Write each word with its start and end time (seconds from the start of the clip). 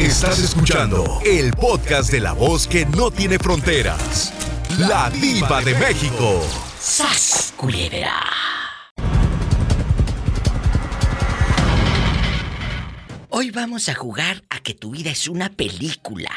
Estás 0.00 0.38
escuchando 0.38 1.20
el 1.26 1.52
podcast 1.52 2.10
de 2.10 2.20
la 2.20 2.32
voz 2.32 2.66
que 2.66 2.86
no 2.86 3.10
tiene 3.10 3.38
fronteras. 3.38 4.32
La 4.78 5.10
diva 5.10 5.60
de 5.60 5.74
México. 5.74 6.40
¡Sas, 6.80 7.52
Hoy 13.28 13.50
vamos 13.50 13.90
a 13.90 13.94
jugar 13.94 14.42
a 14.48 14.60
que 14.60 14.72
tu 14.72 14.92
vida 14.92 15.10
es 15.10 15.28
una 15.28 15.50
película. 15.50 16.30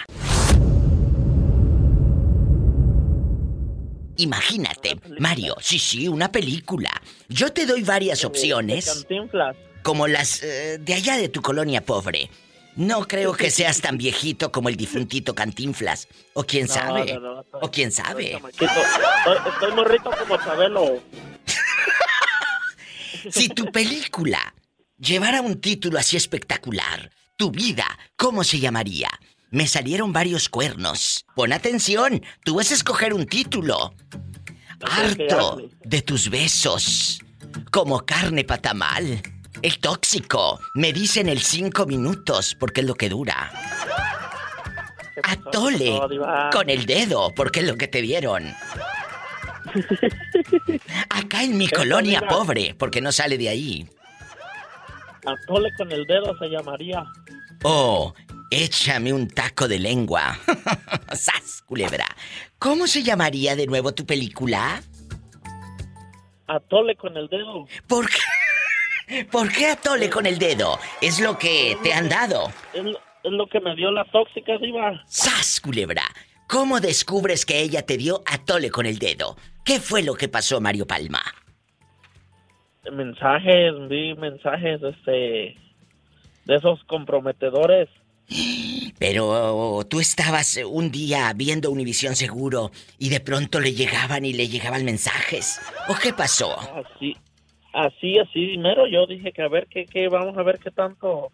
Imagínate, 4.18 5.00
Mario, 5.20 5.56
sí, 5.62 5.80
sí, 5.80 6.10
una 6.10 6.30
película. 6.34 6.92
Yo 7.30 7.54
te 7.54 7.66
doy 7.66 7.84
varias 7.84 8.26
opciones. 8.26 9.08
Como 9.84 10.08
las 10.08 10.44
eh, 10.44 10.80
de 10.80 10.94
allá 10.94 11.16
de 11.16 11.30
tu 11.30 11.42
colonia 11.42 11.80
pobre. 11.80 12.30
No 12.76 13.08
creo 13.08 13.34
que 13.34 13.52
seas 13.52 13.82
tan 13.82 13.98
viejito 13.98 14.52
como 14.52 14.70
el 14.70 14.76
difuntito 14.76 15.36
Cantinflas. 15.36 16.08
O 16.34 16.44
quién 16.44 16.68
sabe. 16.68 17.20
o 17.62 17.70
quién 17.70 17.92
sabe. 17.92 18.42
Estoy, 18.60 19.72
morrito 19.76 20.10
como 20.18 20.38
Chabelo. 20.38 21.04
si 23.30 23.50
tu 23.50 23.66
película 23.72 24.56
llevara 24.98 25.42
un 25.42 25.62
título 25.62 26.00
así 26.00 26.18
espectacular, 26.18 27.12
tu 27.36 27.52
vida, 27.52 27.86
¿cómo 28.16 28.44
se 28.44 28.60
llamaría? 28.60 29.10
Me 29.52 29.68
salieron 29.68 30.12
varios 30.12 30.50
cuernos. 30.50 31.26
Pon 31.36 31.54
atención, 31.54 32.24
tú 32.44 32.56
vas 32.56 32.72
a 32.72 32.74
escoger 32.74 33.14
un 33.14 33.28
título. 33.28 33.94
Harto 34.82 35.62
de 35.84 36.02
tus 36.02 36.30
besos, 36.30 37.20
como 37.72 38.04
carne 38.06 38.44
patamal. 38.44 39.22
El 39.64 39.80
tóxico. 39.80 40.60
Me 40.74 40.92
dicen 40.92 41.30
el 41.30 41.40
cinco 41.40 41.86
minutos 41.86 42.54
porque 42.60 42.82
es 42.82 42.88
lo 42.88 42.96
que 42.96 43.08
dura. 43.08 43.50
Atole 45.24 45.98
con 46.52 46.70
el 46.70 46.86
dedo 46.86 47.34
porque 47.34 47.62
es 47.62 47.68
lo 47.68 47.78
que 47.78 47.88
te 47.88 48.02
dieron. 48.02 48.54
Acá 51.10 51.44
en 51.44 51.58
mi 51.58 51.70
colonia 51.70 52.22
pobre 52.28 52.76
porque 52.78 53.00
no 53.00 53.14
sale 53.14 53.38
de 53.38 53.48
ahí. 53.48 53.90
Atole 55.26 55.72
con 55.78 55.90
el 55.94 56.06
dedo 56.08 56.38
se 56.38 56.50
llamaría. 56.50 57.06
Oh, 57.64 58.14
échame 58.52 59.14
un 59.14 59.30
taco 59.30 59.70
de 59.70 59.80
lengua. 59.80 60.38
¡Sas, 61.14 61.62
culebra! 61.66 62.06
¿Cómo 62.60 62.86
se 62.86 63.02
llamaría 63.02 63.56
de 63.56 63.66
nuevo 63.66 63.94
tu 63.94 64.06
película? 64.06 64.84
Atole 66.48 66.98
con 66.98 67.16
el 67.16 67.30
dedo. 67.30 67.66
¿Por 67.88 68.10
qué? 68.10 68.20
¿Por 69.32 69.52
qué 69.52 69.68
atole 69.68 70.10
con 70.10 70.26
el 70.26 70.38
dedo? 70.38 70.80
Es 71.02 71.20
lo 71.20 71.38
que 71.38 71.78
te 71.84 71.94
han 71.94 72.10
dado. 72.10 72.52
Es 72.74 72.84
lo, 73.32 73.48
que 73.48 73.60
me 73.60 73.76
dio 73.76 73.92
la 73.92 74.06
tóxica, 74.06 74.58
Diva. 74.58 75.04
¡Sas, 75.08 75.60
culebra! 75.60 76.04
¿Cómo 76.48 76.80
descubres 76.80 77.46
que 77.46 77.62
ella 77.62 77.86
te 77.86 77.98
dio 77.98 78.22
atole 78.26 78.70
con 78.70 78.86
el 78.86 79.00
dedo? 79.00 79.36
¿Qué 79.66 79.80
fue 79.80 80.04
lo 80.04 80.14
que 80.16 80.28
pasó, 80.28 80.62
Mario 80.62 80.86
Palma? 80.86 81.22
Mensajes, 82.92 83.74
vi 83.90 84.14
mensajes, 84.16 84.82
este. 84.84 85.58
de 86.46 86.56
esos 86.56 86.84
comprometedores. 86.86 87.90
Pero 89.00 89.82
tú 89.90 90.00
estabas 90.00 90.60
un 90.66 90.92
día 90.92 91.32
viendo 91.36 91.72
Univisión 91.72 92.16
Seguro 92.16 92.72
y 92.98 93.10
de 93.10 93.20
pronto 93.20 93.60
le 93.60 93.74
llegaban 93.74 94.26
y 94.26 94.34
le 94.34 94.48
llegaban 94.48 94.86
mensajes. 94.86 95.60
¿O 95.90 95.96
qué 95.96 96.14
pasó? 96.14 96.58
Así, 96.60 97.16
así, 97.74 98.20
así, 98.20 98.48
primero 98.48 98.88
yo 98.88 99.06
dije 99.06 99.32
que 99.32 99.42
a 99.42 99.48
ver 99.48 99.68
qué, 99.68 99.86
qué, 99.86 100.08
vamos 100.08 100.38
a 100.38 100.44
ver 100.44 100.60
qué 100.60 100.72
tanto, 100.72 101.32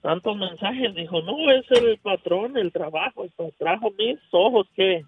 tantos 0.00 0.36
mensajes. 0.36 0.94
Dijo, 0.94 1.22
no, 1.22 1.50
es 1.52 1.70
el 1.70 1.98
patrón, 1.98 2.56
el 2.56 2.72
trabajo, 2.72 3.24
el 3.24 3.54
trajo 3.58 3.90
mis 3.98 4.18
ojos, 4.32 4.66
¿qué? 4.74 5.04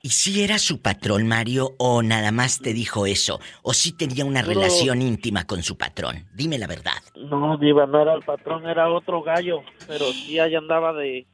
¿Y 0.00 0.10
si 0.10 0.42
era 0.42 0.58
su 0.58 0.80
patrón, 0.80 1.26
Mario, 1.26 1.74
o 1.78 2.02
nada 2.02 2.30
más 2.30 2.60
te 2.60 2.72
dijo 2.72 3.04
eso? 3.04 3.40
¿O 3.62 3.72
si 3.72 3.96
tenía 3.96 4.24
una 4.24 4.42
relación 4.42 5.02
íntima 5.02 5.44
con 5.44 5.64
su 5.64 5.76
patrón? 5.76 6.28
Dime 6.34 6.56
la 6.56 6.68
verdad. 6.68 7.02
No, 7.16 7.58
Diva, 7.58 7.84
no 7.86 8.00
era 8.00 8.14
el 8.14 8.22
patrón, 8.22 8.66
era 8.66 8.88
otro 8.90 9.22
gallo. 9.22 9.62
Pero 9.88 10.04
sí 10.12 10.38
ahí 10.38 10.54
andaba 10.54 10.92
de. 10.92 11.26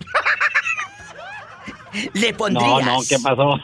Le 2.13 2.35
pondrías. 2.35 2.85
No, 2.85 2.99
no, 2.99 3.03
¿qué 3.09 3.19
pasó? 3.19 3.59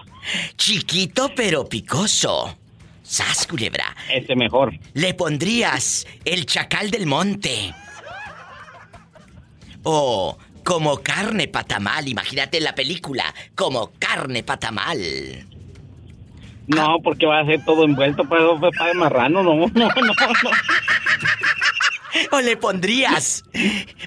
Chiquito 0.57 1.31
pero 1.37 1.69
picoso. 1.69 2.57
Sas, 3.03 3.47
culebra. 3.47 3.95
Este 4.11 4.35
mejor. 4.35 4.73
Le 4.95 5.13
pondrías 5.13 6.07
el 6.25 6.47
chacal 6.47 6.91
del 6.91 7.07
monte. 7.07 7.75
O 9.83 10.39
como 10.65 10.99
carne 10.99 11.49
patamal. 11.49 12.09
Imagínate 12.09 12.61
la 12.61 12.75
película. 12.75 13.35
Como 13.55 13.93
carne 13.99 14.43
patamal. 14.43 14.99
No, 16.67 16.99
porque 17.03 17.27
va 17.27 17.41
a 17.41 17.47
ser 17.47 17.65
todo 17.65 17.85
envuelto 17.85 18.25
para, 18.25 18.45
para 18.79 18.95
marrano, 18.95 19.43
no, 19.43 19.55
no, 19.55 19.69
no, 19.75 19.89
no. 19.89 20.15
O 22.33 22.41
le 22.41 22.57
pondrías. 22.57 23.45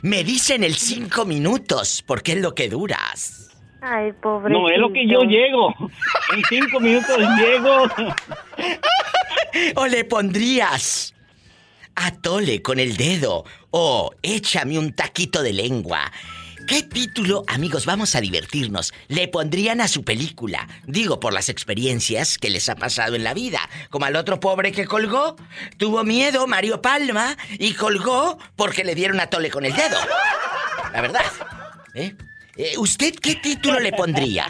Me 0.01 0.23
dicen 0.23 0.63
el 0.63 0.75
cinco 0.75 1.25
minutos, 1.25 2.03
porque 2.05 2.33
es 2.33 2.41
lo 2.41 2.55
que 2.55 2.69
duras. 2.69 3.49
Ay, 3.81 4.13
pobre. 4.13 4.53
No, 4.53 4.69
es 4.69 4.77
lo 4.77 4.93
que 4.93 5.05
yo 5.07 5.21
llego. 5.21 5.73
En 6.33 6.41
cinco 6.49 6.79
minutos 6.79 7.17
llego. 7.37 7.87
O 9.75 9.85
le 9.85 10.03
pondrías. 10.03 11.13
Atole 11.95 12.63
con 12.63 12.79
el 12.79 12.97
dedo. 12.97 13.45
O 13.69 14.11
échame 14.23 14.79
un 14.79 14.93
taquito 14.93 15.43
de 15.43 15.53
lengua. 15.53 16.11
¿Qué 16.67 16.81
título, 16.81 17.43
amigos, 17.47 17.85
vamos 17.85 18.15
a 18.15 18.21
divertirnos, 18.21 18.93
le 19.09 19.27
pondrían 19.27 19.81
a 19.81 19.87
su 19.87 20.03
película? 20.03 20.67
Digo, 20.85 21.19
por 21.19 21.33
las 21.33 21.49
experiencias 21.49 22.37
que 22.37 22.49
les 22.49 22.69
ha 22.69 22.75
pasado 22.75 23.15
en 23.15 23.23
la 23.23 23.33
vida. 23.33 23.59
Como 23.89 24.05
al 24.05 24.15
otro 24.15 24.39
pobre 24.39 24.71
que 24.71 24.85
colgó. 24.85 25.35
Tuvo 25.77 26.03
miedo, 26.03 26.47
Mario 26.47 26.81
Palma, 26.81 27.35
y 27.59 27.73
colgó 27.73 28.37
porque 28.55 28.83
le 28.83 28.95
dieron 28.95 29.19
a 29.19 29.27
tole 29.27 29.49
con 29.49 29.65
el 29.65 29.73
dedo. 29.73 29.97
La 30.93 31.01
verdad. 31.01 31.25
¿Eh? 31.95 32.15
Eh, 32.55 32.77
¿Usted 32.77 33.13
qué 33.21 33.35
título 33.35 33.79
le 33.79 33.91
pondría? 33.91 34.47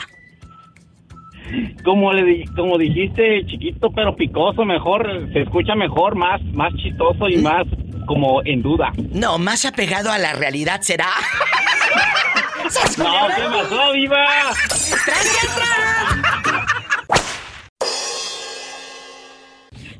Como 1.83 2.13
le 2.13 2.45
como 2.55 2.77
dijiste, 2.77 3.45
chiquito 3.47 3.91
pero 3.91 4.15
picoso, 4.15 4.65
mejor, 4.65 5.29
se 5.33 5.41
escucha 5.41 5.75
mejor, 5.75 6.15
más, 6.15 6.41
más 6.53 6.73
chistoso 6.75 7.27
y 7.29 7.37
más 7.37 7.65
como 8.05 8.41
en 8.45 8.61
duda. 8.61 8.91
No, 9.11 9.37
más 9.37 9.65
apegado 9.65 10.11
a 10.11 10.17
la 10.17 10.33
realidad 10.33 10.81
será. 10.81 11.09
¡Sas, 12.69 12.97
No! 12.97 13.27
¿qué 13.35 13.43
pasó, 13.43 13.91
viva? 13.93 14.25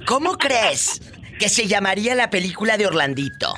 ¿Cómo 0.06 0.38
crees 0.38 1.02
que 1.40 1.50
se 1.50 1.68
llamaría 1.68 2.16
la 2.16 2.30
película 2.30 2.78
de 2.78 2.88
Orlandito? 2.88 3.54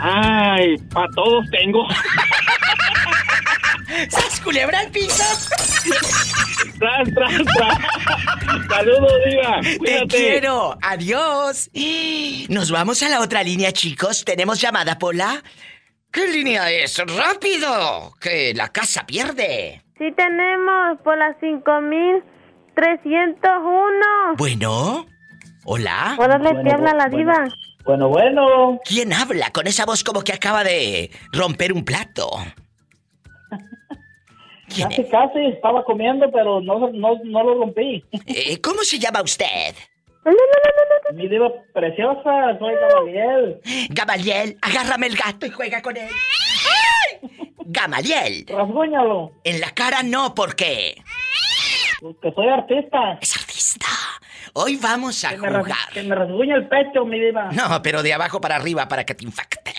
Ay, 0.00 0.76
para 0.92 1.08
todos 1.14 1.44
tengo. 1.50 1.86
¡Sas 4.08 4.40
culebra 4.40 4.80
al 4.80 4.90
piso! 4.90 5.22
tras, 6.78 7.08
tras, 7.14 7.32
tras. 7.44 7.78
Saludos, 8.68 9.12
viva. 9.26 9.60
¡Te 9.62 9.78
Cuídate. 9.78 10.06
quiero! 10.08 10.76
¡Adiós! 10.82 11.70
Nos 12.48 12.70
vamos 12.70 13.02
a 13.02 13.08
la 13.08 13.20
otra 13.20 13.42
línea, 13.42 13.72
chicos. 13.72 14.24
¿Tenemos 14.24 14.60
llamada, 14.60 14.98
Pola? 14.98 15.42
¿Qué 16.10 16.28
línea 16.28 16.70
es? 16.70 16.96
¡Rápido! 16.98 18.14
Que 18.20 18.52
la 18.54 18.68
casa 18.68 19.04
pierde. 19.06 19.82
Sí 19.98 20.12
tenemos 20.16 20.98
por 21.02 21.16
las 21.18 21.36
5301. 21.40 24.36
Bueno. 24.36 25.06
¿Hola? 25.64 26.14
Hola, 26.18 26.38
le 26.38 26.52
Bueno, 26.52 26.70
habla 26.72 26.94
la 26.94 27.06
bueno. 27.08 27.16
diva. 27.18 27.44
Bueno, 27.84 28.08
bueno. 28.08 28.78
¿Quién 28.84 29.12
habla 29.12 29.50
con 29.50 29.66
esa 29.66 29.84
voz 29.86 30.04
como 30.04 30.22
que 30.22 30.32
acaba 30.32 30.62
de 30.64 31.10
romper 31.32 31.72
un 31.72 31.84
plato? 31.84 32.30
¿Quién 34.74 34.88
Casi, 34.88 35.04
casi 35.04 35.46
estaba 35.46 35.84
comiendo, 35.84 36.30
pero 36.32 36.60
no, 36.60 36.90
no, 36.90 37.18
no 37.24 37.42
lo 37.44 37.54
rompí. 37.60 38.04
Eh, 38.26 38.60
¿Cómo 38.60 38.82
se 38.82 38.98
llama 38.98 39.22
usted? 39.22 39.74
Mi 41.12 41.28
diva 41.28 41.50
preciosa, 41.72 42.58
soy 42.58 42.74
Gabriel. 42.74 43.60
Gamaliel, 43.90 44.56
agárrame 44.62 45.06
el 45.08 45.16
gato 45.16 45.46
y 45.46 45.50
juega 45.50 45.82
con 45.82 45.96
él. 45.96 46.08
¡Ay! 46.08 47.30
Gamaliel, 47.66 48.44
Rasguñalo, 48.48 49.32
en 49.44 49.60
la 49.60 49.70
cara 49.70 50.02
no, 50.02 50.34
porque 50.34 50.96
que 52.20 52.32
soy 52.32 52.48
artista. 52.48 53.18
es 53.20 53.36
artista. 53.36 53.86
Hoy 54.54 54.76
vamos 54.76 55.24
a 55.24 55.30
Que 55.30 55.38
me, 55.38 55.48
jugar. 55.48 55.76
que 55.92 56.02
me 56.02 56.14
rasguña 56.14 56.56
el 56.56 56.68
pecho, 56.68 57.04
mi 57.04 57.18
diva. 57.18 57.50
No, 57.52 57.80
pero 57.82 58.02
de 58.02 58.12
abajo 58.12 58.40
para 58.40 58.56
arriba 58.56 58.86
para 58.88 59.04
que 59.04 59.14
te 59.14 59.24
infecte. 59.24 59.72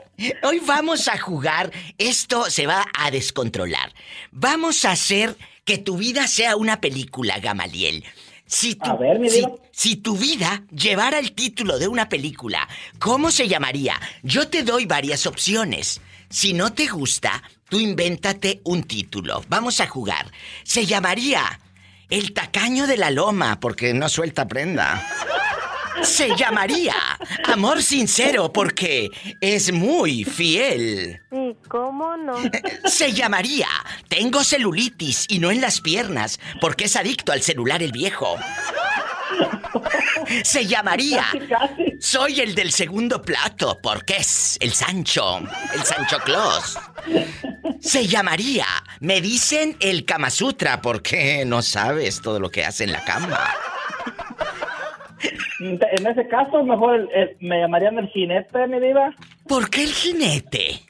Hoy 0.42 0.60
vamos 0.66 1.08
a 1.08 1.18
jugar. 1.18 1.70
Esto 1.98 2.50
se 2.50 2.66
va 2.66 2.86
a 2.98 3.10
descontrolar. 3.10 3.92
Vamos 4.30 4.84
a 4.84 4.92
hacer 4.92 5.36
que 5.64 5.78
tu 5.78 5.96
vida 5.96 6.26
sea 6.26 6.56
una 6.56 6.80
película, 6.80 7.38
Gamaliel. 7.38 8.04
Si 8.46 8.74
tu, 8.74 8.90
A 8.90 8.96
ver, 8.96 9.18
mi 9.18 9.30
si, 9.30 9.44
si 9.70 9.96
tu 9.96 10.16
vida 10.16 10.64
llevara 10.70 11.18
el 11.18 11.32
título 11.32 11.78
de 11.78 11.88
una 11.88 12.08
película, 12.08 12.68
¿cómo 12.98 13.30
se 13.30 13.48
llamaría? 13.48 13.98
Yo 14.22 14.48
te 14.48 14.62
doy 14.62 14.84
varias 14.84 15.26
opciones. 15.26 16.00
Si 16.28 16.52
no 16.52 16.72
te 16.72 16.86
gusta, 16.86 17.42
tú 17.68 17.78
invéntate 17.80 18.60
un 18.64 18.82
título. 18.84 19.42
Vamos 19.48 19.80
a 19.80 19.86
jugar. 19.86 20.30
Se 20.64 20.86
llamaría 20.86 21.60
El 22.10 22.32
tacaño 22.32 22.86
de 22.86 22.98
la 22.98 23.10
loma, 23.10 23.58
porque 23.60 23.94
no 23.94 24.08
suelta 24.08 24.46
prenda. 24.48 25.02
Se 26.00 26.34
llamaría 26.36 26.94
Amor 27.44 27.82
Sincero 27.82 28.52
porque 28.52 29.10
es 29.40 29.72
muy 29.72 30.24
fiel. 30.24 31.20
Sí, 31.30 31.56
¿cómo 31.68 32.16
no? 32.16 32.34
Se 32.84 33.12
llamaría 33.12 33.68
Tengo 34.08 34.42
celulitis 34.42 35.26
y 35.28 35.38
no 35.38 35.50
en 35.50 35.60
las 35.60 35.80
piernas 35.80 36.40
porque 36.60 36.84
es 36.84 36.96
adicto 36.96 37.32
al 37.32 37.42
celular 37.42 37.82
el 37.82 37.92
viejo. 37.92 38.36
Se 40.44 40.66
llamaría. 40.66 41.26
Soy 42.00 42.40
el 42.40 42.54
del 42.54 42.72
segundo 42.72 43.22
plato 43.22 43.78
porque 43.82 44.16
es 44.18 44.56
el 44.60 44.72
Sancho, 44.72 45.40
el 45.74 45.82
Sancho 45.84 46.18
Claus. 46.24 46.78
Se 47.80 48.06
llamaría 48.06 48.66
Me 49.00 49.20
dicen 49.20 49.76
el 49.80 50.04
Kama 50.04 50.30
Sutra 50.30 50.80
porque 50.80 51.44
no 51.44 51.62
sabes 51.62 52.20
todo 52.20 52.40
lo 52.40 52.50
que 52.50 52.64
hace 52.64 52.84
en 52.84 52.92
la 52.92 53.04
cama. 53.04 53.54
En 55.60 56.06
ese 56.06 56.26
caso, 56.28 56.62
mejor 56.64 56.96
el- 56.96 57.08
el- 57.14 57.36
me 57.40 57.60
llamarían 57.60 57.98
el 57.98 58.08
jinete, 58.08 58.66
mi 58.66 58.80
diva, 58.80 59.10
¿Por 59.46 59.68
qué 59.70 59.84
el 59.84 59.92
jinete? 59.92 60.80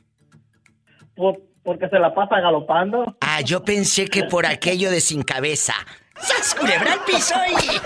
por- 1.15 1.39
porque 1.63 1.89
se 1.89 1.99
la 1.99 2.13
pasa 2.15 2.41
galopando. 2.41 3.17
Ah, 3.21 3.41
yo 3.43 3.63
pensé 3.63 4.07
que 4.09 4.25
por 4.25 4.47
aquello 4.47 4.91
de 4.91 5.01
sin 5.01 5.23
cabeza. 5.23 5.75
¡Sas, 6.21 6.55
culebra 6.55 6.93
al 6.95 7.01
piso 7.05 7.35
y... 7.49 7.81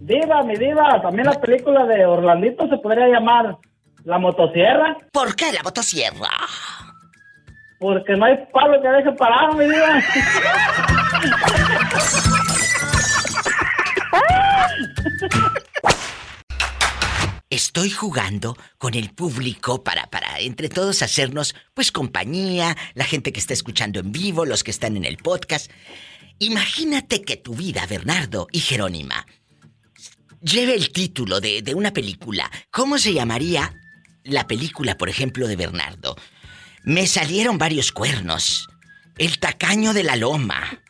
Diva, 0.00 0.42
mi 0.42 0.56
diva, 0.56 1.00
también 1.02 1.26
la 1.26 1.40
película 1.40 1.84
de 1.86 2.04
Orlandito 2.06 2.68
se 2.68 2.78
podría 2.78 3.06
llamar 3.08 3.56
La 4.04 4.18
Motosierra, 4.18 4.96
¿Por 5.12 5.36
qué 5.36 5.52
la 5.52 5.62
motosierra? 5.62 6.30
porque 7.78 8.14
no 8.14 8.26
hay 8.26 8.36
palo 8.52 8.80
que 8.82 8.88
deje 8.88 9.12
parado, 9.12 9.54
mi 9.54 9.64
diva. 9.64 10.00
Estoy 17.50 17.90
jugando 17.90 18.56
con 18.78 18.94
el 18.94 19.10
público 19.10 19.82
para, 19.82 20.08
para 20.08 20.38
entre 20.38 20.68
todos 20.68 21.02
hacernos, 21.02 21.54
pues, 21.74 21.90
compañía, 21.90 22.76
la 22.94 23.04
gente 23.04 23.32
que 23.32 23.40
está 23.40 23.54
escuchando 23.54 24.00
en 24.00 24.12
vivo, 24.12 24.46
los 24.46 24.62
que 24.62 24.70
están 24.70 24.96
en 24.96 25.04
el 25.04 25.16
podcast. 25.16 25.70
Imagínate 26.38 27.22
que 27.22 27.36
tu 27.36 27.54
vida, 27.54 27.84
Bernardo 27.86 28.46
y 28.52 28.60
Jerónima, 28.60 29.26
lleve 30.40 30.74
el 30.74 30.90
título 30.92 31.40
de, 31.40 31.60
de 31.60 31.74
una 31.74 31.92
película. 31.92 32.50
¿Cómo 32.70 32.98
se 32.98 33.12
llamaría 33.12 33.74
la 34.22 34.46
película, 34.46 34.96
por 34.96 35.08
ejemplo, 35.08 35.48
de 35.48 35.56
Bernardo? 35.56 36.16
Me 36.84 37.06
salieron 37.06 37.58
varios 37.58 37.92
cuernos. 37.92 38.68
El 39.18 39.38
tacaño 39.38 39.92
de 39.92 40.04
la 40.04 40.16
loma. 40.16 40.80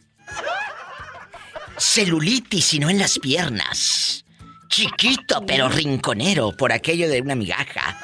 Celulitis 1.80 2.74
y 2.74 2.78
no 2.78 2.90
en 2.90 2.98
las 2.98 3.18
piernas. 3.18 4.24
Chiquito 4.68 5.42
pero 5.46 5.68
rinconero 5.68 6.52
por 6.52 6.72
aquello 6.72 7.08
de 7.08 7.22
una 7.22 7.34
migaja. 7.34 7.98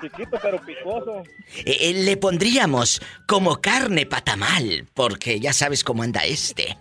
Chiquito 0.00 0.38
pero 0.40 0.64
picoso. 0.64 1.24
Eh, 1.64 1.76
eh, 1.80 1.92
le 2.04 2.16
pondríamos 2.16 3.02
como 3.26 3.60
carne 3.60 4.06
patamal, 4.06 4.86
porque 4.94 5.40
ya 5.40 5.52
sabes 5.52 5.82
cómo 5.82 6.04
anda 6.04 6.24
este. 6.24 6.78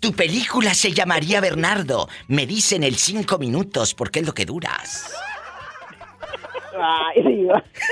Tu 0.00 0.12
película 0.12 0.72
se 0.72 0.92
llamaría 0.92 1.42
Bernardo. 1.42 2.08
Me 2.28 2.46
dicen 2.46 2.82
el 2.82 2.96
cinco 2.96 3.38
minutos 3.38 3.94
porque 3.94 4.20
es 4.20 4.26
lo 4.26 4.32
que 4.32 4.46
duras. 4.46 5.12
Ay. 6.80 7.48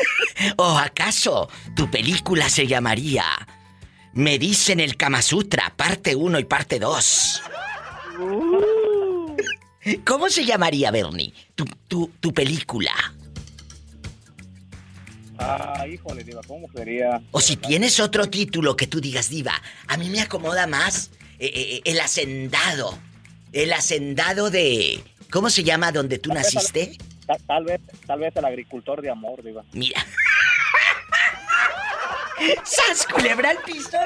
¿O 0.56 0.78
acaso 0.78 1.50
tu 1.74 1.90
película 1.90 2.48
se 2.48 2.66
llamaría 2.66 3.24
Me 4.16 4.38
dicen 4.38 4.80
el 4.80 4.96
Kama 4.96 5.20
Sutra, 5.20 5.74
parte 5.76 6.16
1 6.16 6.38
y 6.38 6.44
parte 6.44 6.78
2? 6.78 7.42
Uh, 8.18 9.36
¿Cómo 10.06 10.30
se 10.30 10.46
llamaría, 10.46 10.90
Bernie? 10.90 11.34
Tu, 11.54 11.66
tu, 11.86 12.10
tu 12.18 12.32
película. 12.32 12.92
Ah, 15.38 15.84
híjole, 15.86 16.24
Diva, 16.24 16.40
¿cómo 16.46 16.66
sería? 16.74 17.20
O 17.30 17.42
si 17.42 17.56
tienes 17.56 18.00
otro 18.00 18.30
título 18.30 18.74
que 18.74 18.86
tú 18.86 19.02
digas, 19.02 19.28
Diva, 19.28 19.52
a 19.86 19.98
mí 19.98 20.08
me 20.08 20.22
acomoda 20.22 20.66
más 20.66 21.10
eh, 21.38 21.52
eh, 21.54 21.80
el 21.84 22.00
hacendado. 22.00 22.98
El 23.52 23.74
hacendado 23.74 24.48
de. 24.48 25.04
¿Cómo 25.30 25.50
se 25.50 25.62
llama 25.62 25.92
donde 25.92 26.18
tú 26.18 26.32
naciste? 26.32 26.96
Tal, 27.26 27.42
tal 27.46 27.64
vez, 27.64 27.80
tal 28.06 28.20
vez 28.20 28.34
el 28.34 28.46
agricultor 28.46 29.02
de 29.02 29.10
amor, 29.10 29.42
Diva. 29.42 29.62
Mira. 29.72 30.02
¡Sas, 32.64 33.06
culebra 33.06 33.50
al 33.50 33.58
piso! 33.62 33.98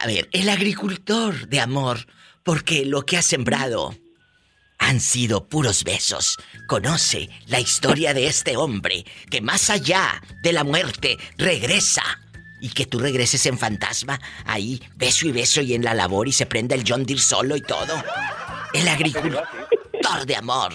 A 0.00 0.06
ver, 0.06 0.28
el 0.32 0.48
agricultor 0.48 1.46
de 1.48 1.60
amor, 1.60 2.06
porque 2.42 2.84
lo 2.84 3.06
que 3.06 3.18
ha 3.18 3.22
sembrado 3.22 3.94
han 4.78 5.00
sido 5.00 5.48
puros 5.48 5.84
besos. 5.84 6.38
Conoce 6.66 7.28
la 7.46 7.60
historia 7.60 8.14
de 8.14 8.26
este 8.26 8.56
hombre 8.56 9.04
que 9.30 9.40
más 9.40 9.70
allá 9.70 10.20
de 10.42 10.52
la 10.52 10.64
muerte 10.64 11.18
regresa. 11.38 12.02
Y 12.60 12.70
que 12.70 12.86
tú 12.86 12.98
regreses 12.98 13.46
en 13.46 13.58
fantasma, 13.58 14.20
ahí, 14.44 14.80
beso 14.96 15.26
y 15.26 15.32
beso 15.32 15.60
y 15.60 15.74
en 15.74 15.84
la 15.84 15.94
labor 15.94 16.28
y 16.28 16.32
se 16.32 16.46
prenda 16.46 16.74
el 16.74 16.84
John 16.86 17.04
Deere 17.04 17.20
solo 17.20 17.56
y 17.56 17.60
todo. 17.60 18.02
El 18.72 18.88
agricultor 18.88 19.46
de 20.26 20.36
amor. 20.36 20.72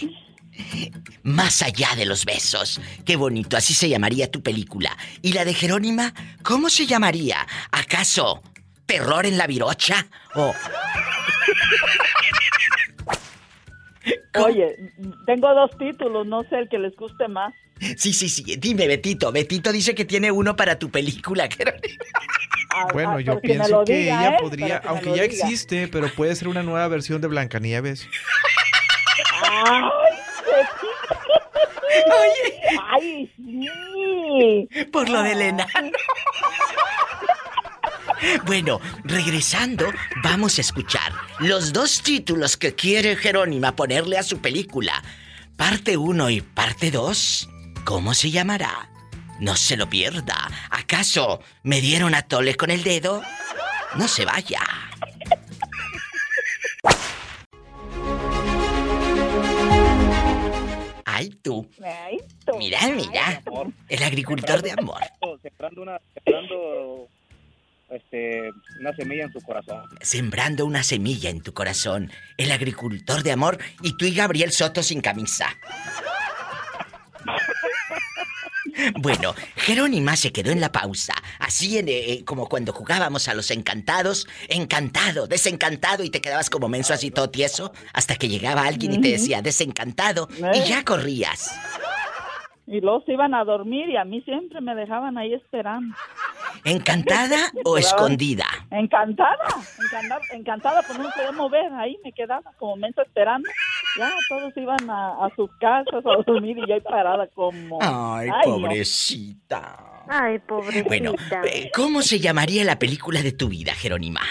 Más 1.24 1.62
allá 1.62 1.90
de 1.96 2.06
los 2.06 2.26
besos. 2.26 2.80
Qué 3.06 3.16
bonito, 3.16 3.58
así 3.58 3.74
se 3.74 3.90
llamaría 3.90 4.32
tu 4.32 4.42
película. 4.42 4.96
¿Y 5.22 5.34
la 5.34 5.46
de 5.46 5.54
Jerónima? 5.54 6.14
¿Cómo 6.44 6.70
se 6.70 6.86
llamaría? 6.86 7.46
¿Acaso 7.72 8.42
terror 8.86 9.26
en 9.26 9.38
la 9.38 9.48
virocha? 9.48 10.08
¿O 10.36 10.54
Oye, 14.46 14.76
tengo 15.26 15.54
dos 15.54 15.72
títulos, 15.78 16.26
no 16.28 16.44
sé 16.44 16.58
el 16.60 16.70
que 16.70 16.78
les 16.78 16.96
guste 16.96 17.28
más. 17.28 17.54
Sí, 17.98 18.14
sí, 18.14 18.30
sí. 18.30 18.56
Dime, 18.58 18.88
Betito. 18.88 19.32
Betito 19.32 19.72
dice 19.72 19.94
que 19.96 20.06
tiene 20.06 20.32
uno 20.32 20.56
para 20.56 20.80
tu 20.80 20.90
película. 20.90 21.48
Ah, 22.70 22.86
Bueno, 22.94 23.14
ah, 23.14 23.22
yo 23.22 23.40
pienso 23.40 23.84
que 23.86 23.98
diga, 23.98 24.20
ella 24.28 24.36
¿eh? 24.36 24.38
podría, 24.40 24.82
que 24.82 24.88
aunque 24.90 25.06
ya 25.16 25.24
diga. 25.24 25.26
existe, 25.26 25.88
pero 25.88 26.14
puede 26.14 26.36
ser 26.36 26.48
una 26.48 26.62
nueva 26.62 26.88
versión 26.90 27.22
de 27.22 27.28
Blancanieves. 27.28 28.08
Ay, 29.42 29.82
Oye, 32.08 32.60
ay, 32.92 33.32
sí. 33.36 34.86
por 34.92 35.10
lo 35.10 35.24
de 35.24 35.32
Elena. 35.32 35.66
Bueno, 38.46 38.80
regresando, 39.04 39.86
vamos 40.24 40.58
a 40.58 40.62
escuchar 40.62 41.14
los 41.40 41.72
dos 41.72 42.02
títulos 42.02 42.58
que 42.58 42.74
quiere 42.74 43.16
Jerónima 43.16 43.76
ponerle 43.76 44.18
a 44.18 44.24
su 44.24 44.40
película. 44.40 45.04
Parte 45.56 45.98
1 45.98 46.30
y 46.32 46.42
parte 46.42 46.90
2. 46.92 47.50
¿Cómo 47.84 48.14
se 48.14 48.32
llamará? 48.32 48.90
No 49.40 49.56
se 49.56 49.78
lo 49.78 49.90
pierda. 49.90 50.50
¿Acaso 50.72 51.42
me 51.64 51.80
dieron 51.80 52.16
a 52.16 52.24
tole 52.24 52.56
con 52.56 52.72
el 52.72 52.84
dedo? 52.84 53.22
No 53.96 54.08
se 54.08 54.26
vaya. 54.26 54.62
Ay, 61.18 61.30
tú. 61.42 61.68
Ay, 61.84 62.20
tú. 62.46 62.56
Mira, 62.60 62.80
mira. 62.90 63.42
El 63.90 64.04
agricultor 64.04 64.62
de 64.62 64.72
amor. 64.72 65.02
Sembrando 65.42 65.82
una, 65.82 66.00
sembrando, 66.14 67.10
este, 67.90 68.52
una 68.80 68.96
semilla 68.96 69.24
en 69.24 69.34
su 69.34 69.42
corazón. 69.42 69.82
Sembrando 70.00 70.64
una 70.68 70.84
semilla 70.84 71.32
en 71.32 71.42
tu 71.42 71.56
corazón. 71.56 72.12
El 72.38 72.52
agricultor 72.52 73.24
de 73.24 73.32
amor 73.32 73.58
y 73.82 73.98
tú 73.98 74.06
y 74.06 74.14
Gabriel 74.14 74.52
Soto 74.52 74.84
sin 74.84 75.02
camisa. 75.02 75.50
Bueno, 78.96 79.34
Jerónima 79.56 80.16
se 80.16 80.32
quedó 80.32 80.52
en 80.52 80.62
la 80.62 80.72
pausa, 80.72 81.14
así 81.40 81.78
en, 81.78 81.88
eh, 81.90 82.24
como 82.26 82.48
cuando 82.48 82.74
jugábamos 82.74 83.28
a 83.28 83.34
los 83.34 83.52
encantados, 83.52 84.28
encantado, 84.50 85.28
desencantado 85.28 86.04
y 86.04 86.10
te 86.10 86.22
quedabas 86.22 86.50
como 86.50 86.70
menso 86.70 86.94
así 86.94 87.12
todo 87.12 87.30
tieso, 87.30 87.72
hasta 87.94 88.16
que 88.16 88.30
llegaba 88.30 88.64
alguien 88.64 88.94
y 88.94 89.02
te 89.02 89.10
decía 89.10 89.42
desencantado 89.42 90.28
y 90.54 90.68
ya 90.68 90.84
corrías. 90.84 91.58
Y 92.68 92.82
luego 92.82 93.02
se 93.06 93.14
iban 93.14 93.34
a 93.34 93.46
dormir 93.46 93.88
y 93.90 93.96
a 93.96 94.04
mí 94.04 94.22
siempre 94.24 94.60
me 94.60 94.76
dejaban 94.76 95.18
ahí 95.18 95.34
esperando. 95.34 95.96
¿Encantada 96.66 97.38
o 97.66 97.78
escondida? 97.78 98.46
Encantada, 98.72 99.38
encantada, 99.82 100.22
encantada, 100.34 100.82
pues 100.84 100.98
no 100.98 101.06
me 101.06 101.12
podía 101.12 101.32
mover, 101.32 101.72
ahí 101.74 101.98
me 102.04 102.12
quedaba 102.12 102.52
como 102.58 102.76
mensa 102.76 103.04
esperando. 103.04 103.50
Ya 103.98 104.12
todos 104.30 104.56
iban 104.56 104.90
a, 104.90 105.26
a 105.26 105.30
sus 105.36 105.50
casas 105.60 106.06
a 106.06 106.24
dormir 106.26 106.58
y 106.68 106.72
ahí 106.72 106.82
parada 106.82 107.28
como... 107.34 107.80
Ay, 107.82 108.30
pobrecita. 108.44 110.04
Ay, 110.08 110.40
pobrecita. 110.40 110.88
Bueno, 110.88 111.14
eh, 111.46 111.72
¿cómo 111.74 112.02
se 112.02 112.20
llamaría 112.20 112.64
la 112.64 112.78
película 112.78 113.22
de 113.22 113.32
tu 113.32 113.50
vida, 113.50 113.74
Jerónima? 113.74 114.22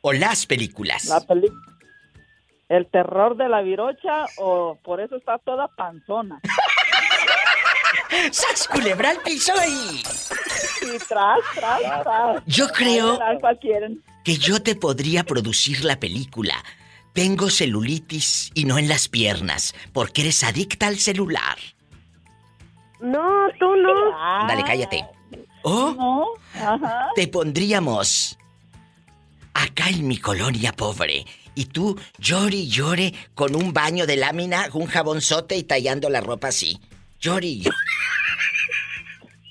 O 0.00 0.12
las 0.12 0.46
películas. 0.46 1.06
La 1.06 1.20
peli... 1.20 1.48
El 2.68 2.86
terror 2.86 3.36
de 3.36 3.48
la 3.48 3.62
virocha 3.62 4.26
o 4.38 4.78
por 4.84 5.00
eso 5.00 5.16
está 5.16 5.38
toda 5.38 5.66
panzona. 5.68 6.40
¡Sas 8.30 8.68
culebra 8.68 9.10
al 9.10 9.18
piso 9.18 9.52
y... 9.68 10.02
Y 10.86 10.98
tras, 11.08 11.38
tras, 11.54 11.80
tras. 12.02 12.42
Yo 12.46 12.68
creo 12.68 13.18
Ay, 13.22 13.38
¿Cuál 13.40 13.58
quieren? 13.58 14.02
que 14.24 14.36
yo 14.36 14.62
te 14.62 14.74
podría 14.76 15.24
producir 15.24 15.84
la 15.84 15.98
película. 15.98 16.54
Tengo 17.12 17.50
celulitis 17.50 18.50
y 18.54 18.64
no 18.64 18.78
en 18.78 18.88
las 18.88 19.08
piernas, 19.08 19.74
porque 19.92 20.22
eres 20.22 20.42
adicta 20.44 20.86
al 20.86 20.98
celular. 20.98 21.58
No, 23.00 23.48
tú 23.58 23.74
no. 23.76 24.46
Dale, 24.46 24.62
cállate. 24.64 25.04
O 25.62 25.92
No, 25.94 26.26
ajá. 26.54 27.08
te 27.14 27.26
pondríamos 27.28 28.38
acá 29.54 29.88
en 29.88 30.06
mi 30.06 30.18
colonia 30.18 30.72
pobre. 30.72 31.26
Y 31.54 31.64
tú 31.66 31.98
llore 32.18 32.56
y 32.56 32.68
llore 32.68 33.12
con 33.34 33.56
un 33.56 33.72
baño 33.72 34.06
de 34.06 34.16
lámina, 34.16 34.68
un 34.72 34.86
jabonzote 34.86 35.56
y 35.56 35.64
tallando 35.64 36.08
la 36.08 36.20
ropa 36.20 36.48
así. 36.48 36.78
Llore 37.20 37.46
y 37.48 37.60
llore. 37.62 37.76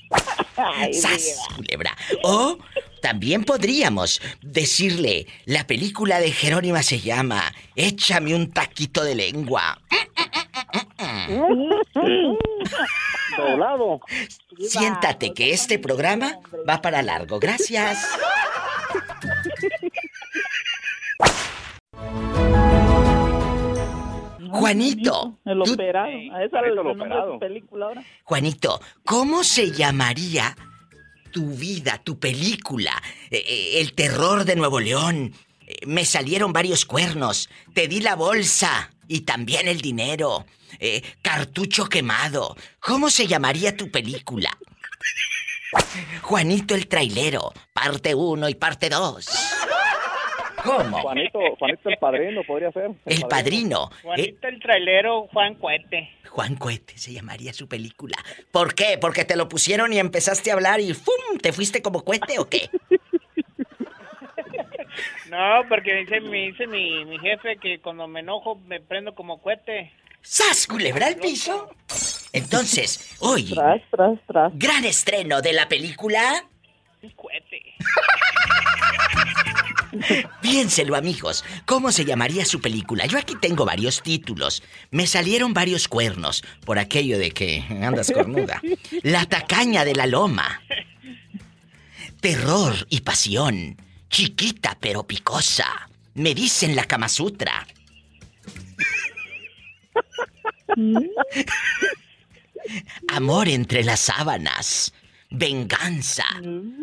Ay, 0.57 0.93
¡Sas, 0.93 1.23
diva. 1.23 1.55
culebra! 1.55 1.97
O 2.23 2.57
también 3.01 3.43
podríamos 3.43 4.21
decirle, 4.41 5.27
la 5.45 5.65
película 5.67 6.19
de 6.19 6.31
Jerónima 6.31 6.83
se 6.83 6.99
llama 6.99 7.53
Échame 7.75 8.35
un 8.35 8.51
taquito 8.51 9.03
de 9.03 9.15
lengua. 9.15 9.81
Doblado. 13.37 14.01
Siéntate 14.67 15.33
que 15.33 15.51
este 15.51 15.79
programa 15.79 16.39
va 16.67 16.81
para 16.81 17.01
largo. 17.01 17.39
Gracias. 17.39 18.05
Juanito, 24.51 25.37
El 25.45 25.61
operado. 25.61 26.07
A 26.33 26.43
esa 26.43 26.59
era 26.59 26.67
el 26.67 26.79
operado. 26.79 27.33
su 27.33 27.39
película 27.39 27.85
ahora. 27.87 28.03
Juanito, 28.23 28.81
¿cómo 29.05 29.43
se 29.43 29.71
llamaría 29.71 30.55
tu 31.31 31.51
vida, 31.51 32.01
tu 32.03 32.19
película? 32.19 32.91
Eh, 33.29 33.43
eh, 33.45 33.81
el 33.81 33.93
terror 33.93 34.45
de 34.45 34.55
Nuevo 34.55 34.79
León. 34.79 35.33
Eh, 35.65 35.85
me 35.85 36.05
salieron 36.05 36.53
varios 36.53 36.85
cuernos. 36.85 37.49
Te 37.73 37.87
di 37.87 38.01
la 38.01 38.15
bolsa 38.15 38.91
y 39.07 39.21
también 39.21 39.67
el 39.67 39.81
dinero. 39.81 40.45
Eh, 40.79 41.01
cartucho 41.21 41.85
quemado. 41.85 42.55
¿Cómo 42.79 43.09
se 43.09 43.27
llamaría 43.27 43.75
tu 43.75 43.91
película? 43.91 44.49
Juanito 46.21 46.73
el 46.73 46.87
trailero, 46.87 47.53
parte 47.73 48.15
1 48.15 48.49
y 48.49 48.55
parte 48.55 48.89
2. 48.89 49.27
¿Cómo? 50.63 51.01
Juanito, 51.01 51.39
Juanito 51.57 51.89
el 51.89 51.97
padrino 51.97 52.41
podría 52.43 52.71
ser. 52.71 52.91
El 53.05 53.21
padrino. 53.29 53.89
Juanito 54.01 54.47
el 54.47 54.59
trailero, 54.59 55.27
Juan 55.27 55.55
Cuete. 55.55 56.09
Juan 56.29 56.55
Cohete 56.55 56.97
se 56.97 57.11
llamaría 57.13 57.53
su 57.53 57.67
película. 57.67 58.15
¿Por 58.51 58.75
qué? 58.75 58.97
¿Porque 58.99 59.25
te 59.25 59.35
lo 59.35 59.49
pusieron 59.49 59.91
y 59.93 59.99
empezaste 59.99 60.51
a 60.51 60.53
hablar 60.53 60.79
y 60.79 60.93
¡fum! 60.93 61.37
¿Te 61.41 61.51
fuiste 61.53 61.81
como 61.81 62.03
cohete 62.03 62.39
o 62.39 62.47
qué? 62.49 62.69
No, 65.29 65.61
porque 65.69 65.93
dice, 65.93 66.19
me 66.21 66.47
dice 66.47 66.65
mi, 66.67 67.05
mi 67.05 67.19
jefe 67.19 67.57
que 67.57 67.79
cuando 67.79 68.07
me 68.07 68.21
enojo 68.21 68.55
me 68.67 68.81
prendo 68.81 69.13
como 69.13 69.39
cohete. 69.41 69.93
¡Sas, 70.21 70.65
culebra 70.67 71.07
al 71.07 71.15
piso! 71.17 71.69
Entonces, 72.33 73.15
hoy, 73.19 73.53
Tras, 73.53 73.81
tras, 73.91 74.19
tras. 74.27 74.51
gran 74.57 74.83
estreno 74.85 75.41
de 75.41 75.53
la 75.53 75.69
película. 75.69 76.45
Un 77.01 77.11
cohete. 77.11 77.61
Piénselo, 80.41 80.95
amigos. 80.95 81.43
¿Cómo 81.65 81.91
se 81.91 82.05
llamaría 82.05 82.45
su 82.45 82.61
película? 82.61 83.05
Yo 83.05 83.17
aquí 83.17 83.35
tengo 83.35 83.65
varios 83.65 84.03
títulos. 84.03 84.63
Me 84.91 85.07
salieron 85.07 85.53
varios 85.53 85.87
cuernos 85.87 86.43
por 86.65 86.77
aquello 86.77 87.17
de 87.17 87.31
que 87.31 87.63
andas 87.81 88.11
cornuda. 88.11 88.61
La 89.03 89.25
tacaña 89.25 89.85
de 89.85 89.95
la 89.95 90.05
loma. 90.07 90.61
Terror 92.19 92.75
y 92.89 93.01
pasión. 93.01 93.77
Chiquita 94.09 94.77
pero 94.79 95.07
picosa. 95.07 95.89
Me 96.15 96.33
dicen 96.33 96.75
la 96.75 96.83
Kama 96.83 97.07
Sutra. 97.07 97.65
Amor 103.07 103.47
entre 103.47 103.83
las 103.83 104.01
sábanas. 104.01 104.93
Venganza. 105.29 106.23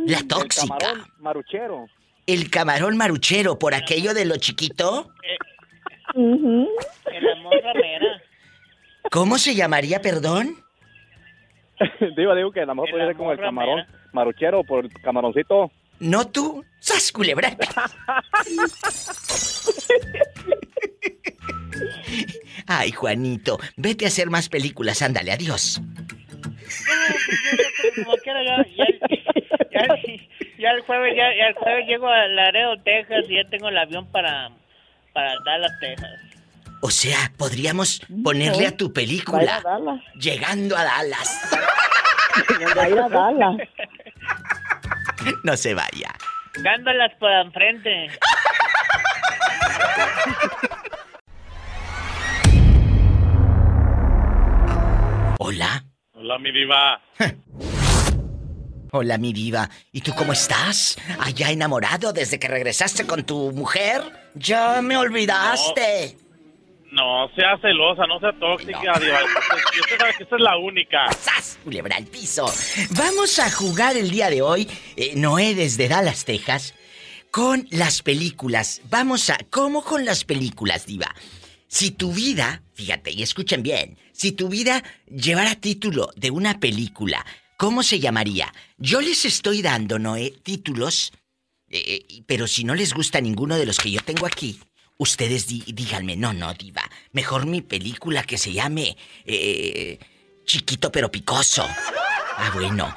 La 0.07 0.21
tóxica. 0.27 0.77
Camarón 0.79 1.07
maruchero. 1.19 1.87
El 2.27 2.51
camarón 2.51 2.97
maruchero 2.97 3.59
por 3.59 3.75
aquello 3.75 4.15
de 4.15 4.25
lo 4.25 4.37
chiquito. 4.37 5.11
El 6.15 6.69
amor 7.37 7.55
ramera. 7.63 8.23
¿Cómo 9.11 9.39
se 9.39 9.55
llamaría, 9.55 10.01
perdón? 10.01 10.57
digo, 12.17 12.35
digo 12.35 12.53
que 12.53 12.61
a 12.61 12.67
lo 12.67 12.75
mejor 12.75 12.89
El 12.89 12.93
podría 12.93 13.07
ser 13.09 13.17
como 13.17 13.33
el 13.33 13.39
camarón 13.39 13.79
ramera. 13.81 14.09
maruchero 14.13 14.65
por 14.65 14.85
el 14.85 14.93
camaroncito. 15.03 15.71
¿No 15.99 16.27
tú? 16.29 16.65
¡Sas, 16.81 17.11
culebra! 17.11 17.57
Ay, 22.67 22.91
Juanito, 22.93 23.59
vete 23.77 24.05
a 24.05 24.09
hacer 24.09 24.29
más 24.31 24.49
películas, 24.49 25.03
ándale, 25.03 25.33
adiós. 25.33 25.81
Como 28.05 28.17
quiera, 28.19 28.43
ya, 28.45 28.57
ya, 28.77 28.87
ya, 29.71 29.97
ya 30.59 30.71
el 30.71 30.81
jueves, 30.83 31.15
ya, 31.17 31.35
ya 31.37 31.49
el 31.49 31.55
jueves 31.55 31.87
llego 31.87 32.09
a 32.09 32.27
Laredo, 32.29 32.77
Texas 32.85 33.25
y 33.29 33.37
ya 33.37 33.45
tengo 33.49 33.69
el 33.69 33.79
avión 33.79 34.07
para, 34.11 34.51
para 35.13 35.35
Dallas, 35.45 35.73
Texas. 35.81 36.11
O 36.83 36.91
sea, 36.91 37.33
podríamos 37.37 38.01
ponerle 38.23 38.67
a 38.67 38.77
tu 38.77 38.93
película 38.93 39.61
Dallas. 39.63 40.01
Llegando 40.15 40.77
a 40.77 40.85
Dallas. 40.85 41.51
Ir 42.61 42.99
a 42.99 43.09
Dallas. 43.09 43.57
No 45.43 45.57
se 45.57 45.75
vaya. 45.75 46.15
Dándolas 46.63 47.13
por 47.19 47.31
enfrente. 47.31 48.11
Hola. 55.39 55.86
Hola, 56.27 56.41
mi 56.41 56.51
diva. 56.51 57.01
Hola, 58.91 59.17
mi 59.17 59.33
diva. 59.33 59.71
¿Y 59.93 60.01
tú 60.01 60.13
cómo 60.13 60.33
estás? 60.33 60.99
¿Allá 61.21 61.53
enamorado 61.53 62.13
desde 62.13 62.41
que 62.41 62.49
regresaste 62.49 63.07
con 63.07 63.23
tu 63.23 63.53
mujer? 63.53 64.03
Ya 64.35 64.83
me 64.83 64.97
olvidaste. 64.97 66.17
No 66.91 67.29
sea 67.37 67.57
celosa, 67.59 68.09
no 68.09 68.19
sea 68.19 68.33
tóxica, 68.41 68.99
diva. 68.99 69.21
Usted, 69.23 69.81
usted 69.81 69.99
sabe 70.01 70.15
que 70.19 70.23
esta 70.25 70.35
es 70.35 70.43
la 70.43 70.57
única. 70.57 71.13
¡Sas! 71.13 71.61
Culebra 71.63 71.95
al 71.95 72.07
piso. 72.07 72.53
Vamos 72.91 73.39
a 73.39 73.49
jugar 73.49 73.97
el 73.97 74.11
día 74.11 74.29
de 74.29 74.43
hoy, 74.43 74.69
eh, 74.97 75.13
Noé 75.15 75.55
desde 75.55 75.87
Dallas, 75.87 76.25
Texas, 76.25 76.75
con 77.31 77.69
las 77.71 78.03
películas. 78.03 78.83
Vamos 78.91 79.31
a... 79.31 79.39
¿Cómo 79.49 79.85
con 79.85 80.05
las 80.05 80.25
películas, 80.25 80.87
diva? 80.87 81.15
Si 81.69 81.93
tu 81.93 82.13
vida, 82.13 82.63
fíjate 82.77 83.11
y 83.11 83.23
escuchen 83.23 83.63
bien, 83.63 83.99
si 84.13 84.33
tu 84.33 84.49
vida 84.49 84.85
llevara 85.09 85.55
título 85.55 86.11
de 86.15 86.31
una 86.31 86.61
película, 86.61 87.25
¿cómo 87.57 87.83
se 87.83 87.99
llamaría? 87.99 88.53
Yo 88.77 89.01
les 89.01 89.25
estoy 89.25 89.63
dando, 89.63 89.99
Noé, 89.99 90.35
títulos, 90.43 91.13
eh, 91.69 92.05
eh, 92.09 92.23
pero 92.27 92.47
si 92.47 92.65
no 92.65 92.75
les 92.75 92.93
gusta 92.93 93.21
ninguno 93.21 93.57
de 93.57 93.65
los 93.65 93.79
que 93.79 93.91
yo 93.91 94.03
tengo 94.03 94.27
aquí, 94.27 94.61
ustedes 94.99 95.47
díganme, 95.47 96.17
no, 96.17 96.35
no, 96.35 96.53
diva, 96.53 96.83
mejor 97.13 97.47
mi 97.47 97.63
película 97.63 98.23
que 98.23 98.37
se 98.37 98.53
llame 98.53 98.97
eh, 99.25 99.99
Chiquito 100.45 100.93
pero 100.93 101.11
Picoso. 101.11 101.67
Ah, 102.39 102.51
bueno. 102.55 102.95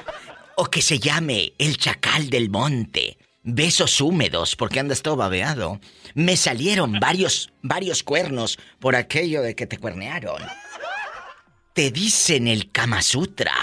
O 0.58 0.65
que 0.65 0.82
se 0.82 0.99
llame 0.99 1.54
El 1.58 1.77
Chacal 1.77 2.30
del 2.30 2.49
Monte. 2.49 3.17
Besos 3.51 3.99
húmedos, 3.99 4.55
porque 4.55 4.79
andas 4.79 5.01
todo 5.01 5.15
babeado. 5.15 5.79
Me 6.13 6.38
salieron 6.38 6.99
varios, 6.99 7.51
varios 7.62 8.03
cuernos 8.03 8.59
por 8.79 8.95
aquello 8.95 9.41
de 9.41 9.55
que 9.55 9.65
te 9.65 9.77
cuernearon. 9.77 10.41
Te 11.73 11.91
dicen 11.91 12.47
el 12.47 12.71
Kama 12.71 13.01
Sutra. 13.01 13.53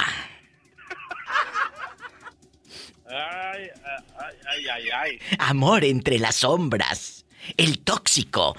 Ay, 3.08 3.70
ay, 4.18 4.36
ay, 4.48 4.68
ay, 4.68 4.84
ay. 4.90 5.18
Amor 5.38 5.84
entre 5.84 6.18
las 6.18 6.36
sombras. 6.36 7.24
El 7.56 7.78
tóxico. 7.80 8.56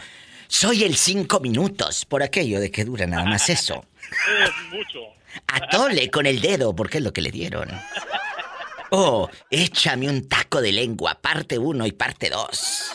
Soy 0.47 0.83
el 0.83 0.95
cinco 0.95 1.41
minutos, 1.41 2.05
por 2.05 2.23
aquello 2.23 2.59
de 2.61 2.71
que 2.71 2.85
dura 2.85 3.05
nada 3.05 3.25
más 3.25 3.49
eso. 3.49 3.85
Es 4.09 4.51
mucho. 4.71 5.01
Atole 5.47 6.09
con 6.09 6.25
el 6.25 6.39
dedo, 6.39 6.73
porque 6.73 6.99
es 6.99 7.03
lo 7.03 7.11
que 7.11 7.21
le 7.21 7.31
dieron. 7.31 7.69
Oh, 8.91 9.29
échame 9.49 10.09
un 10.09 10.27
taco 10.27 10.61
de 10.61 10.71
lengua, 10.71 11.15
parte 11.21 11.57
1 11.57 11.85
y 11.85 11.91
parte 11.91 12.29
2. 12.29 12.91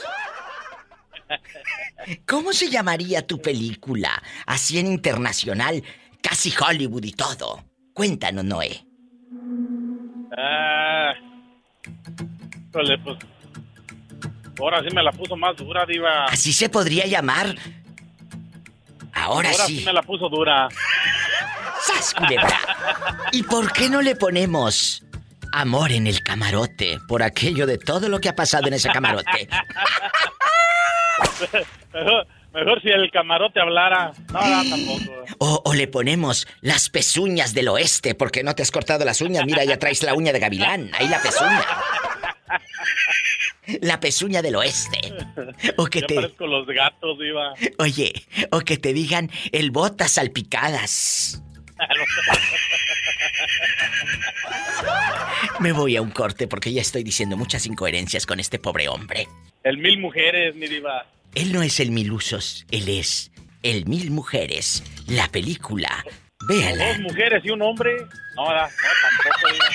¿Cómo 2.27 2.53
se 2.53 2.71
llamaría 2.71 3.27
tu 3.27 3.41
película? 3.41 4.23
Así 4.47 4.79
en 4.79 4.87
internacional, 4.87 5.83
casi 6.23 6.53
Hollywood 6.59 7.05
y 7.05 7.13
todo. 7.13 7.65
Cuéntanos, 7.93 8.45
Noé. 8.45 8.85
Ah. 10.37 11.13
Híjole, 12.71 12.99
pues. 12.99 13.19
Ahora 14.59 14.83
sí 14.83 14.95
me 14.95 15.03
la 15.03 15.13
puso 15.13 15.37
más 15.37 15.57
dura, 15.57 15.85
diva. 15.87 16.27
Así 16.27 16.53
se 16.53 16.69
podría 16.69 17.07
llamar. 17.07 17.55
Ahora, 19.13 19.51
Ahora 19.51 19.67
sí. 19.67 19.79
sí 19.81 19.85
me 19.85 19.93
la 19.93 20.03
puso 20.03 20.29
dura. 20.29 20.69
¡Sas, 21.81 22.15
culebra! 22.15 22.59
¿Y 23.33 23.43
por 23.43 23.73
qué 23.73 23.89
no 23.91 24.01
le 24.01 24.15
ponemos 24.15 25.03
amor 25.53 25.93
en 25.93 26.07
el 26.07 26.23
camarote? 26.23 26.99
Por 27.09 27.23
aquello 27.23 27.67
de 27.67 27.79
todo 27.79 28.09
lo 28.09 28.21
que 28.21 28.29
ha 28.29 28.35
pasado 28.37 28.67
en 28.69 28.75
ese 28.75 28.89
camarote. 28.91 29.49
Mejor, 31.93 32.27
mejor 32.55 32.81
si 32.83 32.89
el 32.89 33.11
camarote 33.11 33.61
hablara. 33.61 34.13
No, 34.33 34.41
no, 34.47 34.71
tampoco. 34.71 35.25
O, 35.39 35.63
o 35.65 35.75
le 35.75 35.87
ponemos 35.89 36.47
las 36.63 36.89
pezuñas 36.89 37.53
del 37.55 37.69
oeste, 37.69 38.15
porque 38.15 38.43
no 38.43 38.55
te 38.55 38.63
has 38.63 38.71
cortado 38.71 39.05
las 39.05 39.21
uñas. 39.21 39.45
Mira, 39.45 39.63
ya 39.65 39.79
traes 39.79 40.03
la 40.03 40.15
uña 40.15 40.33
de 40.33 40.39
gavilán. 40.39 40.91
Ahí 40.99 41.09
la 41.09 41.21
pezuña. 41.21 41.65
La 43.83 44.01
pezuña 44.01 44.41
del 44.43 44.57
oeste. 44.57 44.99
O 45.77 45.87
que 45.87 46.01
Ya 46.01 46.07
te. 46.07 46.15
parezco 46.17 46.47
los 46.47 46.67
gatos, 46.67 47.19
diva. 47.19 47.53
Oye, 47.79 48.13
o 48.51 48.61
que 48.61 48.77
te 48.79 48.93
digan 48.93 49.31
el 49.53 49.71
botas 49.71 50.13
salpicadas. 50.13 51.43
Me 55.61 55.73
voy 55.73 55.97
a 55.97 56.03
un 56.03 56.11
corte 56.11 56.49
porque 56.49 56.73
ya 56.73 56.81
estoy 56.81 57.03
diciendo 57.03 57.37
muchas 57.37 57.67
incoherencias 57.67 58.27
con 58.27 58.41
este 58.41 58.59
pobre 58.59 58.89
hombre. 58.89 59.29
El 59.65 59.79
mil 59.79 59.99
mujeres, 60.01 60.55
mi 60.57 60.67
diva. 60.67 61.07
Él 61.35 61.53
no 61.53 61.63
es 61.63 61.81
el 61.81 61.91
mil 61.91 62.13
usos, 62.13 62.67
él 62.71 62.89
es 62.89 63.31
el 63.63 63.87
mil 63.87 64.11
mujeres. 64.11 64.83
La 65.07 65.29
película. 65.29 66.05
Véala. 66.49 66.89
Dos 66.89 67.01
mujeres 67.01 67.43
y 67.45 67.51
un 67.51 67.63
hombre. 67.63 67.97
No, 68.37 68.45
no 68.45 68.69
tampoco, 69.03 69.53
diva. 69.53 69.67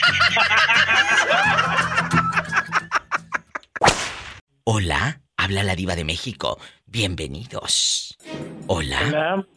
Hola, 4.66 5.22
habla 5.38 5.64
la 5.64 5.76
diva 5.76 5.96
de 5.96 6.04
México. 6.04 6.60
Bienvenidos. 6.86 8.18
Hola. 8.68 9.00
Hola. 9.08 9.48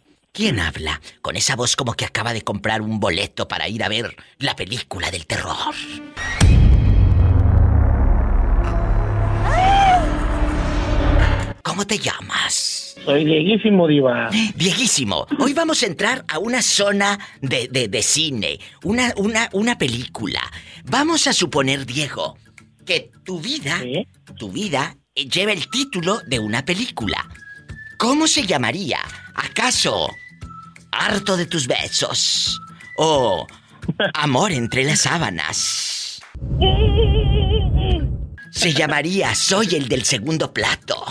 ¿Quién 0.40 0.58
habla? 0.58 1.02
Con 1.20 1.36
esa 1.36 1.54
voz 1.54 1.76
como 1.76 1.92
que 1.92 2.06
acaba 2.06 2.32
de 2.32 2.40
comprar 2.40 2.80
un 2.80 2.98
boleto 2.98 3.46
para 3.46 3.68
ir 3.68 3.84
a 3.84 3.90
ver 3.90 4.16
la 4.38 4.56
película 4.56 5.10
del 5.10 5.26
terror. 5.26 5.74
¿Cómo 11.62 11.86
te 11.86 11.98
llamas? 11.98 12.96
Soy 13.04 13.24
viejísimo, 13.24 13.86
Diva. 13.86 14.28
Viejísimo, 14.56 15.26
hoy 15.38 15.52
vamos 15.52 15.82
a 15.82 15.86
entrar 15.86 16.24
a 16.28 16.38
una 16.38 16.62
zona 16.62 17.18
de, 17.40 17.68
de- 17.70 17.88
de 17.88 18.02
cine, 18.02 18.58
una, 18.82 19.12
una, 19.16 19.48
una 19.52 19.78
película. 19.78 20.40
Vamos 20.84 21.26
a 21.26 21.32
suponer, 21.32 21.86
Diego, 21.86 22.36
que 22.84 23.10
tu 23.24 23.40
vida, 23.40 23.78
Sí. 23.80 24.06
tu 24.36 24.50
vida, 24.50 24.96
eh, 25.14 25.26
lleva 25.28 25.52
el 25.52 25.68
título 25.70 26.20
de 26.26 26.38
una 26.38 26.64
película. 26.64 27.28
¿Cómo 27.98 28.26
se 28.26 28.46
llamaría? 28.46 28.98
¿Acaso 29.34 30.08
Harto 30.92 31.36
de 31.36 31.46
tus 31.46 31.66
besos? 31.66 32.60
¿O 32.96 33.46
Amor 34.14 34.52
entre 34.52 34.84
las 34.84 35.00
sábanas? 35.00 36.20
Se 38.50 38.72
llamaría 38.72 39.34
Soy 39.34 39.74
el 39.74 39.88
del 39.88 40.04
segundo 40.04 40.52
plato. 40.52 41.04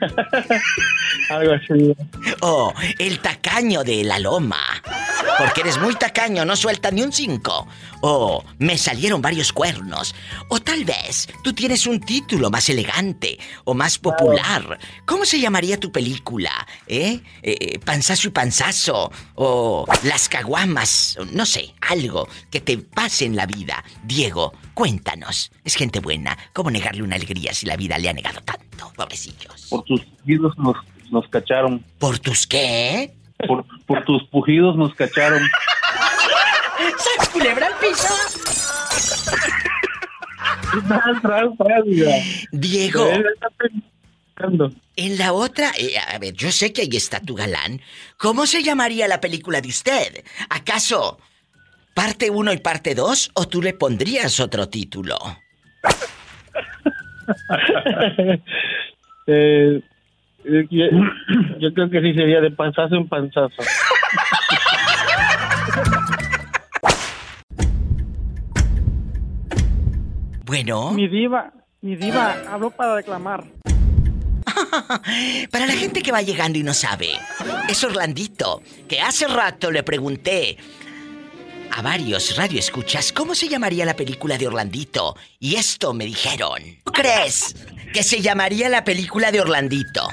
Algo 1.30 1.52
así. 1.52 1.94
O 2.40 2.74
el 2.98 3.20
tacaño 3.20 3.84
de 3.84 4.04
la 4.04 4.18
loma. 4.18 4.60
Porque 5.38 5.62
eres 5.62 5.78
muy 5.78 5.94
tacaño, 5.94 6.44
no 6.44 6.56
suelta 6.56 6.90
ni 6.90 7.02
un 7.02 7.12
cinco. 7.12 7.66
O 8.00 8.44
me 8.58 8.76
salieron 8.76 9.22
varios 9.22 9.52
cuernos. 9.52 10.14
O 10.48 10.60
tal 10.60 10.84
vez 10.84 11.28
tú 11.42 11.52
tienes 11.52 11.86
un 11.86 12.00
título 12.00 12.50
más 12.50 12.68
elegante 12.68 13.38
o 13.64 13.74
más 13.74 13.98
popular. 13.98 14.78
¿Cómo 15.06 15.24
se 15.24 15.40
llamaría 15.40 15.78
tu 15.78 15.90
película? 15.92 16.50
¿Eh? 16.86 17.20
eh 17.42 17.78
panzazo 17.84 18.28
y 18.28 18.30
panzazo. 18.30 19.10
O 19.34 19.86
las 20.04 20.28
caguamas. 20.28 21.18
No 21.32 21.46
sé, 21.46 21.74
algo 21.80 22.28
que 22.50 22.60
te 22.60 22.78
pase 22.78 23.24
en 23.24 23.36
la 23.36 23.46
vida. 23.46 23.84
Diego, 24.04 24.52
cuéntanos. 24.74 25.52
Es 25.64 25.74
gente 25.74 26.00
buena. 26.00 26.36
¿Cómo 26.52 26.70
negarle 26.70 27.02
una 27.02 27.16
alegría 27.16 27.54
si 27.54 27.66
la 27.66 27.76
vida 27.76 27.98
le 27.98 28.08
ha 28.08 28.12
negado 28.12 28.40
tanto? 28.42 28.92
Pobrecillos. 28.96 29.66
Por 29.70 29.84
tus 29.84 30.04
pujidos 30.04 30.56
nos, 30.58 30.76
nos 31.10 31.28
cacharon. 31.28 31.84
¿Por 31.98 32.18
tus 32.18 32.46
qué? 32.46 33.14
Por, 33.46 33.64
por 33.86 34.04
tus 34.04 34.24
pujidos 34.28 34.76
nos 34.76 34.94
cacharon. 34.94 35.42
¡Sas 36.98 37.28
culebra 37.28 37.66
al 37.66 37.74
piso! 37.78 38.08
Diego. 42.52 43.10
En 44.96 45.18
la 45.18 45.32
otra, 45.32 45.72
eh, 45.78 45.94
a 45.98 46.18
ver, 46.18 46.34
yo 46.34 46.50
sé 46.50 46.72
que 46.72 46.82
ahí 46.82 46.88
está 46.92 47.20
tu 47.20 47.34
galán. 47.34 47.80
¿Cómo 48.16 48.46
se 48.46 48.62
llamaría 48.62 49.08
la 49.08 49.20
película 49.20 49.60
de 49.60 49.68
usted? 49.68 50.24
¿Acaso 50.48 51.18
parte 51.94 52.30
1 52.30 52.52
y 52.52 52.58
parte 52.58 52.94
2 52.94 53.32
o 53.34 53.48
tú 53.48 53.62
le 53.62 53.74
pondrías 53.74 54.40
otro 54.40 54.68
título? 54.68 55.18
eh, 59.26 59.80
yo, 60.44 60.60
yo, 61.58 61.74
creo 61.74 61.90
que 61.90 62.00
sí 62.00 62.14
sería 62.14 62.40
de 62.40 62.50
panzazo 62.50 62.96
en 62.96 63.08
panzazo. 63.08 63.62
Bueno. 70.44 70.92
Mi 70.92 71.08
diva, 71.08 71.52
mi 71.80 71.96
diva, 71.96 72.36
hablo 72.50 72.70
para 72.70 72.96
reclamar. 72.96 73.44
para 75.50 75.66
la 75.66 75.72
gente 75.72 76.02
que 76.02 76.12
va 76.12 76.20
llegando 76.20 76.58
y 76.58 76.62
no 76.62 76.74
sabe, 76.74 77.08
es 77.68 77.82
Orlandito, 77.84 78.60
que 78.86 79.00
hace 79.00 79.26
rato 79.28 79.70
le 79.70 79.82
pregunté 79.82 80.58
a 81.70 81.80
varios 81.80 82.36
radioescuchas 82.36 83.12
cómo 83.12 83.34
se 83.34 83.48
llamaría 83.48 83.86
la 83.86 83.96
película 83.96 84.36
de 84.36 84.46
Orlandito. 84.46 85.16
Y 85.38 85.56
esto 85.56 85.94
me 85.94 86.04
dijeron. 86.04 86.60
¿Tú 86.84 86.92
crees 86.92 87.56
que 87.92 88.02
se 88.02 88.20
llamaría 88.20 88.68
la 88.68 88.84
película 88.84 89.32
de 89.32 89.40
Orlandito? 89.40 90.06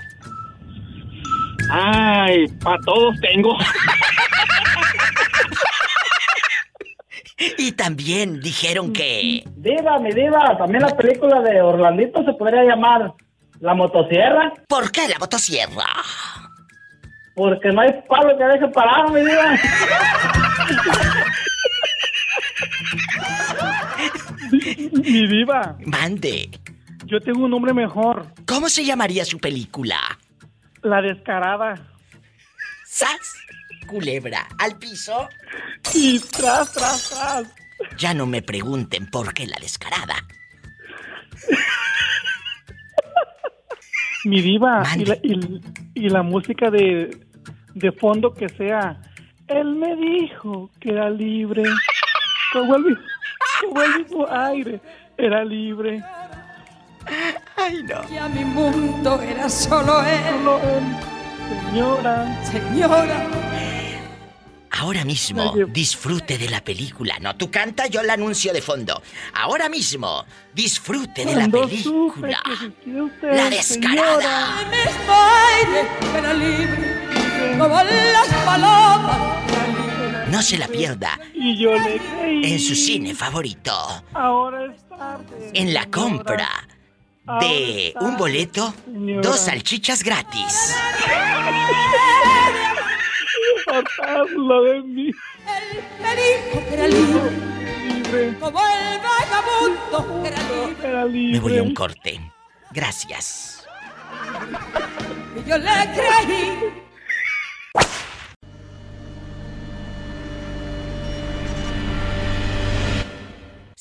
Ay, 1.70 2.48
para 2.64 2.78
todos 2.86 3.16
tengo. 3.22 3.56
Y 7.58 7.72
también 7.72 8.42
dijeron 8.42 8.92
que. 8.92 9.44
Diva, 9.56 9.98
mi 10.00 10.12
diva, 10.12 10.58
también 10.58 10.84
la 10.84 10.96
película 10.98 11.40
de 11.42 11.62
Orlandito 11.62 12.24
se 12.26 12.34
podría 12.34 12.64
llamar 12.64 13.14
La 13.62 13.74
Motosierra. 13.74 14.54
¿Por 14.68 14.92
qué 14.92 15.08
la 15.08 15.18
motosierra? 15.20 15.86
Porque 17.36 17.70
no 17.70 17.82
hay 17.82 17.94
palo 18.10 18.38
que 18.38 18.44
deje 18.44 18.68
parado, 18.68 19.10
mi 19.14 19.22
diva. 19.22 19.58
mi 24.92 25.28
diva. 25.28 25.78
Mande. 25.86 26.50
Yo 27.06 27.20
tengo 27.22 27.46
un 27.46 27.52
nombre 27.52 27.74
mejor. 27.74 28.28
¿Cómo 28.46 28.68
se 28.68 28.84
llamaría 28.84 29.24
su 29.24 29.40
película? 29.40 29.98
La 30.82 31.02
descarada. 31.02 31.76
¿Sas? 32.86 33.36
Culebra. 33.88 34.48
¿Al 34.58 34.78
piso? 34.78 35.28
Y 35.94 36.20
tras, 36.20 36.74
tras, 36.74 37.10
tras. 37.10 37.56
Ya 37.98 38.14
no 38.14 38.26
me 38.26 38.42
pregunten 38.42 39.10
por 39.10 39.34
qué 39.34 39.48
la 39.48 39.58
descarada. 39.60 40.16
Mi 44.26 44.42
diva. 44.42 44.84
Y 44.96 45.06
la, 45.06 45.16
y, 45.24 45.62
y 45.96 46.10
la, 46.10 46.24
música 46.24 46.70
de, 46.70 47.10
de 47.74 47.92
fondo 47.94 48.34
que 48.34 48.50
sea. 48.50 49.00
Él 49.48 49.76
me 49.76 49.96
dijo 49.96 50.70
que 50.80 50.92
era 50.92 51.10
libre. 51.10 51.64
Como 52.54 52.76
el, 52.76 53.00
como 53.62 53.82
el 53.82 54.04
mismo 54.04 54.28
aire. 54.30 54.82
Era 55.18 55.44
libre. 55.44 56.04
Ay, 57.60 57.84
no. 57.84 58.02
Y 58.10 58.18
a 58.18 58.28
mi 58.30 58.46
mundo 58.46 59.22
era 59.22 59.50
solo 59.50 60.02
él. 60.04 60.22
Solo 60.44 60.60
él. 60.62 60.84
Señora. 61.66 62.44
Señora. 62.46 63.28
Ahora 64.72 65.04
mismo 65.04 65.54
disfrute 65.68 66.38
de 66.38 66.50
la 66.50 66.64
película. 66.64 67.18
No, 67.20 67.36
tú 67.36 67.52
canta, 67.52 67.88
yo 67.88 68.02
la 68.02 68.14
anuncio 68.14 68.54
de 68.54 68.62
fondo. 68.62 69.02
Ahora 69.34 69.68
mismo 69.68 70.26
disfrute 70.54 71.26
de 71.26 71.36
la 71.36 71.50
película. 71.50 72.40
La 73.22 73.50
descarada. 73.50 74.56
No 80.30 80.42
se 80.42 80.58
la 80.58 80.68
pierda. 80.68 81.20
Y 81.34 81.58
yo 81.58 81.74
le 81.78 81.98
creí. 81.98 82.54
En 82.54 82.60
su 82.60 82.76
cine 82.76 83.14
favorito. 83.14 83.74
Ahora 84.14 84.66
es 84.74 84.88
tarde. 84.88 85.52
En 85.56 85.74
la 85.74 85.88
compra 85.88 86.48
de 87.40 87.94
un 88.02 88.18
boleto, 88.18 88.74
dos 89.22 89.40
salchichas 89.40 90.04
gratis. 90.04 90.76
de 94.64 94.82
mí. 94.84 95.12
Era 96.72 96.88
libre. 96.88 98.36
Como 98.40 98.60
el 98.60 99.00
vagabundo 99.00 100.26
era 100.26 100.38
libre. 100.38 100.88
Era 100.90 101.06
libre. 101.06 101.34
Me 101.34 101.40
voy 101.40 101.58
a 101.58 101.64
un 101.64 101.74
corte. 101.74 102.20
Gracias. 102.72 103.68
Y 105.36 105.50
yo 105.50 105.58
le 105.58 105.72
creí. 105.94 106.89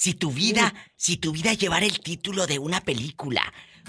Si 0.00 0.14
tu 0.14 0.30
vida, 0.30 0.72
si 0.94 1.16
tu 1.16 1.32
vida 1.32 1.54
llevara 1.54 1.84
el 1.84 1.98
título 1.98 2.46
de 2.46 2.61
una 2.61 2.80
película, 2.80 3.42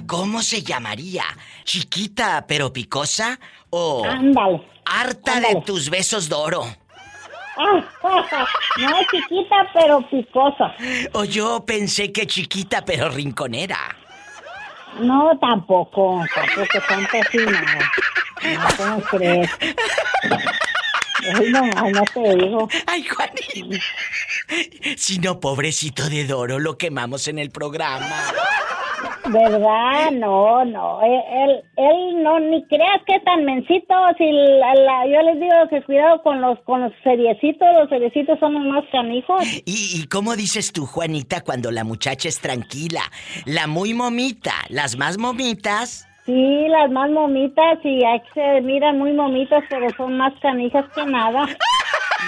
¿cómo 0.07 0.41
se 0.41 0.63
llamaría? 0.63 1.23
¿Chiquita 1.65 2.45
pero 2.47 2.73
picosa? 2.73 3.39
¿O 3.69 4.03
Ándale. 4.03 4.59
harta 4.85 5.35
Ándale. 5.35 5.53
de 5.53 5.61
tus 5.61 5.91
besos 5.91 6.27
de 6.27 6.33
oro? 6.33 6.65
no 7.59 8.97
chiquita, 9.11 9.69
pero 9.71 10.01
picosa. 10.09 10.73
O 11.13 11.25
yo 11.25 11.63
pensé 11.63 12.11
que 12.11 12.25
chiquita 12.25 12.83
pero 12.83 13.09
rinconera. 13.09 13.95
No, 15.01 15.37
tampoco, 15.39 16.23
tampoco 16.33 17.37
no. 17.51 18.49
No, 18.49 18.67
¿cómo 18.77 19.01
crees? 19.11 19.51
Ay, 21.35 21.51
no, 21.51 21.61
ay, 21.75 21.91
no 21.91 22.03
te 22.13 22.35
digo. 22.35 22.67
Ay, 22.87 23.03
Juanita. 23.03 23.83
Si 24.97 25.19
no, 25.19 25.39
pobrecito 25.39 26.09
de 26.09 26.25
Doro, 26.25 26.59
lo 26.59 26.77
quemamos 26.77 27.27
en 27.27 27.39
el 27.39 27.49
programa. 27.51 28.23
¿Verdad? 29.27 30.11
No, 30.13 30.65
no. 30.65 31.01
Él, 31.03 31.21
él, 31.31 31.63
él 31.77 32.23
no, 32.23 32.39
ni 32.39 32.65
creas 32.65 33.01
que 33.05 33.19
tan 33.19 33.45
mencito. 33.45 33.93
Si 34.17 34.23
la, 34.31 34.73
la- 34.73 35.05
yo 35.07 35.21
les 35.21 35.39
digo 35.39 35.55
que 35.69 35.83
cuidado 35.83 36.21
con 36.23 36.41
los, 36.41 36.59
con 36.61 36.81
los 36.81 36.91
seriecitos. 37.03 37.67
Los 37.79 37.89
seriecitos 37.89 38.39
son 38.39 38.53
los 38.55 38.63
más 38.65 38.83
canijos. 38.91 39.43
¿Y, 39.65 40.01
y 40.01 40.07
cómo 40.07 40.35
dices 40.35 40.71
tú, 40.73 40.85
Juanita, 40.85 41.41
cuando 41.41 41.69
la 41.69 41.83
muchacha 41.83 42.27
es 42.27 42.39
tranquila? 42.39 43.01
La 43.45 43.67
muy 43.67 43.93
momita, 43.93 44.53
las 44.69 44.97
más 44.97 45.17
momitas. 45.19 46.07
Sí, 46.29 46.67
las 46.67 46.91
más 46.91 47.09
momitas 47.09 47.79
y 47.83 48.05
ahí 48.05 48.21
se 48.35 48.61
miran 48.61 48.99
muy 48.99 49.13
momitas, 49.13 49.63
pero 49.67 49.89
son 49.97 50.15
más 50.15 50.31
canijas 50.43 50.85
que 50.93 51.03
nada. 51.03 51.47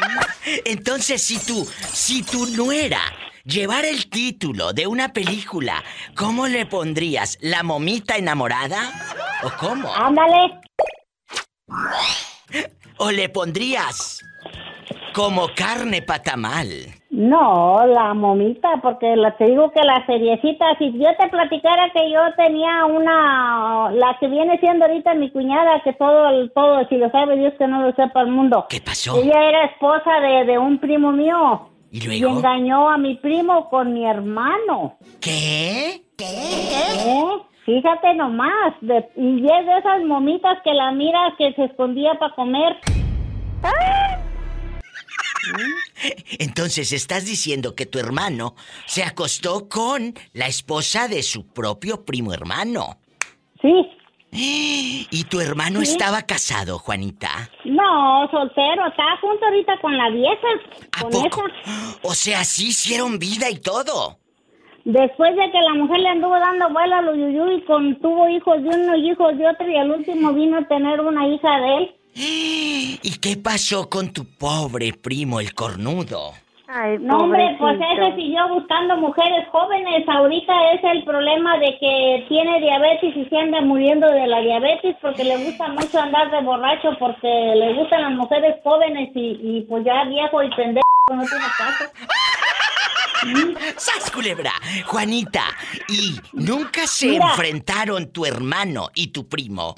Entonces, 0.66 1.22
si 1.22 1.38
tú, 1.46 1.68
si 1.94 2.24
tu 2.24 2.48
nuera 2.48 3.00
llevara 3.44 3.88
el 3.88 4.10
título 4.10 4.74
de 4.74 4.88
una 4.88 5.14
película, 5.14 5.84
¿cómo 6.16 6.48
le 6.48 6.66
pondrías? 6.66 7.38
¿La 7.42 7.62
momita 7.62 8.18
enamorada? 8.18 8.92
¿O 9.44 9.52
cómo? 9.60 9.94
Ándale. 9.94 10.60
¿O 12.98 13.12
le 13.12 13.30
pondrías 13.30 14.26
como 15.14 15.54
carne 15.54 16.02
patamal? 16.02 17.01
No, 17.12 17.86
la 17.88 18.14
momita, 18.14 18.70
porque 18.82 19.18
la, 19.18 19.36
te 19.36 19.46
digo 19.48 19.70
que 19.72 19.82
la 19.84 20.06
seriecita, 20.06 20.78
si 20.78 20.94
yo 20.94 21.10
te 21.20 21.28
platicara 21.28 21.92
que 21.94 22.10
yo 22.10 22.20
tenía 22.38 22.86
una, 22.86 23.92
la 23.92 24.16
que 24.18 24.28
viene 24.30 24.58
siendo 24.60 24.86
ahorita 24.86 25.14
mi 25.16 25.30
cuñada, 25.30 25.82
que 25.84 25.92
todo, 25.92 26.30
el- 26.30 26.52
todo, 26.54 26.88
si 26.88 26.96
lo 26.96 27.10
sabe 27.12 27.36
Dios 27.36 27.54
que 27.60 27.68
no 27.68 27.82
lo 27.82 27.92
sepa 27.96 28.22
el 28.22 28.28
mundo. 28.28 28.66
¿Qué 28.70 28.80
pasó? 28.80 29.22
Ella 29.22 29.44
era 29.44 29.66
esposa 29.66 30.22
de, 30.22 30.46
de 30.46 30.58
un 30.58 30.78
primo 30.80 31.12
mío. 31.12 31.68
¿Y 31.92 31.98
Y 31.98 32.20
luego? 32.22 32.38
engañó 32.38 32.90
a 32.90 32.98
mi 32.98 33.16
primo 33.16 33.70
con 33.70 33.94
mi 33.94 34.06
hermano. 34.06 34.96
¿Qué? 35.20 35.96
¿Eh? 35.96 36.02
Sí, 36.18 37.22
Fíjate 37.66 38.16
nomás, 38.16 38.74
de- 38.80 39.10
y 39.18 39.46
es 39.46 39.66
de 39.66 39.78
esas 39.80 40.02
momitas 40.06 40.60
que 40.64 40.74
la 40.74 40.92
miras 40.92 41.34
que 41.38 41.52
se 41.56 41.66
escondía 41.66 42.14
para 42.18 42.34
comer. 42.36 42.78
Entonces 46.40 46.92
estás 46.92 47.26
diciendo 47.26 47.76
que 47.76 47.86
tu 47.86 48.00
hermano 48.00 48.56
se 48.86 49.04
acostó 49.04 49.68
con 49.70 50.14
la 50.34 50.48
esposa 50.48 51.08
de 51.08 51.24
su 51.24 51.48
propio 51.48 52.04
primo 52.06 52.34
hermano. 52.34 52.98
Sí. 53.62 53.88
¿Y 55.12 55.24
tu 55.30 55.40
hermano 55.42 55.82
Sí. 55.82 55.92
estaba 55.92 56.22
casado, 56.24 56.80
Juanita? 56.80 57.50
No, 57.66 58.28
soltero, 58.32 58.88
está 58.88 59.04
junto 59.20 59.46
ahorita 59.46 59.74
con 59.82 59.98
la 59.98 60.10
vieja. 60.10 60.48
Con 61.02 61.14
esa. 61.14 62.00
O 62.04 62.14
sea, 62.16 62.44
sí 62.44 62.68
hicieron 62.70 63.20
vida 63.20 63.50
y 63.50 63.60
todo. 63.60 64.18
Después 64.84 65.36
de 65.36 65.52
que 65.52 65.60
la 65.62 65.76
mujer 65.76 66.00
le 66.00 66.10
anduvo 66.10 66.40
dando 66.40 66.70
vuelo 66.72 66.96
a 66.96 67.02
los 67.04 67.16
yuyuy, 67.16 67.64
con 67.66 68.00
tuvo 68.02 68.28
hijos 68.30 68.64
de 68.64 68.70
uno 68.70 68.96
y 68.96 69.12
hijos 69.12 69.38
de 69.38 69.48
otro, 69.48 69.70
y 69.70 69.76
al 69.76 69.92
último 69.92 70.34
vino 70.34 70.58
a 70.58 70.68
tener 70.68 71.00
una 71.02 71.28
hija 71.28 71.60
de 71.60 71.78
él. 71.78 71.96
¿Y 72.16 73.18
qué 73.22 73.38
pasó 73.38 73.90
con 73.90 74.12
tu 74.14 74.26
pobre 74.26 74.94
primo, 74.94 75.40
el 75.40 75.54
cornudo? 75.54 76.34
Ay, 76.74 76.98
No, 77.00 77.18
hombre, 77.18 77.56
pues 77.60 77.76
ese 77.76 78.16
siguió 78.16 78.48
buscando 78.48 78.96
mujeres 78.96 79.46
jóvenes. 79.52 80.08
Ahorita 80.08 80.54
es 80.74 80.82
el 80.84 81.04
problema 81.04 81.58
de 81.58 81.78
que 81.80 82.26
tiene 82.30 82.62
diabetes 82.62 83.14
y 83.16 83.26
se 83.26 83.38
anda 83.38 83.60
muriendo 83.62 84.08
de 84.10 84.26
la 84.26 84.40
diabetes 84.40 84.96
porque 85.02 85.24
le 85.26 85.38
gusta 85.44 85.68
mucho 85.68 86.00
andar 86.00 86.32
de 86.32 86.42
borracho 86.42 86.96
porque 86.98 87.28
le 87.28 87.74
gustan 87.74 88.02
las 88.04 88.12
mujeres 88.14 88.56
jóvenes 88.64 89.10
y, 89.16 89.38
y 89.44 89.62
pues 89.68 89.84
ya 89.84 90.06
viejo 90.06 90.42
y 90.44 90.50
pendejo 90.56 90.82
no 91.14 91.26
tiene 91.26 91.46
caso. 91.58 91.86
¡Sas, 93.78 94.10
culebra! 94.10 94.52
Juanita, 94.86 95.44
¿y 95.90 96.16
nunca 96.34 96.88
se 96.88 97.08
Mira. 97.10 97.32
enfrentaron 97.32 98.12
tu 98.12 98.26
hermano 98.26 98.90
y 98.96 99.08
tu 99.08 99.28
primo? 99.28 99.76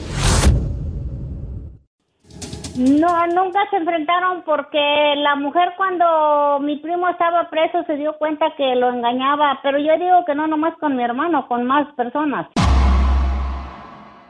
No, 2.75 3.27
nunca 3.27 3.59
se 3.69 3.77
enfrentaron 3.77 4.41
porque 4.43 5.13
la 5.17 5.35
mujer 5.35 5.73
cuando 5.77 6.59
mi 6.59 6.77
primo 6.77 7.07
estaba 7.07 7.47
preso 7.49 7.83
se 7.85 7.97
dio 7.97 8.17
cuenta 8.17 8.47
que 8.57 8.75
lo 8.75 8.89
engañaba, 8.89 9.59
pero 9.61 9.77
yo 9.77 9.93
digo 9.97 10.25
que 10.25 10.33
no 10.33 10.47
nomás 10.47 10.75
con 10.79 10.95
mi 10.95 11.03
hermano, 11.03 11.47
con 11.47 11.65
más 11.65 11.91
personas. 11.93 12.47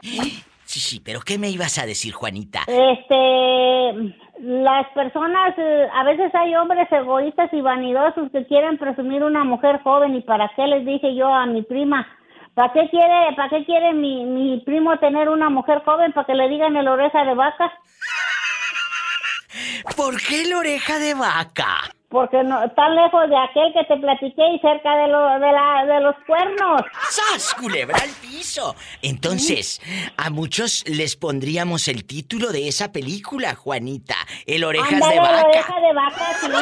Sí, 0.02 0.80
sí, 0.80 1.00
pero 1.02 1.20
¿qué 1.20 1.38
me 1.38 1.48
ibas 1.48 1.78
a 1.78 1.86
decir, 1.86 2.12
Juanita? 2.12 2.60
Este, 2.66 4.14
las 4.40 4.88
personas, 4.88 5.54
eh, 5.56 5.88
a 5.94 6.04
veces 6.04 6.34
hay 6.34 6.54
hombres 6.56 6.90
egoístas 6.90 7.50
y 7.52 7.62
vanidosos 7.62 8.30
que 8.30 8.44
quieren 8.46 8.76
presumir 8.76 9.24
una 9.24 9.44
mujer 9.44 9.80
joven 9.82 10.16
y 10.16 10.20
para 10.20 10.50
qué 10.54 10.66
les 10.66 10.84
dije 10.84 11.14
yo 11.14 11.32
a 11.32 11.46
mi 11.46 11.62
prima, 11.62 12.06
¿para 12.54 12.72
qué 12.72 12.90
quiere, 12.90 13.34
para 13.36 13.48
qué 13.48 13.64
quiere 13.64 13.94
mi, 13.94 14.24
mi 14.24 14.60
primo 14.66 14.98
tener 14.98 15.30
una 15.30 15.48
mujer 15.48 15.82
joven 15.84 16.12
para 16.12 16.26
que 16.26 16.34
le 16.34 16.48
digan 16.48 16.76
el 16.76 16.88
oreja 16.88 17.24
de 17.24 17.34
vaca? 17.34 17.72
¿Por 19.96 20.20
qué 20.20 20.44
la 20.46 20.58
oreja 20.58 20.98
de 20.98 21.14
vaca? 21.14 21.90
Porque 22.08 22.42
no, 22.44 22.70
tan 22.72 22.94
lejos 22.94 23.28
de 23.28 23.36
aquel 23.36 23.72
que 23.72 23.84
te 23.92 23.96
platiqué 24.00 24.42
y 24.54 24.58
cerca 24.60 24.94
de, 24.96 25.08
lo, 25.08 25.28
de, 25.40 25.50
la, 25.52 25.84
de 25.84 26.00
los 26.00 26.14
cuernos. 26.26 26.82
¡Sas, 27.10 27.54
culebra 27.54 27.96
al 28.00 28.10
piso! 28.10 28.76
Entonces, 29.02 29.80
a 30.16 30.30
muchos 30.30 30.84
les 30.86 31.16
pondríamos 31.16 31.88
el 31.88 32.04
título 32.04 32.52
de 32.52 32.68
esa 32.68 32.92
película, 32.92 33.56
Juanita. 33.56 34.14
El 34.46 34.62
orejas 34.62 34.92
Ándale, 34.92 35.14
de 35.14 35.20
vaca. 35.20 35.46
oreja 35.46 35.80
de 35.80 35.92
vaca, 35.92 36.34
sí. 36.40 36.46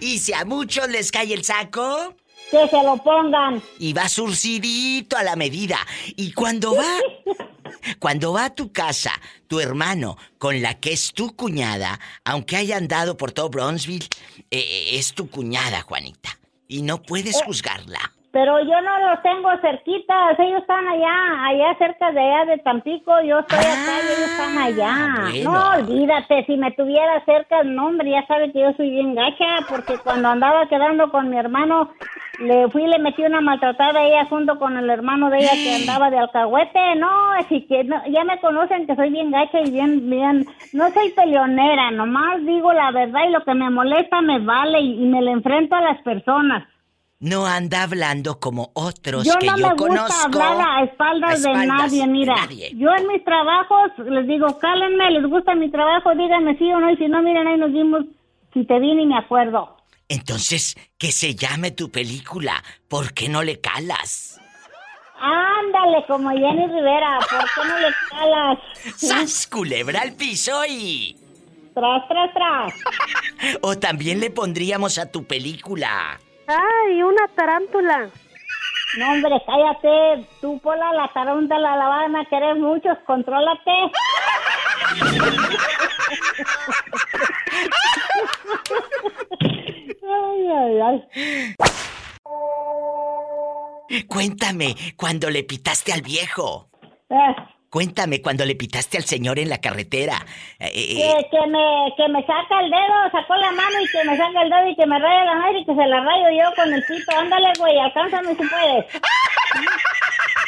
Y 0.00 0.18
si 0.18 0.32
a 0.32 0.44
muchos 0.44 0.88
les 0.88 1.10
cae 1.10 1.32
el 1.32 1.44
saco, 1.44 2.14
Que 2.52 2.68
se 2.68 2.82
lo 2.82 2.98
pongan. 2.98 3.62
y 3.78 3.94
va 3.94 4.10
surcidito 4.10 5.16
a 5.16 5.22
la 5.22 5.36
medida. 5.36 5.78
Y 6.16 6.32
cuando 6.32 6.76
va, 6.76 6.98
cuando 7.98 8.34
va 8.34 8.44
a 8.44 8.54
tu 8.54 8.72
casa, 8.72 9.12
tu 9.48 9.58
hermano, 9.58 10.18
con 10.36 10.60
la 10.60 10.78
que 10.78 10.92
es 10.92 11.14
tu 11.14 11.34
cuñada, 11.34 11.98
aunque 12.24 12.56
haya 12.58 12.76
andado 12.76 13.16
por 13.16 13.32
todo 13.32 13.48
Bronzeville, 13.48 14.06
eh, 14.50 14.58
eh, 14.60 14.98
es 14.98 15.14
tu 15.14 15.30
cuñada, 15.30 15.80
Juanita. 15.80 16.38
Y 16.68 16.82
no 16.82 17.00
puedes 17.02 17.42
juzgarla. 17.42 18.12
Pero 18.32 18.58
yo 18.60 18.80
no 18.80 19.10
los 19.10 19.22
tengo 19.22 19.50
cerquitas, 19.60 20.38
ellos 20.38 20.62
están 20.62 20.88
allá, 20.88 21.46
allá 21.48 21.74
cerca 21.76 22.12
de 22.12 22.20
allá 22.20 22.46
de 22.46 22.58
Tampico, 22.62 23.12
yo 23.20 23.40
estoy 23.40 23.58
acá 23.58 23.92
y 24.00 24.06
ellos 24.06 24.30
están 24.30 24.58
allá. 24.58 25.30
bueno. 25.30 25.52
No, 25.52 25.70
olvídate, 25.76 26.44
si 26.46 26.56
me 26.56 26.70
tuviera 26.72 27.22
cerca, 27.26 27.62
no 27.62 27.88
hombre, 27.88 28.10
ya 28.10 28.26
sabe 28.26 28.50
que 28.50 28.60
yo 28.60 28.72
soy 28.72 28.88
bien 28.88 29.14
gacha, 29.14 29.66
porque 29.68 29.98
cuando 30.02 30.30
andaba 30.30 30.66
quedando 30.66 31.10
con 31.10 31.28
mi 31.28 31.36
hermano, 31.36 31.90
le 32.38 32.68
fui 32.70 32.84
y 32.84 32.86
le 32.86 32.98
metí 33.00 33.22
una 33.22 33.42
maltratada 33.42 34.00
a 34.00 34.04
ella 34.04 34.24
junto 34.24 34.58
con 34.58 34.78
el 34.78 34.88
hermano 34.88 35.28
de 35.28 35.36
ella 35.36 35.52
que 35.52 35.74
andaba 35.82 36.08
de 36.08 36.18
alcahuete, 36.18 36.94
no, 36.96 37.32
así 37.32 37.66
que 37.66 37.84
no, 37.84 38.02
ya 38.06 38.24
me 38.24 38.40
conocen 38.40 38.86
que 38.86 38.96
soy 38.96 39.10
bien 39.10 39.30
gacha 39.30 39.60
y 39.60 39.70
bien, 39.70 40.08
bien, 40.08 40.46
no 40.72 40.88
soy 40.88 41.10
peleonera, 41.10 41.90
nomás 41.90 42.42
digo 42.46 42.72
la 42.72 42.92
verdad 42.92 43.28
y 43.28 43.32
lo 43.32 43.44
que 43.44 43.52
me 43.52 43.68
molesta 43.68 44.22
me 44.22 44.38
vale 44.38 44.80
y, 44.80 45.02
y 45.02 45.06
me 45.06 45.20
le 45.20 45.32
enfrento 45.32 45.74
a 45.74 45.82
las 45.82 46.00
personas. 46.00 46.64
No 47.22 47.46
anda 47.46 47.84
hablando 47.84 48.40
como 48.40 48.72
otros 48.74 49.24
Yo 49.24 49.38
que 49.38 49.46
no 49.46 49.56
yo 49.56 49.68
me 49.68 49.74
gusta 49.74 49.88
conozco. 49.88 50.42
hablar 50.42 50.60
a 50.80 50.82
espaldas, 50.82 51.30
A 51.30 51.32
de 51.34 51.38
espaldas 51.38 51.68
nadie, 51.68 52.00
de 52.00 52.06
mira. 52.08 52.34
nadie. 52.34 52.72
Yo 52.74 52.90
en 52.96 53.06
mis 53.06 53.24
trabajos 53.24 53.92
les 54.10 54.26
digo, 54.26 54.58
cálenme, 54.58 55.08
les 55.12 55.30
gusta 55.30 55.54
mi 55.54 55.70
trabajo, 55.70 56.10
díganme 56.16 56.58
sí 56.58 56.64
o 56.72 56.80
no, 56.80 56.90
y 56.90 56.96
si 56.96 57.06
no, 57.06 57.22
miren, 57.22 57.46
ahí 57.46 57.56
nos 57.58 57.72
vimos, 57.72 58.06
si 58.52 58.64
te 58.66 58.76
vi 58.80 58.92
ni 58.96 59.06
me 59.06 59.16
acuerdo. 59.18 59.76
Entonces, 60.08 60.74
que 60.98 61.12
se 61.12 61.36
llame 61.36 61.70
tu 61.70 61.92
película. 61.92 62.60
¿Por 62.88 63.14
qué 63.14 63.28
no 63.28 63.44
le 63.44 63.60
calas? 63.60 64.40
Ándale, 65.20 66.04
como 66.08 66.28
Jenny 66.30 66.66
Rivera, 66.66 67.20
¿por 67.20 67.44
qué 67.54 67.68
no 67.68 67.78
le 67.78 67.94
calas? 68.10 68.58
¡Sas, 68.96 69.46
culebra 69.46 70.00
al 70.02 70.14
piso 70.14 70.52
y... 70.68 71.16
Tras, 71.72 72.02
tras, 72.08 72.34
tras. 72.34 72.74
O 73.62 73.78
también 73.78 74.18
le 74.18 74.30
pondríamos 74.30 74.98
a 74.98 75.10
tu 75.10 75.24
película. 75.24 76.18
Ay, 76.46 77.02
una 77.02 77.28
tarántula. 77.34 78.10
No, 78.98 79.10
hombre, 79.10 79.42
cállate. 79.46 80.26
Tú, 80.40 80.58
Pola, 80.60 80.92
la 80.92 81.08
tarántula 81.08 81.76
la 81.76 81.88
van 81.88 82.16
a 82.16 82.24
querer 82.26 82.56
muchos. 82.56 82.98
Contrólate. 83.06 83.70
ay, 90.02 90.48
ay, 90.48 90.80
ay. 90.80 90.98
Cuéntame, 94.08 94.74
cuando 94.96 95.30
le 95.30 95.44
pitaste 95.44 95.92
al 95.92 96.02
viejo. 96.02 96.68
Eh, 97.10 97.36
Cuéntame 97.72 98.20
cuando 98.20 98.44
le 98.44 98.54
pitaste 98.54 98.98
al 98.98 99.04
señor 99.04 99.38
en 99.38 99.48
la 99.48 99.56
carretera. 99.56 100.18
Eh, 100.58 100.68
eh, 100.74 101.24
que, 101.30 101.30
que 101.30 101.46
me, 101.46 101.94
que 101.96 102.06
me 102.12 102.20
saca 102.26 102.60
el 102.60 102.70
dedo, 102.70 103.10
sacó 103.10 103.34
la 103.34 103.50
mano 103.52 103.80
y 103.80 103.88
que 103.88 104.04
me 104.04 104.14
saca 104.14 104.42
el 104.42 104.50
dedo 104.50 104.68
y 104.68 104.76
que 104.76 104.86
me 104.86 104.98
raya 104.98 105.24
la 105.24 105.34
madre 105.36 105.60
y 105.60 105.64
que 105.64 105.74
se 105.74 105.86
la 105.86 106.00
rayo 106.00 106.28
yo 106.36 106.54
con 106.54 106.70
el 106.70 106.84
pito. 106.84 107.16
Ándale, 107.16 107.50
güey, 107.58 107.78
alcánzame 107.78 108.34
si 108.34 108.44
puedes. 108.46 108.84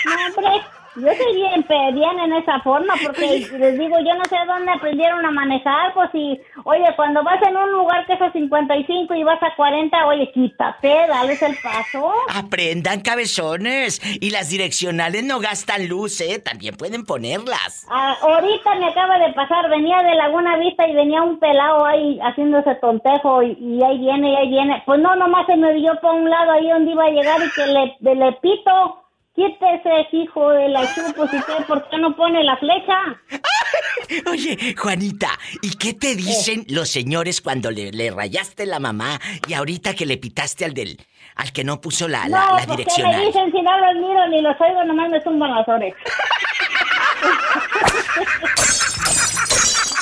No, 0.04 0.12
hombre, 0.26 0.62
yo 0.96 1.08
soy 1.12 1.34
bien, 1.34 1.66
bien 1.94 2.18
en 2.20 2.32
esa 2.34 2.60
forma 2.60 2.94
porque 3.04 3.46
les 3.58 3.78
digo, 3.78 3.96
yo 3.98 4.14
no 4.14 4.24
sé 4.24 4.36
dónde 4.46 4.72
aprendieron 4.72 5.24
a 5.24 5.30
manejar, 5.30 5.92
pues 5.94 6.10
si, 6.12 6.40
oye, 6.64 6.84
cuando 6.96 7.22
vas 7.22 7.40
en 7.42 7.56
un 7.56 7.72
lugar 7.72 8.06
que 8.06 8.14
es 8.14 8.22
a 8.22 8.32
55 8.32 9.14
y 9.14 9.24
vas 9.24 9.42
a 9.42 9.54
40, 9.56 10.06
oye, 10.06 10.30
quítate, 10.32 10.88
dales 11.08 11.42
el 11.42 11.56
paso. 11.62 12.12
Aprendan 12.34 13.00
cabezones. 13.00 14.00
Y 14.20 14.30
las 14.30 14.50
direccionales 14.50 15.24
no 15.24 15.40
gastan 15.40 15.88
luz, 15.88 16.20
¿eh? 16.20 16.38
También 16.38 16.76
pueden 16.76 17.04
ponerlas. 17.04 17.86
Ah, 17.90 18.16
ahorita 18.20 18.74
me 18.76 18.88
acaba 18.88 19.18
de 19.18 19.32
pasar, 19.32 19.68
venía 19.70 20.02
de 20.02 20.14
Laguna 20.14 20.56
Vista 20.58 20.86
y 20.86 20.94
venía 20.94 21.22
un 21.22 21.38
pelado 21.38 21.84
ahí 21.84 22.18
haciéndose 22.22 22.74
tontejo 22.76 23.42
y, 23.42 23.56
y 23.60 23.82
ahí 23.82 23.98
viene, 23.98 24.32
y 24.32 24.36
ahí 24.36 24.48
viene. 24.48 24.82
Pues 24.86 25.00
no, 25.00 25.14
nomás 25.16 25.46
se 25.46 25.56
me 25.56 25.72
vio 25.74 25.98
por 26.00 26.14
un 26.14 26.28
lado 26.30 26.52
ahí 26.52 26.68
donde 26.68 26.92
iba 26.92 27.04
a 27.04 27.10
llegar 27.10 27.40
y 27.42 27.50
que 27.50 27.66
le, 27.66 28.14
le 28.14 28.32
pito. 28.34 29.03
Quítese, 29.34 30.06
hijo 30.12 30.50
de 30.50 30.68
la 30.68 30.94
chupos 30.94 31.28
y 31.32 31.38
qué, 31.38 31.64
¿por 31.66 31.88
qué 31.88 31.98
no 31.98 32.14
pone 32.14 32.44
la 32.44 32.56
flecha? 32.56 32.94
Oye, 34.30 34.76
Juanita, 34.76 35.30
¿y 35.60 35.76
qué 35.76 35.92
te 35.92 36.14
dicen 36.14 36.64
los 36.68 36.88
señores 36.88 37.40
cuando 37.40 37.72
le, 37.72 37.90
le 37.90 38.12
rayaste 38.12 38.64
la 38.64 38.78
mamá 38.78 39.18
y 39.48 39.54
ahorita 39.54 39.94
que 39.94 40.06
le 40.06 40.18
pitaste 40.18 40.64
al 40.64 40.74
del 40.74 40.98
al 41.34 41.52
que 41.52 41.64
no 41.64 41.80
puso 41.80 42.06
la, 42.06 42.28
la, 42.28 42.46
no, 42.46 42.56
la 42.58 42.76
¿qué 42.76 43.02
me 43.02 43.26
dicen 43.26 43.50
si 43.50 43.60
no 43.60 43.76
los 43.76 43.94
miro 43.96 44.28
ni 44.28 44.40
los 44.40 44.54
oigo, 44.60 44.84
nomás 44.84 45.10
me 45.10 45.20
zumban 45.20 45.52
las 45.52 45.68
orejas. 45.68 46.00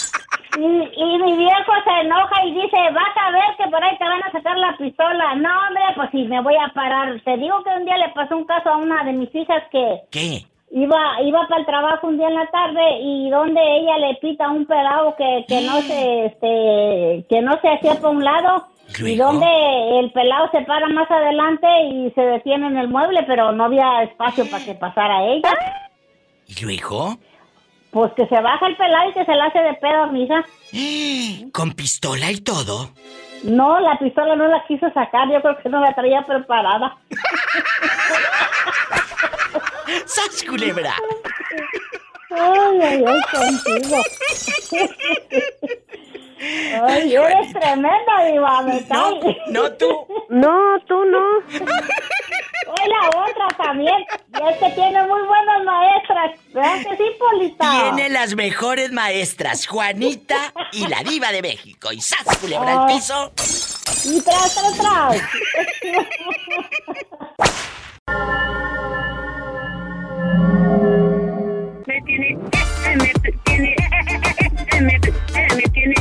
Y, 0.59 0.65
y 0.65 1.19
mi 1.19 1.37
viejo 1.37 1.73
se 1.85 2.01
enoja 2.01 2.45
y 2.45 2.53
dice, 2.53 2.77
vas 2.93 3.17
a 3.17 3.31
ver 3.31 3.57
que 3.57 3.71
por 3.71 3.83
ahí 3.83 3.97
te 3.97 4.05
van 4.05 4.23
a 4.23 4.33
sacar 4.33 4.59
la 4.59 4.77
pistola. 4.77 5.35
No, 5.37 5.49
hombre, 5.67 5.83
pues 5.97 6.11
si 6.11 6.25
me 6.25 6.43
voy 6.43 6.55
a 6.57 6.73
parar. 6.75 7.21
Te 7.25 7.37
digo 7.39 7.63
que 7.65 7.71
un 7.71 7.85
día 7.85 7.97
le 7.97 8.11
pasó 8.11 8.37
un 8.37 8.45
caso 8.45 8.69
a 8.71 8.77
una 8.77 9.03
de 9.05 9.13
mis 9.13 9.35
hijas 9.35 9.63
que 9.71 10.03
¿Qué? 10.11 10.45
iba 10.73 11.23
iba 11.23 11.47
para 11.49 11.61
el 11.61 11.67
trabajo 11.67 12.07
un 12.07 12.19
día 12.19 12.29
en 12.29 12.35
la 12.35 12.47
tarde 12.51 12.81
y 13.01 13.31
donde 13.31 13.61
ella 13.61 13.99
le 13.99 14.15
pita 14.17 14.51
un 14.51 14.67
pelado 14.67 15.15
que, 15.17 15.45
que 15.47 15.61
no 15.63 15.81
se 15.83 16.27
este 16.27 17.27
que 17.29 17.43
no 17.43 17.61
se 17.61 17.69
hacía 17.69 18.01
por 18.01 18.11
un 18.11 18.25
lado 18.25 18.67
Y 18.99 19.17
donde 19.17 19.47
el 20.01 20.11
pelado 20.13 20.51
se 20.51 20.63
para 20.63 20.89
más 20.89 21.11
adelante 21.11 21.67
y 21.93 22.11
se 22.13 22.21
detiene 22.23 22.67
en 22.67 22.77
el 22.79 22.89
mueble, 22.89 23.23
pero 23.27 23.53
no 23.53 23.65
había 23.65 24.03
espacio 24.03 24.49
para 24.51 24.65
que 24.65 24.75
pasara 24.75 25.25
ella. 25.25 25.51
¿Y 26.47 26.65
luego? 26.65 27.17
Pues 27.93 28.13
que 28.15 28.27
se 28.27 28.41
baja 28.41 28.67
el 28.67 28.77
pelado 28.77 29.11
y 29.11 29.13
que 29.13 29.25
se 29.25 29.35
la 29.35 29.47
hace 29.47 29.59
de 29.59 29.75
pedo, 29.75 30.07
misa. 30.09 30.45
¿Con 31.53 31.73
pistola 31.73 32.31
y 32.31 32.41
todo? 32.41 32.91
No, 33.45 33.79
la 33.81 33.99
pistola 33.99 34.35
no 34.35 34.47
la 34.49 34.65
quiso 34.67 34.91
sacar, 34.93 35.31
yo 35.31 35.41
creo 35.43 35.59
que 35.59 35.69
no 35.69 35.81
la 35.81 35.95
traía 35.95 36.23
preparada. 36.23 36.97
¡Sas, 40.07 40.43
culebra! 40.49 40.95
Ay, 42.31 42.81
ay, 42.81 43.05
ay, 43.07 43.21
contigo. 43.31 43.97
Ay, 46.83 47.15
eres 47.15 47.53
tremenda, 47.53 48.25
diva, 48.27 48.63
me 48.63 48.83
cae. 48.87 49.37
No, 49.49 49.71
tú. 49.73 50.07
No, 50.31 50.81
tú 50.87 51.05
no. 51.05 51.21
Hoy 51.39 52.89
la 52.89 53.09
otra 53.09 53.49
también. 53.63 53.95
Y 54.41 54.49
es 54.49 54.57
que 54.57 54.71
tiene 54.71 55.03
muy 55.07 55.23
buenas 55.23 55.65
maestras. 55.65 56.32
¿Verdad 56.55 56.77
que 56.83 56.97
sí, 56.97 57.05
Polita? 57.19 57.71
Tiene 57.71 58.09
las 58.11 58.35
mejores 58.35 58.93
maestras, 58.93 59.67
Juanita 59.67 60.53
y 60.73 60.87
la 60.87 61.03
diva 61.03 61.33
de 61.33 61.41
México. 61.43 61.93
Y 61.93 62.01
¡sas, 62.01 62.37
culebra 62.39 62.73
al 62.73 62.89
Ay. 62.89 62.97
piso! 62.97 63.33
Y 64.05 64.21
tras, 64.21 64.55
tras, 64.55 64.79
tras. 64.79 65.23
Me 71.87 72.01
tiene, 72.03 72.39
me 72.97 73.13
tiene, 73.45 73.77
me 75.55 75.63
tiene, 75.75 75.95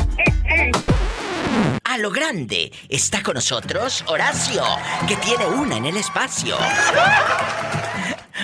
A 1.83 1.97
lo 1.97 2.11
grande 2.11 2.71
está 2.89 3.23
con 3.23 3.35
nosotros 3.35 4.03
Horacio, 4.07 4.63
que 5.07 5.15
tiene 5.17 5.45
una 5.45 5.77
en 5.77 5.85
el 5.85 5.97
espacio. 5.97 6.55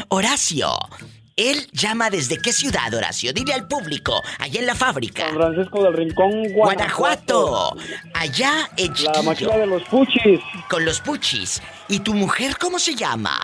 Horacio, 0.09 0.69
él 1.37 1.67
llama 1.71 2.09
desde 2.09 2.39
qué 2.39 2.51
ciudad, 2.51 2.91
Horacio? 2.93 3.31
Dile 3.31 3.53
al 3.53 3.67
público, 3.67 4.21
allá 4.39 4.59
en 4.59 4.65
la 4.65 4.75
fábrica. 4.75 5.27
San 5.27 5.35
Francisco 5.35 5.83
del 5.83 5.93
Rincón, 5.93 6.51
Guanajuato. 6.51 7.77
Allá 8.15 8.69
en 8.75 8.93
La 9.03 9.21
máquina 9.21 9.55
de 9.55 9.67
los 9.67 9.83
puchis. 9.83 10.39
Con 10.67 10.83
los 10.83 10.99
puchis. 10.99 11.61
¿Y 11.87 11.99
tu 11.99 12.15
mujer 12.15 12.57
cómo 12.57 12.79
se 12.79 12.95
llama? 12.95 13.39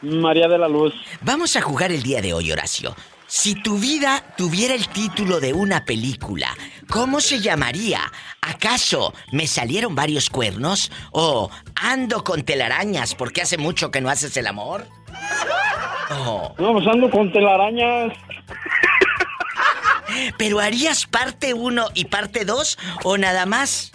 María 0.00 0.48
de 0.48 0.58
la 0.58 0.68
Luz. 0.68 0.94
Vamos 1.20 1.54
a 1.56 1.60
jugar 1.60 1.92
el 1.92 2.02
día 2.02 2.22
de 2.22 2.32
hoy, 2.32 2.50
Horacio. 2.50 2.96
Si 3.26 3.54
tu 3.54 3.78
vida 3.78 4.24
tuviera 4.38 4.74
el 4.74 4.88
título 4.88 5.40
de 5.40 5.52
una 5.52 5.84
película, 5.84 6.56
¿cómo 6.88 7.20
se 7.20 7.40
llamaría? 7.40 8.10
¿Acaso 8.40 9.12
me 9.32 9.46
salieron 9.46 9.94
varios 9.94 10.30
cuernos? 10.30 10.90
¿O 11.12 11.50
ando 11.74 12.24
con 12.24 12.42
telarañas 12.42 13.14
porque 13.14 13.42
hace 13.42 13.58
mucho 13.58 13.90
que 13.90 14.00
no 14.00 14.08
haces 14.08 14.34
el 14.38 14.46
amor? 14.46 14.86
¿O 16.10 16.54
No, 16.58 16.72
pues 16.72 16.86
ando 16.86 17.10
con 17.10 17.30
telarañas. 17.32 18.12
¿Pero 20.38 20.58
harías 20.60 21.06
parte 21.06 21.52
1 21.54 21.86
y 21.94 22.06
parte 22.06 22.44
2 22.44 22.78
o 23.04 23.18
nada 23.18 23.44
más 23.46 23.92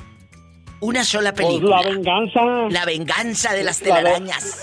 una 0.80 1.04
sola 1.04 1.34
Pues 1.34 1.47
película? 1.47 1.82
la 1.82 1.89
venganza. 1.89 2.41
La 2.69 2.86
venganza 2.86 3.54
de 3.54 3.63
las 3.63 3.82
La 3.82 3.86
telarañas. 3.95 4.62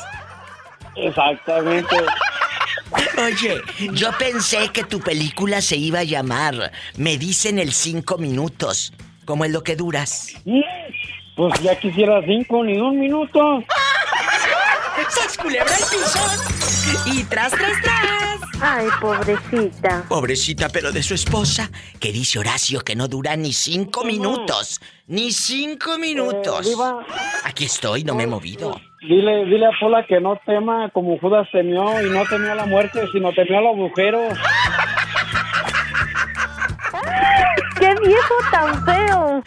Exactamente. 0.97 1.97
Oye, 3.25 3.61
yo 3.93 4.11
pensé 4.19 4.69
que 4.73 4.85
tu 4.85 5.01
película 5.01 5.61
se 5.61 5.77
iba 5.77 6.01
a 6.01 6.05
llamar 6.05 6.73
Me 6.97 7.19
dicen 7.19 7.59
el 7.59 7.73
cinco 7.73 8.19
minutos, 8.19 8.93
como 9.25 9.45
es 9.45 9.51
lo 9.53 9.63
que 9.63 9.77
duras. 9.77 10.35
Pues 11.37 11.61
ya 11.63 11.79
quisiera 11.79 12.21
cinco 12.25 12.65
ni 12.65 12.77
un 12.79 12.99
minuto. 13.01 13.63
¡Sas 15.11 15.37
culebra 15.37 15.75
al 15.75 15.83
piso! 15.91 16.19
Y 17.07 17.25
tras, 17.25 17.53
tras, 17.53 17.83
tras. 17.83 18.41
Ay, 18.63 18.89
pobrecita. 19.01 20.05
Pobrecita, 20.09 20.69
pero 20.69 20.93
de 20.93 21.03
su 21.03 21.15
esposa, 21.15 21.71
que 21.99 22.13
dice 22.13 22.39
Horacio 22.39 22.81
que 22.81 22.95
no 22.95 23.09
dura 23.09 23.37
ni 23.37 23.53
cinco 23.53 24.05
minutos. 24.05 24.81
Ni 25.07 25.33
cinco 25.33 25.99
minutos. 25.99 26.67
Eh, 26.67 26.71
Diva. 26.71 27.05
Aquí 27.45 27.65
estoy, 27.65 28.05
no 28.05 28.15
me 28.15 28.25
he 28.25 28.27
movido. 28.27 28.81
Dile, 29.01 29.47
dile 29.47 29.67
a 29.67 29.71
Pola 29.81 30.07
que 30.07 30.21
no 30.21 30.39
tema 30.45 30.91
como 30.91 31.19
Judas 31.19 31.49
temió 31.51 32.07
y 32.07 32.11
no 32.11 32.25
temió 32.27 32.55
la 32.55 32.67
muerte, 32.67 33.01
sino 33.13 33.33
temió 33.33 33.59
al 33.59 33.69
agujero. 33.69 34.29
¡Qué 37.79 37.95
viejo 38.07 38.35
tan 38.51 38.85
feo! 38.85 39.43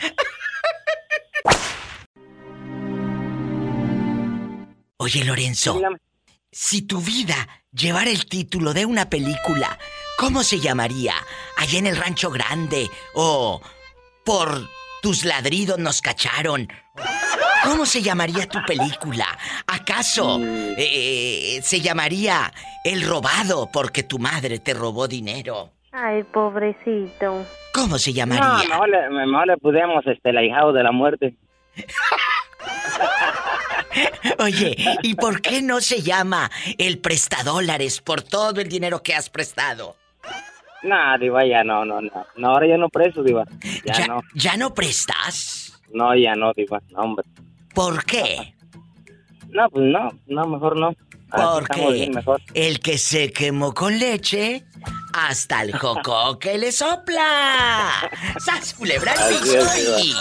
Oye, 5.03 5.25
Lorenzo. 5.25 5.81
Si 6.49 6.83
tu 6.83 7.01
vida 7.01 7.35
llevara 7.73 8.09
el 8.09 8.25
título 8.25 8.73
de 8.73 8.85
una 8.85 9.09
película, 9.09 9.77
¿cómo 10.17 10.43
se 10.43 10.61
llamaría? 10.61 11.13
¿Allá 11.57 11.77
en 11.79 11.87
el 11.87 11.97
rancho 11.97 12.29
grande? 12.31 12.89
¿O 13.13 13.61
por 14.23 14.69
tus 15.01 15.25
ladridos 15.25 15.77
nos 15.77 15.99
cacharon? 16.01 16.69
¿Cómo 17.65 17.85
se 17.85 18.01
llamaría 18.01 18.47
tu 18.47 18.63
película? 18.65 19.25
¿Acaso 19.67 20.39
eh, 20.41 21.59
se 21.61 21.81
llamaría 21.81 22.53
El 22.85 23.05
robado 23.05 23.69
porque 23.73 24.03
tu 24.03 24.19
madre 24.19 24.59
te 24.59 24.73
robó 24.73 25.09
dinero? 25.09 25.73
Ay, 25.91 26.23
pobrecito. 26.23 27.45
¿Cómo 27.73 27.99
se 27.99 28.11
No, 28.11 28.15
llamaría? 28.15 28.69
mejor 28.69 28.87
le, 28.87 29.09
mejor 29.09 29.47
le 29.47 29.57
pusiéramos 29.57 30.07
este, 30.07 30.29
el 30.29 30.37
ahijado 30.37 30.71
de 30.71 30.83
la 30.83 30.93
muerte. 30.93 31.35
Oye, 34.39 34.75
¿y 35.01 35.15
por 35.15 35.41
qué 35.41 35.61
no 35.61 35.81
se 35.81 36.01
llama 36.01 36.49
El 36.77 36.99
prestadólares 36.99 38.01
por 38.01 38.21
todo 38.21 38.61
el 38.61 38.69
dinero 38.69 39.03
que 39.03 39.13
has 39.15 39.29
prestado? 39.29 39.95
No, 40.83 41.17
Diva, 41.19 41.45
ya 41.45 41.63
no, 41.63 41.85
no, 41.85 42.01
no. 42.01 42.25
No, 42.35 42.47
ahora 42.49 42.67
ya 42.67 42.77
no 42.77 42.89
preso, 42.89 43.23
Diva. 43.23 43.45
Ya, 43.85 43.93
¿Ya, 43.93 44.07
no. 44.07 44.21
¿Ya 44.33 44.57
no 44.57 44.73
prestas? 44.73 45.81
No, 45.91 46.13
ya 46.15 46.35
no, 46.35 46.51
Diva. 46.53 46.81
No, 46.89 46.99
hombre. 46.99 47.25
¿Por 47.73 48.03
qué? 48.05 48.53
No, 49.49 49.69
pues 49.69 49.85
no, 49.85 50.09
no, 50.27 50.45
mejor 50.47 50.77
no. 50.77 50.93
Porque 51.35 51.91
bien, 51.91 52.11
mejor. 52.13 52.41
el 52.53 52.79
que 52.79 52.99
se 52.99 53.31
quemó 53.31 53.73
con 53.73 53.97
leche, 53.97 54.65
hasta 55.13 55.63
el 55.63 55.77
coco 55.79 56.37
que 56.37 56.57
le 56.59 56.71
sopla. 56.71 58.09
¡Sas, 58.37 58.75
culebra 58.75 59.13
al 59.13 59.19
Así 59.19 59.35
piso 59.41 59.57
es, 59.57 60.05
y 60.05 60.13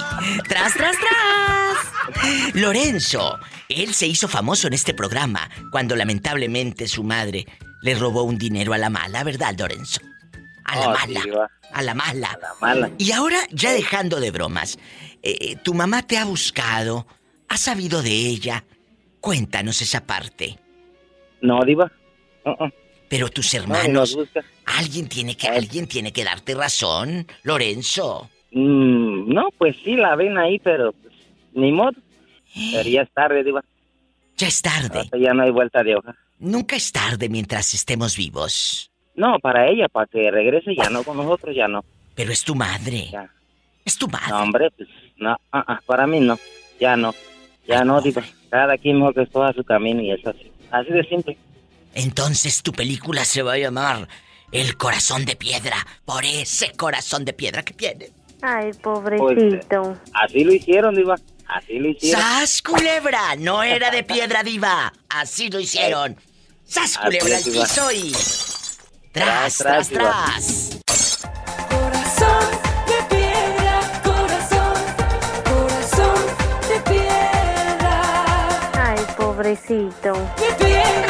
¡Tras, 0.49 0.73
tras, 0.75 0.97
tras! 0.97 2.55
Lorenzo, 2.55 3.39
él 3.69 3.95
se 3.95 4.07
hizo 4.07 4.29
famoso 4.29 4.67
en 4.67 4.73
este 4.75 4.95
programa 4.95 5.49
cuando 5.71 5.97
lamentablemente 5.97 6.89
su 6.89 7.03
madre 7.05 7.47
le 7.83 7.95
robó 7.95 8.23
un 8.23 8.39
dinero 8.39 8.73
a 8.73 8.79
la 8.79 8.91
mala, 8.91 9.25
¿verdad, 9.25 9.55
Lorenzo? 9.59 10.01
A 10.65 10.77
la 10.79 10.89
Oh, 10.89 10.97
sí, 10.97 11.13
mala. 11.15 11.25
Diva. 11.25 11.51
A 11.73 11.83
la 11.83 11.95
mala. 11.95 12.39
mala. 12.61 12.91
Y 12.99 13.13
ahora, 13.13 13.39
ya 13.51 13.73
dejando 13.73 14.21
de 14.21 14.31
bromas, 14.31 14.79
eh, 15.23 15.57
tu 15.65 15.75
mamá 15.75 16.07
te 16.07 16.19
ha 16.19 16.25
buscado, 16.25 17.07
has 17.49 17.61
sabido 17.61 18.03
de 18.03 18.11
ella. 18.13 18.65
Cuéntanos 19.21 19.81
esa 19.83 20.05
parte. 20.07 20.59
No, 21.41 21.61
Diva. 21.65 21.91
Uh-uh. 22.45 22.71
Pero 23.09 23.29
tus 23.29 23.53
No, 23.55 23.61
hermanos, 23.61 24.15
busca. 24.17 24.41
alguien 24.67 25.09
tiene 25.09 25.37
que, 25.37 25.49
alguien 25.49 25.87
tiene 25.87 26.13
que 26.13 26.25
darte 26.25 26.55
razón, 26.55 27.27
Lorenzo. 27.43 28.31
Mm, 28.53 29.33
no, 29.33 29.49
pues 29.59 29.77
sí, 29.85 29.97
la 29.97 30.15
ven 30.17 30.39
ahí, 30.39 30.59
pero 30.61 30.93
pues, 30.93 31.15
ni 31.55 31.73
modo. 31.73 31.93
Pero 32.55 32.89
ya 32.89 33.03
es 33.03 33.11
tarde, 33.13 33.45
Diva. 33.45 33.63
Ya 34.37 34.49
es 34.49 34.63
tarde. 34.63 35.09
Ya 35.19 35.35
no 35.35 35.43
hay 35.43 35.51
vuelta 35.51 35.83
de 35.83 35.97
hoja. 35.97 36.15
Nunca 36.39 36.77
es 36.77 36.91
tarde 36.93 37.29
mientras 37.29 37.75
estemos 37.75 38.17
vivos. 38.17 38.91
No, 39.15 39.39
para 39.39 39.69
ella, 39.69 39.89
para 39.89 40.07
que 40.07 40.31
regrese, 40.31 40.75
ya 40.75 40.91
no, 40.91 41.03
con 41.05 41.17
nosotros 41.17 41.55
ya 41.55 41.69
no. 41.69 41.85
Pero 42.15 42.33
es 42.33 42.43
tu 42.43 42.55
madre. 42.55 43.09
Ya. 43.13 43.31
Es 43.85 43.99
tu 43.99 44.09
madre. 44.09 44.31
No, 44.31 44.43
hombre, 44.43 44.71
pues, 44.77 44.89
no, 45.17 45.33
ah, 45.53 45.65
ah, 45.67 45.81
para 45.87 46.07
mí 46.07 46.21
no, 46.21 46.39
ya 46.81 46.97
no, 46.97 47.15
ya 47.67 47.85
no, 47.85 48.01
Diva. 48.01 48.23
Cada 48.51 48.77
quien 48.79 48.97
mejor 48.97 49.15
que 49.15 49.23
escoja 49.23 49.53
su 49.53 49.65
camino 49.65 50.03
y 50.03 50.13
es 50.13 50.27
así. 50.27 50.51
Así 50.71 50.91
de 50.91 51.05
simple. 51.05 51.37
Entonces 51.95 52.63
tu 52.63 52.73
película 52.73 53.25
se 53.25 53.43
va 53.43 53.55
a 53.55 53.59
llamar 53.59 54.09
El 54.51 54.77
corazón 54.77 55.25
de 55.25 55.37
piedra, 55.37 55.77
por 56.05 56.25
ese 56.25 56.73
corazón 56.73 57.25
de 57.25 57.33
piedra 57.33 57.63
que 57.63 57.75
tiene. 57.75 58.11
Ay, 58.41 58.73
pobrecito. 58.83 59.97
Así 60.13 60.45
lo 60.45 60.53
hicieron, 60.53 60.95
Diva. 60.95 61.17
Así 61.55 61.79
lo 61.79 61.89
hicieron. 61.91 62.23
¡Sas, 62.23 62.63
culebra! 62.63 63.37
No 63.37 63.63
era 63.63 63.91
de 63.91 64.03
piedra 64.03 64.43
diva. 64.43 64.93
Así 65.09 65.51
lo 65.51 65.61
hicieron. 65.61 66.17
¡Sas, 66.67 66.97
culebra 66.97 67.37
al 67.37 67.45
piso 67.45 67.93
y... 67.93 68.13
Tras, 69.13 69.59
tras, 69.59 69.89
tras. 69.91 70.79
Corazón 71.69 72.49
de 72.87 73.15
piedra, 73.15 73.81
corazón, 74.03 74.75
corazón 75.45 76.27
de 76.71 76.81
piedra. 76.91 77.93
Ay, 78.73 79.05
pobrecito. 79.19 80.15
De 80.39 80.65
piedra, 80.65 81.02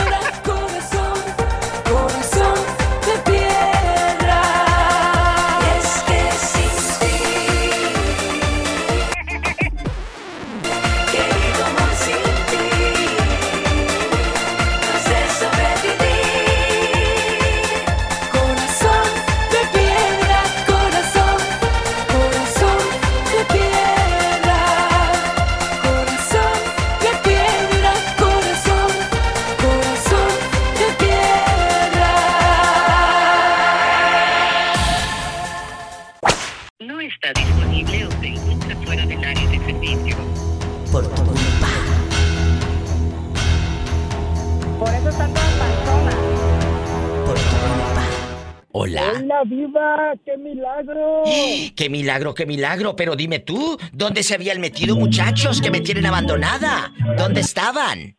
Hola. 49.33 49.41
¡Hola, 49.41 49.43
viva! 49.45 50.12
¡Qué 50.24 50.37
milagro! 50.37 51.22
¡Qué 51.76 51.89
milagro, 51.89 52.35
qué 52.35 52.47
milagro! 52.47 52.95
Pero 52.97 53.16
dime 53.16 53.39
tú, 53.39 53.78
¿dónde 53.93 54.22
se 54.22 54.35
habían 54.35 54.61
metido 54.61 54.97
muchachos 54.97 55.61
que 55.61 55.70
me 55.70 55.80
tienen 55.80 56.07
abandonada? 56.07 56.93
¿Dónde 57.16 57.41
estaban? 57.41 58.16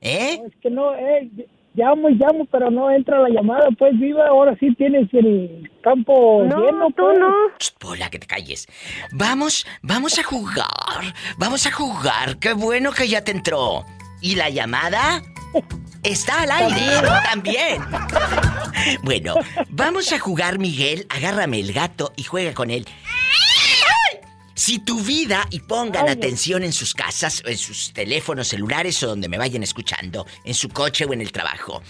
¿Eh? 0.00 0.40
Es 0.46 0.52
que 0.60 0.70
no, 0.70 0.94
eh, 0.94 1.30
llamo 1.74 2.08
y 2.08 2.14
llamo, 2.14 2.46
pero 2.50 2.70
no 2.70 2.90
entra 2.90 3.20
la 3.20 3.28
llamada, 3.28 3.68
pues 3.78 3.98
viva, 3.98 4.26
ahora 4.28 4.56
sí 4.60 4.74
tienes 4.74 5.12
el 5.12 5.70
campo 5.82 6.42
lleno, 6.42 6.90
pues. 6.90 7.74
Hola, 7.84 8.10
que 8.10 8.18
te 8.18 8.26
calles. 8.26 8.66
Vamos, 9.12 9.66
vamos 9.82 10.18
a 10.18 10.22
jugar. 10.22 11.14
Vamos 11.38 11.66
a 11.66 11.72
jugar. 11.72 12.38
Qué 12.38 12.52
bueno 12.52 12.92
que 12.92 13.08
ya 13.08 13.24
te 13.24 13.32
entró. 13.32 13.84
¿Y 14.20 14.36
la 14.36 14.50
llamada? 14.50 15.22
Está 16.06 16.42
al 16.42 16.50
aire 16.50 17.02
también. 17.24 17.82
Bueno, 19.02 19.34
vamos 19.68 20.12
a 20.12 20.18
jugar, 20.20 20.60
Miguel. 20.60 21.06
Agárrame 21.08 21.58
el 21.58 21.72
gato 21.72 22.12
y 22.14 22.22
juega 22.22 22.54
con 22.54 22.70
él. 22.70 22.86
Si 24.54 24.78
tu 24.78 25.00
vida, 25.00 25.46
y 25.50 25.60
pongan 25.60 26.08
atención 26.08 26.62
en 26.62 26.72
sus 26.72 26.94
casas, 26.94 27.42
en 27.44 27.58
sus 27.58 27.92
teléfonos 27.92 28.48
celulares 28.48 29.02
o 29.02 29.08
donde 29.08 29.28
me 29.28 29.38
vayan 29.38 29.64
escuchando, 29.64 30.24
en 30.44 30.54
su 30.54 30.68
coche 30.68 31.04
o 31.04 31.12
en 31.12 31.20
el 31.20 31.32
trabajo. 31.32 31.82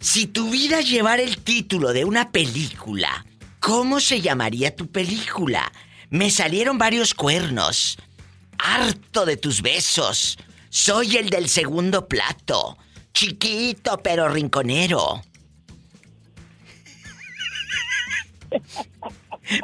Si 0.00 0.26
tu 0.26 0.50
vida 0.50 0.80
llevara 0.80 1.22
el 1.22 1.38
título 1.38 1.94
de 1.94 2.04
una 2.04 2.30
película, 2.30 3.24
¿cómo 3.58 3.98
se 4.00 4.20
llamaría 4.20 4.76
tu 4.76 4.88
película? 4.88 5.72
Me 6.10 6.30
salieron 6.30 6.76
varios 6.76 7.14
cuernos. 7.14 7.96
Harto 8.58 9.24
de 9.24 9.38
tus 9.38 9.62
besos. 9.62 10.36
Soy 10.68 11.16
el 11.16 11.30
del 11.30 11.48
segundo 11.48 12.06
plato. 12.06 12.76
Chiquito 13.12 14.00
pero 14.02 14.28
rinconero. 14.28 15.22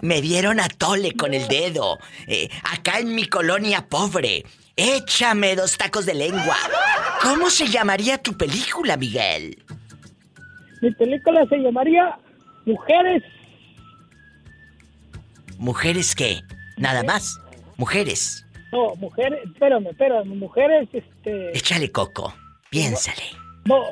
Me 0.03 0.21
dieron 0.21 0.61
a 0.61 0.69
tole 0.69 1.13
con 1.13 1.35
el 1.35 1.47
dedo. 1.49 1.99
Eh, 2.27 2.49
acá 2.65 2.99
en 2.99 3.15
mi 3.15 3.27
colonia 3.27 3.87
pobre. 3.87 4.45
Échame 4.77 5.57
dos 5.57 5.77
tacos 5.77 6.07
de 6.07 6.15
lengua. 6.15 6.57
¿Cómo 7.23 7.51
se 7.51 7.67
llamaría 7.67 8.19
tu 8.19 8.37
película, 8.37 8.97
Miguel? 8.97 9.63
Mi 10.81 10.91
película 10.93 11.45
se 11.49 11.59
llamaría 11.59 12.17
Mujeres. 12.65 13.23
¿Mujeres 15.59 16.15
qué? 16.15 16.41
Nada 16.77 17.03
más. 17.03 17.41
Mujeres. 17.77 18.45
No, 18.73 18.95
mujeres, 18.97 19.41
espérame, 19.45 19.87
espérame, 19.87 20.37
mujeres, 20.37 20.89
este... 20.93 21.57
Échale 21.57 21.91
coco. 21.91 22.35
Piénsale. 22.71 23.23
No, 23.65 23.83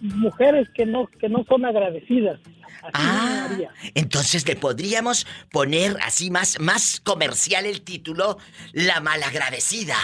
mujeres 0.00 0.68
que 0.74 0.86
no, 0.86 1.06
que 1.06 1.28
no 1.28 1.44
son 1.48 1.64
agradecidas. 1.64 2.38
Así 2.82 2.92
Ah, 2.94 3.48
entonces 3.94 4.46
le 4.46 4.56
podríamos 4.56 5.26
poner 5.50 5.96
así 6.02 6.30
más, 6.30 6.58
más 6.60 7.00
comercial 7.00 7.66
el 7.66 7.82
título, 7.82 8.38
La 8.72 9.00
malagradecida. 9.00 9.96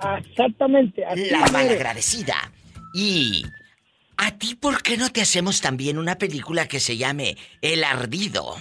Ah, 0.00 0.18
Exactamente. 0.18 1.04
La 1.30 1.46
malagradecida. 1.48 2.50
Y 2.94 3.44
¿a 4.16 4.32
ti 4.38 4.54
por 4.54 4.82
qué 4.82 4.96
no 4.96 5.10
te 5.10 5.20
hacemos 5.22 5.60
también 5.60 5.98
una 5.98 6.16
película 6.16 6.66
que 6.68 6.80
se 6.80 6.96
llame 6.96 7.36
El 7.60 7.84
ardido? 7.84 8.56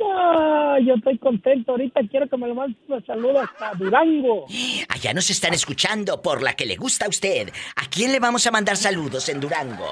No, 0.00 0.78
yo 0.80 0.94
estoy 0.94 1.18
contento. 1.18 1.72
Ahorita 1.72 2.00
quiero 2.10 2.28
que 2.28 2.36
me 2.36 2.48
lo 2.48 2.54
mandes 2.54 2.76
un 2.88 3.04
saludo 3.06 3.40
hasta 3.40 3.72
Durango. 3.74 4.46
Allá 4.88 5.14
nos 5.14 5.30
están 5.30 5.54
escuchando 5.54 6.20
por 6.20 6.42
la 6.42 6.54
que 6.54 6.66
le 6.66 6.76
gusta 6.76 7.06
a 7.06 7.08
usted. 7.08 7.50
¿A 7.76 7.88
quién 7.88 8.12
le 8.12 8.20
vamos 8.20 8.46
a 8.46 8.50
mandar 8.50 8.76
saludos 8.76 9.28
en 9.28 9.40
Durango? 9.40 9.86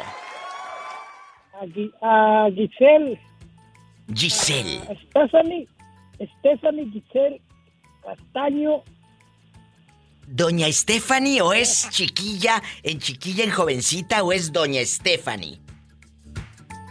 A, 1.61 1.64
Gui- 1.66 1.92
a 2.02 2.48
Giselle. 2.55 3.20
Giselle. 4.14 4.80
a 4.88 4.94
Stephanie. 5.09 5.68
Stephanie 6.40 6.90
Giselle 6.92 7.40
Castaño. 8.05 8.82
¿Doña 10.26 10.70
Stephanie 10.72 11.40
o 11.42 11.52
es 11.52 11.88
chiquilla 11.90 12.62
en 12.82 12.98
chiquilla 12.98 13.44
en 13.44 13.50
jovencita 13.50 14.22
o 14.22 14.32
es 14.32 14.52
Doña 14.52 14.80
Stephanie? 14.84 15.59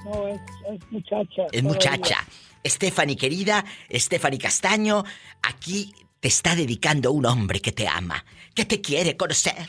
No, 0.06 0.28
es, 0.28 0.40
es 0.72 0.92
muchacha. 0.92 1.44
Es 1.52 1.62
todavía. 1.64 2.18
Stephanie 2.66 3.18
querida, 3.18 3.66
Stephanie 3.92 4.40
Castaño, 4.40 5.04
aquí 5.42 5.94
te 6.20 6.28
está 6.28 6.56
dedicando 6.56 7.12
un 7.12 7.26
hombre 7.26 7.60
que 7.60 7.72
te 7.72 7.88
ama, 7.88 8.26
que 8.56 8.66
te 8.66 8.82
quiere 8.82 9.18
conocer. 9.18 9.68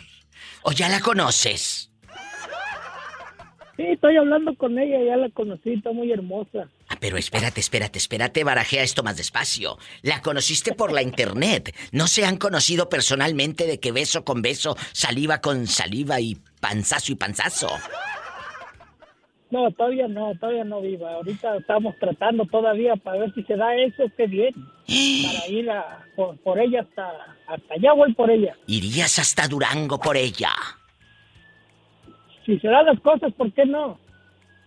¿O 0.62 0.72
ya 0.72 0.88
la 0.88 1.00
conoces? 1.00 1.90
Sí, 3.76 3.82
estoy 3.82 4.16
hablando 4.16 4.54
con 4.56 4.78
ella, 4.78 5.02
ya 5.04 5.16
la 5.16 5.28
conocí, 5.30 5.72
está 5.72 5.90
muy 5.90 6.12
hermosa. 6.12 6.68
Ah, 6.88 6.96
pero 7.00 7.16
espérate, 7.16 7.58
espérate, 7.58 7.98
espérate, 7.98 8.44
barajea 8.44 8.84
esto 8.84 9.02
más 9.02 9.16
despacio. 9.16 9.78
La 10.02 10.22
conociste 10.22 10.72
por 10.74 10.92
la 10.92 11.02
internet. 11.02 11.74
No 11.90 12.06
se 12.06 12.24
han 12.24 12.36
conocido 12.36 12.88
personalmente 12.88 13.66
de 13.66 13.80
que 13.80 13.90
beso 13.90 14.24
con 14.24 14.42
beso, 14.42 14.76
saliva 14.92 15.40
con 15.40 15.66
saliva 15.66 16.20
y 16.20 16.36
panzazo 16.60 17.12
y 17.12 17.16
panzazo. 17.16 17.68
No, 19.50 19.70
todavía 19.70 20.08
no, 20.08 20.34
todavía 20.38 20.64
no 20.64 20.80
viva. 20.80 21.12
Ahorita 21.14 21.56
estamos 21.56 21.94
tratando 22.00 22.44
todavía 22.46 22.96
para 22.96 23.20
ver 23.20 23.34
si 23.34 23.42
se 23.44 23.56
da 23.56 23.74
eso, 23.76 24.04
qué 24.16 24.26
bien. 24.26 24.54
Para 24.54 25.48
ir 25.48 25.70
a, 25.70 26.04
por, 26.16 26.36
por 26.38 26.58
ella 26.58 26.80
hasta, 26.80 27.36
hasta 27.46 27.74
allá 27.74 27.92
voy 27.92 28.12
por 28.14 28.30
ella. 28.30 28.56
Irías 28.66 29.18
hasta 29.18 29.46
Durango 29.46 29.98
por 30.00 30.16
ella. 30.16 30.50
Si 32.44 32.58
se 32.58 32.68
dan 32.68 32.86
las 32.86 33.00
cosas, 33.00 33.32
¿por 33.34 33.52
qué 33.52 33.64
no? 33.64 33.98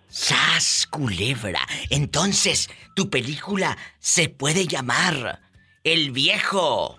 ¡Sas, 0.08 0.88
culebra! 0.90 1.60
Entonces, 1.90 2.70
tu 2.96 3.10
película 3.10 3.78
se 4.00 4.30
puede 4.30 4.66
llamar 4.66 5.42
El 5.84 6.12
viejo 6.12 6.98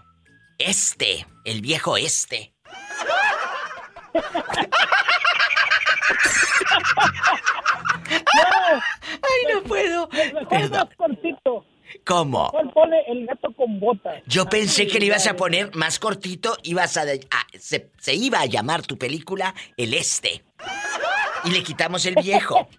este. 0.59 1.27
El 1.45 1.63
viejo 1.63 1.97
este. 1.97 2.53
¡Ay, 8.11 9.55
no 9.55 9.63
puedo! 9.63 10.09
Mejor 10.09 10.71
más 10.71 10.87
cortito. 10.97 11.65
¿Cómo? 12.05 12.51
Mejor 12.53 12.73
pone 12.75 12.97
el 13.09 13.27
gato 13.27 13.53
con 13.55 13.81
botas. 13.81 14.23
Yo 14.27 14.47
pensé 14.47 14.87
que 14.87 14.99
le 15.01 15.07
ibas 15.07 15.27
a 15.27 15.37
poner 15.37 15.75
más 15.75 15.99
cortito, 15.99 16.57
ibas 16.63 16.97
a, 16.97 17.03
a- 17.03 17.47
se, 17.59 17.91
se 17.99 18.15
iba 18.15 18.41
a 18.41 18.47
llamar 18.47 18.83
tu 18.87 18.99
película 18.99 19.55
El 19.77 19.95
Este. 19.95 20.43
Y 21.45 21.51
le 21.51 21.63
quitamos 21.63 22.05
el 22.07 22.15
viejo. 22.17 22.69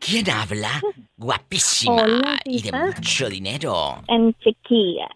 ¿quién 0.00 0.30
habla? 0.30 0.80
Guapísima 1.16 2.02
Hola, 2.02 2.38
y 2.44 2.62
de 2.62 2.72
mucho 2.72 3.28
dinero. 3.28 4.02
En 4.08 4.34
chiquilla. 4.34 5.08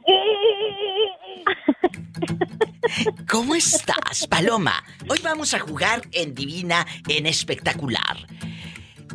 ¿Cómo 3.31 3.55
estás, 3.55 4.27
Paloma? 4.29 4.83
Hoy 5.09 5.19
vamos 5.23 5.55
a 5.55 5.61
jugar 5.61 6.03
en 6.13 6.35
Divina, 6.35 6.87
en 7.09 7.27
Espectacular. 7.27 8.17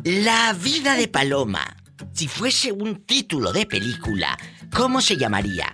La 0.04 0.54
vida 0.54 0.94
de 0.94 1.08
Paloma, 1.08 1.76
si 2.12 2.28
fuese 2.28 2.72
un 2.72 3.04
título 3.04 3.52
de 3.52 3.66
película, 3.66 4.36
¿cómo 4.74 5.00
se 5.00 5.16
llamaría? 5.16 5.72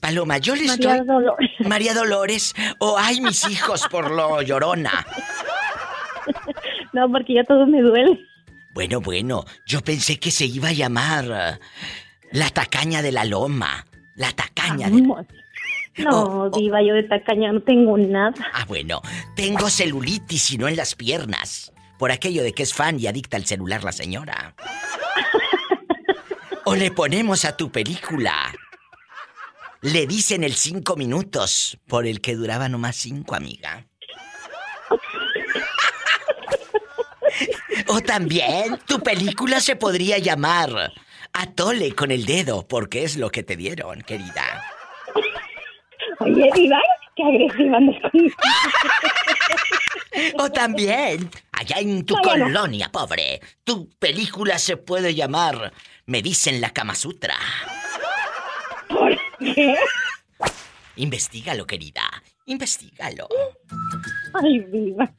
Paloma, 0.00 0.38
yo 0.38 0.54
le 0.54 0.66
María 0.66 0.94
estoy... 0.94 1.06
Dolores. 1.06 1.50
María 1.60 1.94
Dolores. 1.94 2.54
O 2.78 2.96
ay, 2.98 3.20
mis 3.20 3.48
hijos 3.48 3.86
por 3.90 4.10
lo 4.10 4.40
llorona. 4.42 5.06
No, 6.92 7.10
porque 7.10 7.34
ya 7.34 7.44
todo 7.44 7.66
me 7.66 7.80
duele. 7.82 8.18
Bueno, 8.74 9.00
bueno, 9.00 9.44
yo 9.66 9.80
pensé 9.80 10.18
que 10.18 10.30
se 10.30 10.46
iba 10.46 10.68
a 10.68 10.72
llamar 10.72 11.24
eh, 11.26 11.58
La 12.32 12.50
tacaña 12.50 13.02
de 13.02 13.12
la 13.12 13.24
loma. 13.24 13.86
La 14.16 14.32
tacaña 14.32 14.88
de... 14.88 15.02
No, 15.98 16.50
diva, 16.50 16.82
yo 16.82 16.94
de 16.94 17.02
tacaña 17.02 17.52
no 17.52 17.62
tengo 17.62 17.98
nada. 17.98 18.34
Ah, 18.52 18.64
bueno, 18.66 19.02
tengo 19.34 19.68
celulitis 19.68 20.52
y 20.52 20.58
no 20.58 20.68
en 20.68 20.76
las 20.76 20.94
piernas. 20.94 21.72
Por 21.98 22.12
aquello 22.12 22.42
de 22.42 22.52
que 22.52 22.62
es 22.62 22.72
fan 22.72 22.98
y 22.98 23.06
adicta 23.06 23.36
al 23.36 23.44
celular 23.46 23.84
la 23.84 23.92
señora. 23.92 24.54
O 26.66 26.76
le 26.76 26.92
ponemos 26.92 27.44
a 27.44 27.56
tu 27.56 27.72
película. 27.72 28.52
Le 29.80 30.06
dicen 30.06 30.44
el 30.44 30.52
cinco 30.54 30.94
minutos, 30.94 31.78
por 31.88 32.06
el 32.06 32.20
que 32.20 32.36
duraba 32.36 32.68
nomás 32.68 32.94
cinco, 32.94 33.34
amiga. 33.34 33.88
O 37.86 38.00
también 38.00 38.78
tu 38.86 39.00
película 39.00 39.60
se 39.60 39.76
podría 39.76 40.18
llamar 40.18 40.92
Atole 41.32 41.94
con 41.94 42.10
el 42.10 42.24
dedo, 42.24 42.66
porque 42.66 43.04
es 43.04 43.16
lo 43.16 43.30
que 43.30 43.42
te 43.42 43.56
dieron, 43.56 44.02
querida. 44.02 44.64
Oye, 46.18 46.50
diva, 46.54 46.80
qué 47.16 47.22
agresiva. 47.22 47.78
O 50.38 50.50
también, 50.50 51.30
allá 51.52 51.76
en 51.78 52.04
tu 52.04 52.16
colonia, 52.16 52.90
pobre, 52.90 53.40
tu 53.64 53.88
película 53.98 54.58
se 54.58 54.76
puede 54.76 55.14
llamar 55.14 55.72
Me 56.06 56.20
dicen 56.20 56.60
la 56.60 56.70
Kama 56.70 56.94
Sutra. 56.94 57.36
¿Por 58.88 59.16
qué? 59.38 59.76
Investígalo, 60.96 61.66
querida. 61.66 62.02
Investígalo. 62.46 63.28
Ay, 64.42 64.58
viva. 64.58 65.10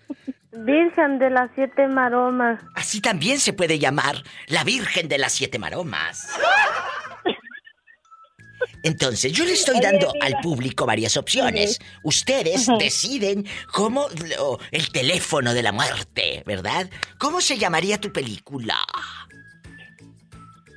Virgen 0.53 1.19
de 1.19 1.29
las 1.29 1.49
siete 1.55 1.87
maromas. 1.87 2.61
Así 2.75 3.01
también 3.01 3.39
se 3.39 3.53
puede 3.53 3.79
llamar 3.79 4.15
la 4.47 4.63
Virgen 4.63 5.07
de 5.07 5.17
las 5.17 5.31
Siete 5.31 5.57
Maromas. 5.59 6.27
Entonces, 8.83 9.31
yo 9.31 9.45
le 9.45 9.53
estoy 9.53 9.79
dando 9.79 10.11
al 10.21 10.33
público 10.41 10.85
varias 10.85 11.15
opciones. 11.15 11.79
Ustedes 12.03 12.67
deciden 12.79 13.45
cómo 13.71 14.07
el 14.71 14.91
teléfono 14.91 15.53
de 15.53 15.61
la 15.61 15.71
muerte, 15.71 16.43
¿verdad? 16.45 16.89
¿Cómo 17.19 17.41
se 17.41 17.57
llamaría 17.57 18.01
tu 18.01 18.11
película? 18.11 18.75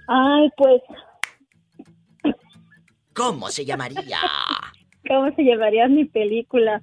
Ay, 0.07 0.51
pues, 0.57 0.83
¿Cómo 3.15 3.49
se 3.49 3.65
llamaría? 3.65 4.19
¿cómo 5.09 5.35
se 5.35 5.43
llamaría 5.45 5.89
mi 5.89 6.05
película? 6.05 6.81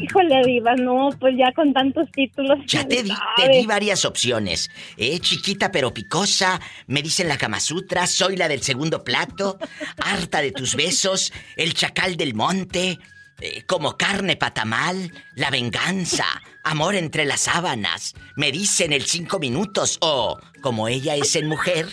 Híjole, 0.00 0.42
Diva, 0.44 0.74
no, 0.76 1.10
pues 1.18 1.34
ya 1.36 1.52
con 1.52 1.72
tantos 1.72 2.10
títulos. 2.12 2.58
Ya 2.66 2.86
te 2.86 3.02
di, 3.02 3.10
te 3.36 3.42
¿sabe? 3.42 3.58
di 3.58 3.66
varias 3.66 4.04
opciones. 4.04 4.70
Eh, 4.96 5.18
chiquita 5.20 5.70
pero 5.70 5.92
picosa, 5.92 6.60
me 6.86 7.02
dicen 7.02 7.28
la 7.28 7.38
Kama 7.38 7.60
Sutra, 7.60 8.06
soy 8.06 8.36
la 8.36 8.48
del 8.48 8.62
segundo 8.62 9.04
plato, 9.04 9.58
harta 9.98 10.40
de 10.40 10.52
tus 10.52 10.74
besos, 10.74 11.32
el 11.56 11.74
chacal 11.74 12.16
del 12.16 12.34
monte, 12.34 12.98
eh, 13.40 13.62
como 13.66 13.96
carne 13.96 14.36
patamal, 14.36 15.12
la 15.34 15.50
venganza, 15.50 16.26
amor 16.62 16.94
entre 16.94 17.24
las 17.24 17.40
sábanas, 17.40 18.14
me 18.36 18.52
dicen 18.52 18.92
el 18.92 19.06
cinco 19.06 19.38
minutos, 19.38 19.98
o, 20.02 20.38
como 20.60 20.88
ella 20.88 21.16
es 21.16 21.36
en 21.36 21.46
mujer, 21.46 21.88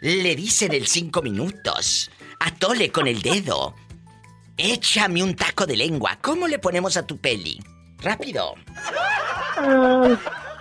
le 0.00 0.34
dicen 0.34 0.72
el 0.72 0.86
cinco 0.86 1.20
minutos, 1.20 2.10
atole 2.40 2.90
con 2.92 3.08
el 3.08 3.20
dedo, 3.20 3.74
échame 4.56 5.22
un 5.22 5.34
taco 5.34 5.66
de 5.66 5.76
lengua, 5.76 6.18
¿cómo 6.20 6.46
le 6.48 6.58
ponemos 6.58 6.96
a 6.96 7.06
tu 7.06 7.18
peli? 7.18 7.60
Rápido. 7.98 8.54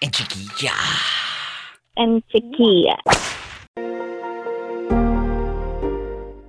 En 0.00 0.10
chiquilla. 0.10 0.74
En 1.94 2.20
chiquilla. 2.28 2.98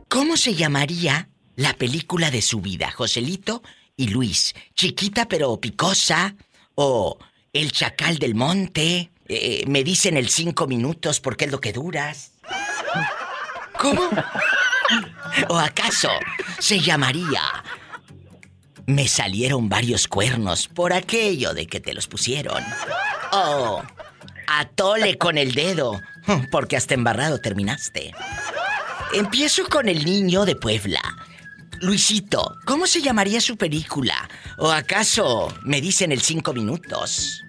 ¿Cómo 0.10 0.36
se 0.36 0.56
llamaría 0.56 1.30
la 1.56 1.74
película 1.74 2.32
de 2.32 2.41
su 2.41 2.60
vida, 2.60 2.91
Joselito 2.91 3.62
y 3.95 4.10
Luis? 4.10 4.56
¿Chiquita 4.74 5.28
pero 5.28 5.62
picosa? 5.62 6.36
¿O 6.76 7.18
El 7.58 7.72
Chacal 7.72 8.20
del 8.20 8.36
Monte? 8.36 9.10
Eh, 9.28 9.64
me 9.68 9.84
dicen 9.84 10.16
el 10.16 10.30
cinco 10.30 10.68
minutos 10.68 11.20
porque 11.20 11.45
es 11.45 11.51
lo 11.51 11.60
que 11.60 11.74
duras. 11.74 12.34
¿Cómo? 13.80 14.08
¿O 15.49 15.58
acaso 15.58 16.10
se 16.60 16.80
llamaría 16.80 17.41
Me 18.86 19.08
salieron 19.08 19.70
varios 19.70 20.08
cuernos 20.08 20.68
por 20.68 20.93
aquello 20.93 21.55
de 21.55 21.66
que 21.66 21.80
te 21.80 21.95
los 21.95 22.08
pusieron? 22.08 22.64
¿O 23.32 23.82
Atole 24.47 25.18
con 25.18 25.39
el 25.39 25.55
dedo 25.55 25.99
porque 26.51 26.78
hasta 26.78 26.93
embarrado 26.93 27.41
terminaste? 27.41 28.14
Empiezo 29.14 29.68
con 29.68 29.89
el 29.89 30.05
niño 30.05 30.45
de 30.45 30.55
Puebla. 30.55 31.01
Luisito, 31.80 32.55
¿cómo 32.66 32.86
se 32.86 33.01
llamaría 33.01 33.41
su 33.41 33.58
película? 33.58 34.30
¿O 34.58 34.72
acaso 34.72 35.51
me 35.64 35.82
dicen 35.82 36.12
el 36.12 36.22
cinco 36.22 36.53
minutos? 36.53 37.43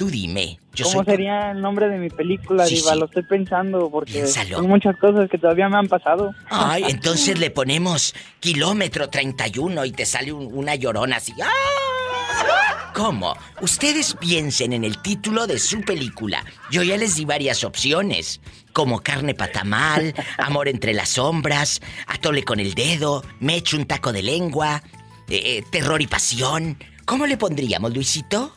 Tú 0.00 0.08
dime. 0.08 0.58
Yo 0.74 0.86
¿Cómo 0.86 1.04
soy... 1.04 1.12
sería 1.12 1.50
el 1.50 1.60
nombre 1.60 1.90
de 1.90 1.98
mi 1.98 2.08
película, 2.08 2.64
Sí, 2.64 2.76
Diva? 2.76 2.94
sí. 2.94 2.98
Lo 3.00 3.04
estoy 3.04 3.22
pensando 3.24 3.90
porque 3.90 4.12
Piénsalo. 4.14 4.56
son 4.56 4.66
muchas 4.68 4.96
cosas 4.96 5.28
que 5.28 5.36
todavía 5.36 5.68
me 5.68 5.76
han 5.76 5.88
pasado. 5.88 6.34
Ay, 6.48 6.84
entonces 6.88 7.38
le 7.38 7.50
ponemos 7.50 8.14
kilómetro 8.40 9.10
31 9.10 9.84
y 9.84 9.92
te 9.92 10.06
sale 10.06 10.32
un- 10.32 10.48
una 10.54 10.74
llorona 10.74 11.16
así. 11.16 11.34
¡Ah! 11.42 12.92
¿Cómo? 12.94 13.36
Ustedes 13.60 14.16
piensen 14.18 14.72
en 14.72 14.84
el 14.84 15.02
título 15.02 15.46
de 15.46 15.58
su 15.58 15.82
película. 15.82 16.46
Yo 16.70 16.82
ya 16.82 16.96
les 16.96 17.16
di 17.16 17.26
varias 17.26 17.62
opciones, 17.62 18.40
como 18.72 19.00
carne 19.00 19.34
patamal, 19.34 20.14
amor 20.38 20.68
entre 20.68 20.94
las 20.94 21.10
sombras, 21.10 21.82
atole 22.06 22.42
con 22.42 22.58
el 22.58 22.72
dedo, 22.72 23.22
me 23.38 23.56
echo 23.56 23.76
un 23.76 23.84
taco 23.84 24.14
de 24.14 24.22
lengua, 24.22 24.82
eh, 25.28 25.58
eh, 25.58 25.64
terror 25.70 26.00
y 26.00 26.06
pasión. 26.06 26.78
¿Cómo 27.04 27.26
le 27.26 27.36
pondríamos, 27.36 27.92
Luisito? 27.92 28.56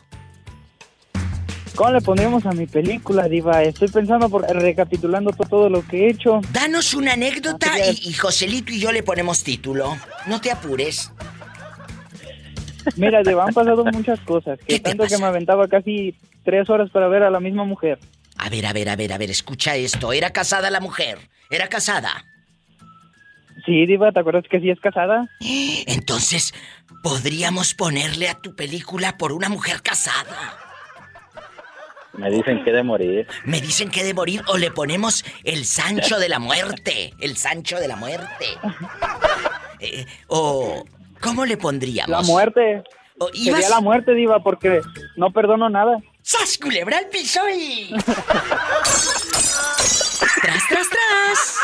¿Cómo 1.74 1.90
le 1.90 2.00
pondríamos 2.00 2.46
a 2.46 2.52
mi 2.52 2.66
película, 2.66 3.28
Diva? 3.28 3.62
Estoy 3.62 3.88
pensando, 3.88 4.28
por, 4.28 4.42
recapitulando 4.42 5.32
to- 5.32 5.44
todo 5.44 5.68
lo 5.68 5.84
que 5.86 6.06
he 6.06 6.10
hecho. 6.10 6.40
Danos 6.52 6.94
una 6.94 7.14
anécdota 7.14 7.66
y, 7.90 8.10
y 8.10 8.12
Joselito 8.12 8.72
y 8.72 8.78
yo 8.78 8.92
le 8.92 9.02
ponemos 9.02 9.42
título. 9.42 9.96
No 10.26 10.40
te 10.40 10.52
apures. 10.52 11.10
Mira, 12.96 13.22
Diva, 13.24 13.44
han 13.46 13.54
pasado 13.54 13.84
muchas 13.86 14.20
cosas. 14.20 14.58
Que 14.66 14.78
tanto 14.78 15.06
que 15.06 15.18
me 15.18 15.24
aventaba 15.26 15.66
casi 15.66 16.14
tres 16.44 16.70
horas 16.70 16.90
para 16.90 17.08
ver 17.08 17.24
a 17.24 17.30
la 17.30 17.40
misma 17.40 17.64
mujer. 17.64 17.98
A 18.36 18.48
ver, 18.50 18.66
a 18.66 18.72
ver, 18.72 18.88
a 18.88 18.94
ver, 18.96 19.12
a 19.12 19.18
ver, 19.18 19.30
escucha 19.30 19.74
esto. 19.74 20.12
¿Era 20.12 20.30
casada 20.30 20.70
la 20.70 20.80
mujer? 20.80 21.18
¿Era 21.50 21.66
casada? 21.68 22.24
Sí, 23.66 23.86
Diva, 23.86 24.12
¿te 24.12 24.20
acuerdas 24.20 24.44
que 24.48 24.60
sí 24.60 24.70
es 24.70 24.78
casada? 24.78 25.28
Entonces, 25.40 26.54
podríamos 27.02 27.74
ponerle 27.74 28.28
a 28.28 28.34
tu 28.34 28.54
película 28.54 29.16
por 29.18 29.32
una 29.32 29.48
mujer 29.48 29.82
casada. 29.82 30.58
Me 32.16 32.30
dicen 32.30 32.62
que 32.64 32.72
de 32.72 32.82
morir. 32.82 33.26
Me 33.44 33.60
dicen 33.60 33.90
que 33.90 34.04
de 34.04 34.14
morir 34.14 34.42
o 34.48 34.56
le 34.56 34.70
ponemos 34.70 35.24
el 35.42 35.64
Sancho 35.64 36.18
de 36.18 36.28
la 36.28 36.38
muerte. 36.38 37.14
El 37.20 37.36
Sancho 37.36 37.78
de 37.78 37.88
la 37.88 37.96
muerte. 37.96 38.46
Eh, 39.80 40.06
o, 40.28 40.84
¿cómo 41.20 41.44
le 41.44 41.58
pondríamos? 41.58 42.08
La 42.08 42.22
muerte. 42.22 42.82
O 43.18 43.28
Sería 43.34 43.68
la 43.68 43.80
muerte, 43.80 44.14
Diva, 44.14 44.42
porque 44.42 44.80
no 45.16 45.30
perdono 45.30 45.68
nada. 45.68 45.98
¡Sas, 46.22 46.56
culebra 46.56 46.96
al 46.96 47.08
piso 47.08 47.40
y... 47.50 47.92
¡Tras, 50.40 50.68
tras, 50.68 50.88
tras! 50.88 51.58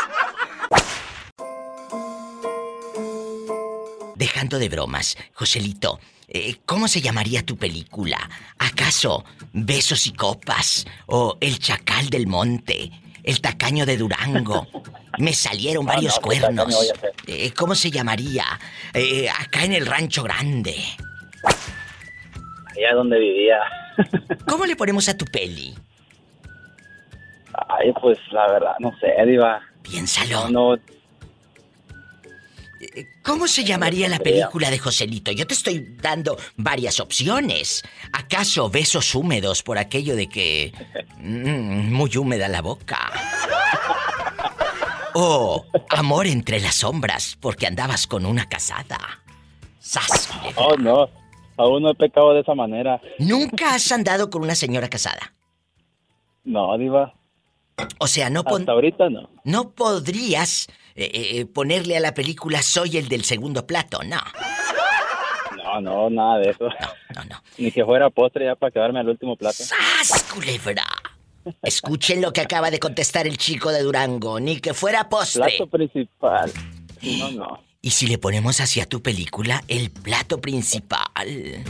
dejando 4.21 4.59
de 4.59 4.69
bromas, 4.69 5.17
Joselito, 5.33 5.99
eh, 6.31 6.57
¿cómo 6.65 6.89
se 6.89 7.01
llamaría 7.01 7.45
tu 7.45 7.57
película? 7.57 8.19
¿Acaso 8.59 9.25
Besos 9.53 10.07
y 10.07 10.13
Copas? 10.13 10.87
¿O 11.07 11.37
El 11.41 11.59
Chacal 11.59 12.09
del 12.09 12.27
Monte? 12.27 12.91
¿El 13.23 13.41
Tacaño 13.41 13.85
de 13.85 13.97
Durango? 13.97 14.67
Me 15.19 15.33
salieron 15.33 15.85
No, 15.85 15.93
varios 15.93 16.21
no, 16.23 16.29
¿qué 16.29 16.41
tacaño 16.41 16.65
cuernos. 16.65 16.93
Eh, 17.27 17.51
¿Cómo 17.53 17.75
se 17.75 17.91
llamaría? 17.91 18.45
Eh, 18.95 19.29
acá 19.29 19.65
en 19.65 19.73
el 19.73 19.87
Rancho 19.87 20.23
Grande. 20.23 20.77
Allá 22.67 22.95
donde 22.95 23.19
vivía. 23.19 23.59
¿Cómo 24.47 24.67
le 24.67 24.77
ponemos 24.77 25.09
a 25.09 25.17
tu 25.17 25.25
peli? 25.27 25.75
Ay, 27.69 27.93
pues 28.01 28.19
la 28.31 28.47
verdad, 28.53 28.75
no 28.79 28.93
sé, 29.01 29.13
Diva. 29.27 29.61
Piénsalo. 29.83 30.49
No, 30.49 30.77
no, 30.77 30.83
¿Cómo 33.23 33.47
se 33.47 33.65
llamaría 33.65 34.09
la 34.09 34.19
película 34.19 34.71
de 34.71 34.79
Joselito? 34.79 35.31
Yo 35.33 35.47
te 35.47 35.55
estoy 35.55 35.97
dando 36.01 36.39
varias 36.57 36.99
opciones. 36.99 37.83
¿Acaso 38.13 38.71
besos 38.71 39.15
húmedos 39.15 39.63
por 39.63 39.77
aquello 39.79 40.17
de 40.17 40.29
que... 40.29 40.73
mm, 41.19 41.93
muy 41.93 42.17
húmeda 42.17 42.49
la 42.49 42.63
boca? 42.63 43.13
¿O 45.13 45.67
amor 45.91 46.27
entre 46.27 46.61
las 46.61 46.77
sombras 46.77 47.37
porque 47.41 47.67
andabas 47.67 48.07
con 48.07 48.25
una 48.25 48.49
casada? 48.49 48.99
¡Sas! 49.79 50.31
oh, 50.57 50.77
no. 50.77 51.09
Aún 51.57 51.83
no 51.83 51.91
he 51.91 51.95
pecado 51.95 52.33
de 52.33 52.41
esa 52.41 52.55
manera. 52.55 53.01
¿Nunca 53.19 53.75
has 53.75 53.93
andado 53.93 54.31
con 54.31 54.43
una 54.43 54.55
señora 54.55 54.89
casada? 54.89 55.35
No, 56.45 56.79
Diva. 56.79 57.13
O 57.99 58.07
sea, 58.07 58.31
no 58.31 58.43
Hasta 58.47 58.73
ahorita 58.73 59.11
no. 59.11 59.29
no 59.45 59.71
podrías 59.73 60.69
eh, 61.07 61.41
eh, 61.41 61.47
ponerle 61.47 61.97
a 61.97 62.01
la 62.01 62.15
película 62.15 62.63
Soy 62.63 62.97
el 62.97 63.09
del 63.09 63.25
segundo 63.25 63.67
plato, 63.67 64.01
no. 64.05 64.21
No, 65.57 65.81
no, 65.81 66.11
nada 66.11 66.39
de 66.39 66.51
eso. 66.51 66.69
Ni 67.59 67.71
que 67.71 67.85
fuera 67.85 68.11
postre 68.11 68.47
ya 68.47 68.57
para 68.57 68.71
quedarme 68.71 69.01
al 69.01 69.09
último 69.09 69.37
plato. 69.37 69.63
¡Sas, 69.63 70.25
culebra! 70.25 70.85
Escuchen 71.63 72.21
lo 72.21 72.33
que 72.33 72.41
acaba 72.41 72.71
de 72.71 72.79
contestar 72.79 73.27
el 73.27 73.39
chico 73.39 73.71
de 73.71 73.83
Durango, 73.83 74.41
ni 74.41 74.61
que 74.61 74.75
fuera 74.75 75.09
postre. 75.09 75.43
Plato 75.43 75.67
principal. 75.69 76.53
No, 77.03 77.31
no. 77.31 77.63
Y 77.83 77.91
si 77.91 78.07
le 78.07 78.19
ponemos 78.19 78.61
hacia 78.61 78.87
tu 78.87 79.03
película 79.03 79.63
el 79.69 79.91
plato 79.91 80.41
principal. 80.41 81.65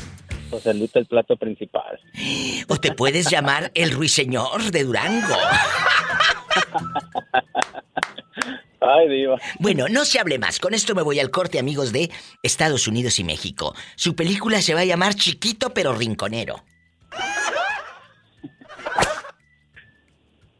Joselito 0.50 0.98
el 0.98 1.06
plato 1.06 1.36
principal. 1.36 2.00
O 2.68 2.76
te 2.78 2.92
puedes 2.92 3.30
llamar 3.30 3.70
el 3.74 3.92
ruiseñor 3.92 4.72
de 4.72 4.84
Durango. 4.84 5.36
Ay, 8.80 9.08
Diva. 9.08 9.36
Bueno, 9.58 9.88
no 9.88 10.04
se 10.04 10.18
hable 10.18 10.38
más. 10.38 10.58
Con 10.58 10.72
esto 10.72 10.94
me 10.94 11.02
voy 11.02 11.20
al 11.20 11.30
corte, 11.30 11.58
amigos 11.58 11.92
de 11.92 12.10
Estados 12.42 12.88
Unidos 12.88 13.18
y 13.18 13.24
México. 13.24 13.74
Su 13.94 14.16
película 14.16 14.62
se 14.62 14.74
va 14.74 14.80
a 14.80 14.84
llamar 14.84 15.14
Chiquito 15.14 15.74
pero 15.74 15.94
Rinconero. 15.94 16.64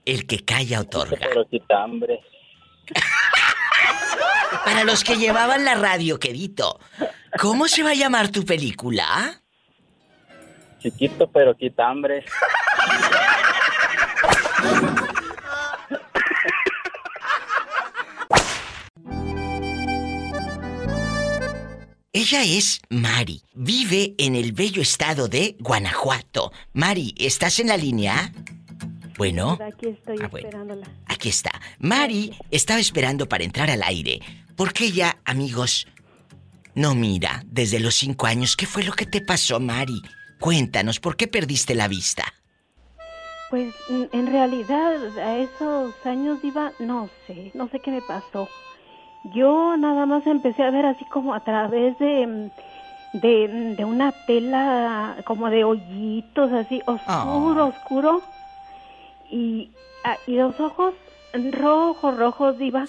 El 0.05 0.27
que 0.27 0.45
calla 0.45 0.81
otorga. 0.81 1.19
Pero 1.21 1.49
quita 1.49 1.83
hambre. 1.83 2.21
Para 4.65 4.85
los 4.85 5.05
que 5.05 5.17
llevaban 5.17 5.65
la 5.65 5.77
radio, 5.77 6.19
quedito, 6.19 6.81
¿cómo 7.39 7.69
se 7.69 7.83
va 7.83 7.91
a 7.91 7.95
llamar 7.95 8.31
tu 8.31 8.45
película? 8.45 9.41
Chiquito 10.81 11.31
pero 11.31 11.57
quita 11.57 11.89
hambre. 11.89 12.25
Ella 22.13 22.43
es 22.43 22.81
Mari. 22.89 23.43
Vive 23.55 24.15
en 24.19 24.35
el 24.35 24.53
bello 24.53 24.83
estado 24.83 25.29
de 25.29 25.57
Guanajuato. 25.61 26.53
Mari, 26.73 27.15
¿estás 27.17 27.61
en 27.61 27.69
la 27.69 27.77
línea? 27.77 28.33
Bueno, 29.17 29.59
Aquí 29.63 29.89
estoy 29.91 30.17
Ah, 30.21 30.29
bueno. 30.29 30.49
esperándola. 30.49 30.89
aquí 31.07 31.29
está. 31.29 31.53
Mari 31.79 32.33
estaba 32.51 32.81
esperando 32.81 33.29
para 33.29 33.45
entrar 33.45 33.71
al 33.71 33.83
aire. 33.85 34.19
Porque 34.57 34.87
ella, 34.87 35.19
amigos, 35.25 35.87
no 36.75 36.95
mira 36.95 37.45
desde 37.47 37.79
los 37.79 37.95
cinco 37.95 38.27
años. 38.27 38.57
¿Qué 38.57 38.67
fue 38.67 38.83
lo 38.83 38.93
que 38.93 39.07
te 39.07 39.21
pasó, 39.21 39.61
Mari? 39.61 40.03
Cuéntanos, 40.41 40.99
¿por 40.99 41.17
qué 41.17 41.29
perdiste 41.29 41.75
la 41.77 41.87
vista? 41.87 42.25
Pues 43.51 43.73
en 43.89 44.27
realidad 44.27 45.19
a 45.19 45.39
esos 45.39 45.95
años 46.05 46.39
iba, 46.43 46.73
no 46.81 47.09
sé, 47.27 47.51
no 47.55 47.69
sé 47.69 47.81
qué 47.81 47.91
me 47.91 48.01
pasó. 48.03 48.49
Yo 49.25 49.77
nada 49.77 50.07
más 50.07 50.27
empecé 50.27 50.63
a 50.63 50.71
ver 50.71 50.87
así 50.87 51.05
como 51.05 51.35
a 51.35 51.41
través 51.41 51.99
de, 51.99 52.27
mm, 52.27 53.19
de, 53.19 53.75
de 53.77 53.85
una 53.85 54.13
tela 54.27 55.17
como 55.25 55.51
de 55.51 55.65
hoyitos 55.65 56.53
así 56.53 56.81
oscuro, 56.87 57.67
oscuro. 57.67 58.23
Y, 59.31 59.71
ah, 60.05 60.17
y 60.27 60.37
los 60.37 60.59
ojos 60.59 60.95
rojos, 61.53 62.17
rojos 62.17 62.57
iba. 62.61 62.85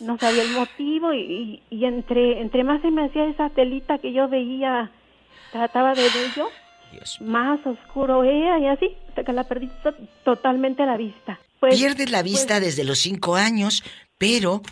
No 0.00 0.16
sabía 0.18 0.42
el 0.42 0.50
motivo 0.52 1.12
y, 1.12 1.20
y, 1.20 1.62
y 1.70 1.84
entre, 1.84 2.40
entre 2.40 2.62
más 2.62 2.80
se 2.82 2.90
me 2.90 3.04
hacía 3.06 3.26
esa 3.26 3.48
telita 3.50 3.98
que 3.98 4.12
yo 4.12 4.28
veía, 4.28 4.90
trataba 5.50 5.94
de 5.94 6.02
yo, 6.36 6.48
más 7.20 7.58
oscuro 7.66 8.22
era 8.22 8.58
y 8.60 8.66
así, 8.66 8.96
hasta 9.08 9.24
que 9.24 9.32
la 9.32 9.44
perdí 9.44 9.68
to- 9.82 9.94
totalmente 10.24 10.86
la 10.86 10.96
vista. 10.96 11.40
Pues, 11.58 11.76
Pierdes 11.76 12.10
la 12.10 12.22
vista 12.22 12.60
desde 12.60 12.84
los 12.84 12.98
cinco 13.00 13.34
años, 13.34 13.82
pero 14.18 14.62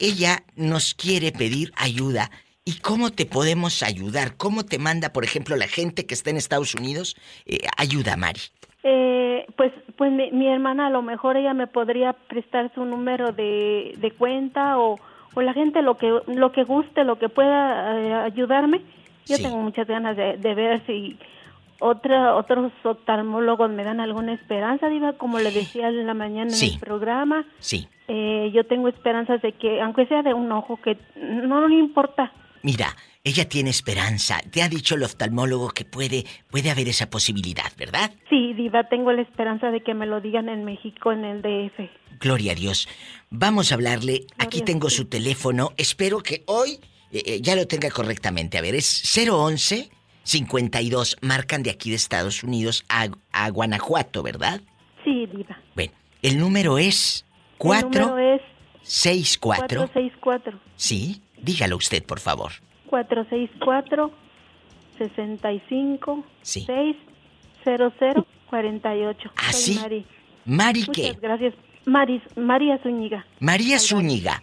ella 0.00 0.42
nos 0.56 0.94
quiere 0.94 1.32
pedir 1.32 1.72
ayuda. 1.76 2.30
¿Y 2.64 2.78
cómo 2.80 3.10
te 3.10 3.26
podemos 3.26 3.82
ayudar? 3.82 4.36
¿Cómo 4.36 4.64
te 4.64 4.78
manda, 4.78 5.12
por 5.12 5.24
ejemplo, 5.24 5.56
la 5.56 5.66
gente 5.66 6.06
que 6.06 6.14
está 6.14 6.30
en 6.30 6.36
Estados 6.36 6.74
Unidos? 6.74 7.16
Eh, 7.46 7.58
ayuda, 7.76 8.16
Mari. 8.16 8.40
Eh, 8.82 9.46
pues, 9.56 9.72
pues 9.96 10.12
mi, 10.12 10.30
mi 10.30 10.46
hermana 10.46 10.86
a 10.86 10.90
lo 10.90 11.02
mejor 11.02 11.36
ella 11.36 11.54
me 11.54 11.66
podría 11.66 12.12
prestar 12.12 12.70
su 12.74 12.84
número 12.84 13.32
de, 13.32 13.94
de 13.96 14.10
cuenta 14.12 14.78
o, 14.78 14.98
o 15.34 15.40
la 15.42 15.52
gente 15.52 15.82
lo 15.82 15.96
que 15.96 16.20
lo 16.26 16.52
que 16.52 16.64
guste, 16.64 17.04
lo 17.04 17.18
que 17.18 17.28
pueda 17.28 17.98
eh, 17.98 18.14
ayudarme. 18.14 18.82
Yo 19.26 19.36
tengo 19.36 19.58
muchas 19.58 19.86
ganas 19.86 20.16
de, 20.16 20.36
de 20.36 20.54
ver 20.54 20.82
si 20.86 21.16
otra, 21.80 22.36
otros 22.36 22.72
oftalmólogos 22.84 23.70
me 23.70 23.84
dan 23.84 24.00
alguna 24.00 24.34
esperanza, 24.34 24.88
Diva, 24.88 25.14
como 25.14 25.38
le 25.38 25.50
decía 25.50 25.88
en 25.88 26.06
la 26.06 26.14
mañana 26.14 26.50
Sí. 26.50 26.68
en 26.68 26.74
el 26.74 26.80
programa. 26.80 27.46
Sí. 27.58 27.88
Eh, 28.08 28.50
yo 28.54 28.64
tengo 28.66 28.88
esperanzas 28.88 29.42
de 29.42 29.52
que, 29.52 29.80
aunque 29.80 30.06
sea 30.06 30.22
de 30.22 30.34
un 30.34 30.50
ojo, 30.52 30.78
que 30.82 30.96
no 31.16 31.66
le 31.68 31.76
importa. 31.76 32.32
Mira, 32.62 32.94
ella 33.24 33.48
tiene 33.48 33.70
esperanza. 33.70 34.40
Te 34.50 34.62
ha 34.62 34.68
dicho 34.68 34.94
el 34.94 35.02
oftalmólogo 35.02 35.70
que 35.70 35.84
puede, 35.84 36.24
puede 36.50 36.70
haber 36.70 36.88
esa 36.88 37.08
posibilidad, 37.10 37.70
¿verdad? 37.78 38.10
Sí, 38.28 38.52
Diva, 38.54 38.88
tengo 38.88 39.12
la 39.12 39.22
esperanza 39.22 39.70
de 39.70 39.82
que 39.82 39.94
me 39.94 40.06
lo 40.06 40.20
digan 40.20 40.48
en 40.48 40.64
México, 40.64 41.12
en 41.12 41.24
el 41.24 41.42
DF. 41.42 41.88
Gloria 42.20 42.52
a 42.52 42.54
Dios. 42.54 42.88
Vamos 43.30 43.72
a 43.72 43.76
hablarle. 43.76 44.26
Aquí 44.38 44.60
tengo 44.62 44.90
su 44.90 45.06
teléfono. 45.08 45.70
Espero 45.78 46.18
que 46.22 46.42
hoy 46.46 46.78
eh, 47.12 47.22
eh, 47.26 47.40
ya 47.40 47.56
lo 47.56 47.66
tenga 47.66 47.90
correctamente. 47.90 48.58
A 48.58 48.60
ver, 48.62 48.74
es 48.74 49.02
011 49.16 49.90
52. 50.34 51.16
Marcan 51.22 51.62
de 51.64 51.70
aquí 51.70 51.90
de 51.90 51.96
Estados 51.96 52.44
Unidos 52.44 52.84
a, 52.88 53.08
a 53.32 53.50
Guanajuato, 53.50 54.22
¿verdad? 54.22 54.60
Sí, 55.04 55.26
Diva. 55.26 55.58
Bueno, 55.74 55.92
el 56.22 56.38
número 56.38 56.78
es 56.78 57.24
El 57.52 57.56
4 57.58 58.06
número 58.06 58.36
es 58.36 58.42
64. 58.82 59.66
464. 59.88 60.60
Sí, 60.76 61.20
dígalo 61.42 61.76
usted, 61.76 62.04
por 62.04 62.20
favor. 62.20 62.52
464 62.86 64.12
65 64.98 66.24
Sí. 66.42 66.66
600 67.64 68.24
48. 68.48 69.30
¿Ah, 69.36 69.52
Soy 69.52 69.60
sí? 69.74 69.80
Mari. 69.80 70.06
Mari, 70.44 70.80
Muchas 70.86 70.94
¿qué? 70.94 71.18
gracias. 71.20 71.54
Maris, 71.86 72.22
María 72.36 72.78
Zúñiga. 72.82 73.26
María 73.40 73.78
Zúñiga. 73.78 74.42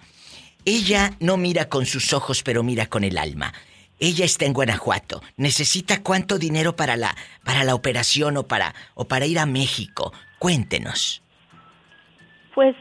Ella 0.66 1.16
no 1.20 1.38
mira 1.38 1.70
con 1.70 1.86
sus 1.86 2.12
ojos, 2.14 2.44
pero 2.44 2.62
mira 2.64 2.88
con 2.88 3.04
el 3.06 3.18
alma. 3.18 3.54
Ella 4.00 4.26
está 4.26 4.46
en 4.46 4.54
Guanajuato. 4.54 5.22
Necesita 5.38 6.04
cuánto 6.04 6.38
dinero 6.38 6.76
para 6.76 6.96
la 6.98 7.16
para 7.44 7.64
la 7.64 7.74
operación 7.76 8.38
o 8.38 8.44
para 8.48 8.74
o 8.96 9.06
para 9.06 9.26
ir 9.26 9.40
a 9.40 9.46
México. 9.46 10.14
Cuéntenos. 10.40 11.24
Pues 12.54 12.76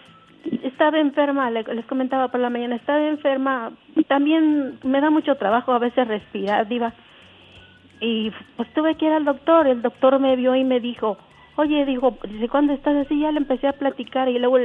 estaba 0.62 0.98
enferma, 0.98 1.50
le- 1.50 1.62
les 1.74 1.86
comentaba 1.86 2.28
por 2.28 2.40
la 2.40 2.50
mañana, 2.50 2.76
estaba 2.76 3.06
enferma. 3.08 3.72
También 4.08 4.78
me 4.84 5.00
da 5.00 5.10
mucho 5.10 5.34
trabajo 5.36 5.72
a 5.72 5.78
veces 5.78 6.06
respirar, 6.06 6.68
diva. 6.68 6.94
Y 8.00 8.30
pues 8.56 8.72
tuve 8.74 8.94
que 8.96 9.06
ir 9.06 9.12
al 9.12 9.24
doctor. 9.24 9.66
El 9.66 9.82
doctor 9.82 10.18
me 10.18 10.36
vio 10.36 10.54
y 10.54 10.64
me 10.64 10.80
dijo, 10.80 11.16
oye, 11.56 11.84
dijo, 11.86 12.18
¿desde 12.28 12.48
cuándo 12.48 12.74
estás 12.74 12.94
así? 13.06 13.18
Ya 13.20 13.32
le 13.32 13.38
empecé 13.38 13.68
a 13.68 13.72
platicar 13.72 14.28
y 14.28 14.38
luego 14.38 14.58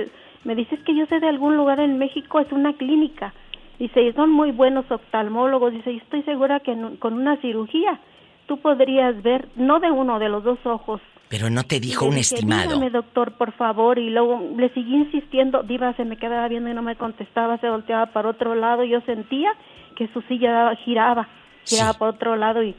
me 0.43 0.55
dice, 0.55 0.75
es 0.75 0.81
que 0.83 0.95
yo 0.95 1.05
sé 1.05 1.19
de 1.19 1.29
algún 1.29 1.55
lugar 1.55 1.79
en 1.79 1.97
México, 1.97 2.39
es 2.41 2.51
una 2.51 2.73
clínica. 2.73 3.33
Dice, 3.79 4.01
y 4.03 4.13
son 4.13 4.29
muy 4.31 4.51
buenos 4.51 4.89
oftalmólogos. 4.91 5.73
Dice, 5.73 5.91
y 5.91 5.97
estoy 5.97 6.21
segura 6.23 6.59
que 6.59 6.75
con 6.99 7.13
una 7.13 7.37
cirugía 7.37 7.99
tú 8.47 8.57
podrías 8.59 9.21
ver, 9.23 9.47
no 9.55 9.79
de 9.79 9.89
uno, 9.91 10.19
de 10.19 10.29
los 10.29 10.43
dos 10.43 10.59
ojos. 10.65 11.01
Pero 11.29 11.49
no 11.49 11.63
te 11.63 11.79
dijo 11.79 12.05
un 12.05 12.11
dije, 12.15 12.35
estimado. 12.35 12.63
Dígame, 12.69 12.89
doctor, 12.89 13.31
por 13.37 13.53
favor. 13.53 13.97
Y 13.97 14.09
luego 14.09 14.41
le 14.57 14.69
seguí 14.69 14.95
insistiendo. 14.95 15.63
Diva 15.63 15.93
se 15.93 16.03
me 16.05 16.17
quedaba 16.17 16.47
viendo 16.49 16.69
y 16.69 16.73
no 16.73 16.81
me 16.81 16.95
contestaba, 16.97 17.57
se 17.59 17.69
volteaba 17.69 18.07
para 18.07 18.29
otro 18.29 18.53
lado. 18.53 18.83
Yo 18.83 18.99
sentía 19.01 19.53
que 19.95 20.07
su 20.09 20.21
silla 20.23 20.75
giraba, 20.83 21.27
giraba 21.65 21.93
por 21.93 22.09
otro 22.09 22.35
lado 22.35 22.61
y 22.63 22.75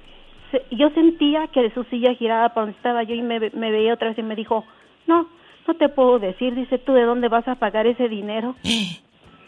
se- 0.50 0.62
yo 0.70 0.90
sentía 0.90 1.46
que 1.48 1.70
su 1.70 1.84
silla 1.84 2.14
giraba 2.14 2.50
para 2.50 2.66
donde 2.66 2.76
estaba 2.76 3.02
yo 3.04 3.14
y 3.14 3.22
me, 3.22 3.40
me 3.54 3.70
veía 3.70 3.94
otra 3.94 4.08
vez 4.08 4.18
y 4.18 4.22
me 4.22 4.36
dijo, 4.36 4.64
no, 5.06 5.28
no 5.66 5.74
te 5.74 5.88
puedo 5.88 6.18
decir, 6.18 6.54
dice 6.54 6.76
tú 6.78 6.92
de 6.92 7.04
dónde 7.04 7.28
vas 7.28 7.48
a 7.48 7.54
pagar 7.54 7.86
ese 7.86 8.08
dinero. 8.08 8.54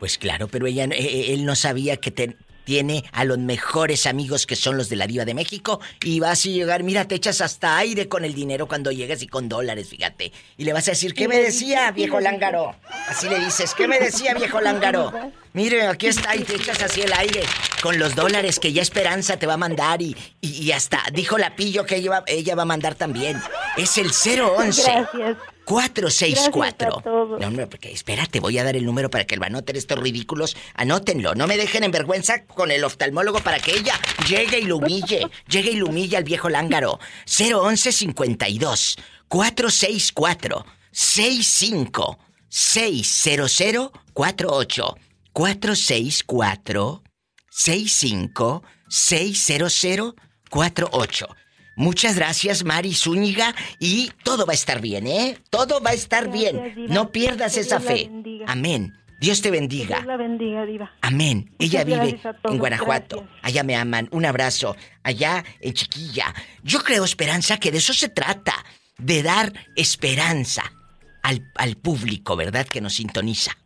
Pues 0.05 0.18
claro, 0.18 0.48
pero 0.48 0.66
ella, 0.66 0.84
eh, 0.84 0.88
eh, 0.98 1.32
él 1.32 1.46
no 1.46 1.57
sabía 1.57 1.96
que 1.96 2.11
te- 2.11 2.36
tiene 2.64 3.05
a 3.12 3.24
los 3.24 3.38
mejores 3.38 4.05
amigos 4.05 4.46
que 4.46 4.55
son 4.55 4.76
los 4.76 4.90
de 4.90 4.96
la 4.96 5.07
Diva 5.07 5.24
de 5.24 5.32
México 5.32 5.80
y 6.02 6.20
vas 6.20 6.44
a 6.44 6.48
llegar, 6.50 6.82
mira, 6.82 7.09
te 7.09 7.14
echas 7.14 7.40
hasta 7.40 7.78
aire 7.78 8.07
con 8.07 8.22
el 8.22 8.34
dinero 8.34 8.68
cuando 8.68 8.92
llegues 8.92 9.22
y 9.22 9.26
con 9.28 9.48
dólares, 9.48 9.88
fíjate. 9.88 10.30
Y 10.59 10.64
le 10.64 10.74
vas 10.74 10.86
a 10.88 10.90
decir, 10.90 11.14
¿qué 11.14 11.26
me 11.26 11.38
decía, 11.38 11.90
viejo 11.92 12.20
lángaro? 12.20 12.76
Así 13.09 13.30
le 13.30 13.38
dices, 13.42 13.72
¿qué 13.74 13.88
me 13.88 13.98
decía, 13.98 14.34
viejo 14.34 14.61
lángaro? 14.61 15.11
Mire, 15.55 15.86
aquí 15.86 16.09
está 16.09 16.36
y 16.36 16.40
te 16.44 16.57
echas 16.57 16.82
así 16.82 17.00
el 17.00 17.12
aire 17.14 17.44
con 17.80 17.98
los 17.98 18.14
dólares 18.14 18.61
que 18.61 18.74
ya 18.74 18.82
Esperanza 18.82 19.38
te 19.38 19.46
va 19.46 19.55
a 19.55 19.59
mandar 19.59 20.02
y, 20.02 20.14
y, 20.42 20.48
y 20.64 20.72
hasta 20.72 21.00
dijo 21.14 21.38
la 21.38 21.57
pillo 21.57 21.86
que 21.86 21.96
ella 21.96 22.11
va, 22.11 22.24
ella 22.26 22.55
va 22.55 22.62
a 22.62 22.66
mandar 22.66 22.94
también. 22.94 23.40
Es 23.78 23.96
el 23.96 24.11
011. 24.11 24.82
Gracias. 24.82 25.36
464. 25.64 26.88
Gracias 26.88 26.98
a 26.98 27.02
todos. 27.02 27.40
No, 27.40 27.46
hombre, 27.46 27.66
porque 27.66 27.90
espérate, 27.90 28.40
voy 28.40 28.58
a 28.58 28.64
dar 28.64 28.76
el 28.76 28.84
número 28.84 29.10
para 29.10 29.24
que 29.24 29.36
lo 29.36 29.44
anoten 29.44 29.76
estos 29.76 29.98
ridículos. 29.98 30.56
Anótenlo, 30.74 31.34
no 31.34 31.46
me 31.46 31.56
dejen 31.56 31.84
en 31.84 31.90
vergüenza 31.90 32.44
con 32.46 32.70
el 32.70 32.84
oftalmólogo 32.84 33.40
para 33.40 33.58
que 33.58 33.72
ella 33.72 33.94
llegue 34.28 34.60
y 34.60 34.64
lo 34.64 34.76
humille. 34.78 35.26
Llegue 35.48 35.72
y 35.72 35.76
lo 35.76 35.86
humille 35.86 36.16
al 36.16 36.24
viejo 36.24 36.48
lángaro. 36.48 36.98
011 37.26 37.92
52 37.92 38.96
464 39.28 40.66
65 40.90 42.18
600 42.48 43.90
48 44.12 44.96
464 45.32 47.02
65 47.50 48.62
600 48.88 50.14
48 50.50 51.26
Muchas 51.76 52.16
gracias, 52.16 52.64
Mari 52.64 52.94
Zúñiga, 52.94 53.54
y 53.78 54.10
todo 54.22 54.46
va 54.46 54.52
a 54.52 54.54
estar 54.54 54.80
bien, 54.80 55.06
¿eh? 55.06 55.38
Todo 55.50 55.80
va 55.80 55.90
a 55.90 55.94
estar 55.94 56.30
bien. 56.30 56.74
Diva. 56.74 56.94
No 56.94 57.10
pierdas 57.10 57.54
Que 57.54 57.60
esa 57.60 57.78
Dios 57.78 57.90
fe. 57.92 58.10
Amén. 58.46 58.92
Dios 59.20 59.40
te 59.42 59.50
bendiga. 59.50 59.96
Dios 59.96 60.06
la 60.06 60.16
bendiga, 60.16 60.66
diva. 60.66 60.92
Amén. 61.00 61.50
Ella 61.58 61.84
Muchas 61.84 62.00
vive 62.04 62.20
en 62.44 62.58
Guanajuato. 62.58 63.16
gracias. 63.18 63.38
Allá 63.42 63.62
me 63.64 63.74
aman. 63.76 64.08
Un 64.12 64.24
abrazo. 64.26 64.76
Allá 65.02 65.44
en 65.60 65.72
Chiquilla. 65.72 66.34
Yo 66.62 66.80
creo, 66.82 67.04
Esperanza, 67.04 67.58
que 67.58 67.70
de 67.70 67.78
eso 67.78 67.92
se 67.94 68.08
trata. 68.08 68.54
De 68.98 69.22
dar 69.22 69.52
esperanza 69.76 70.62
al, 71.22 71.50
al 71.56 71.76
público, 71.76 72.36
¿verdad? 72.36 72.66
Que 72.66 72.80
nos 72.80 72.94
sintoniza. 72.94 73.56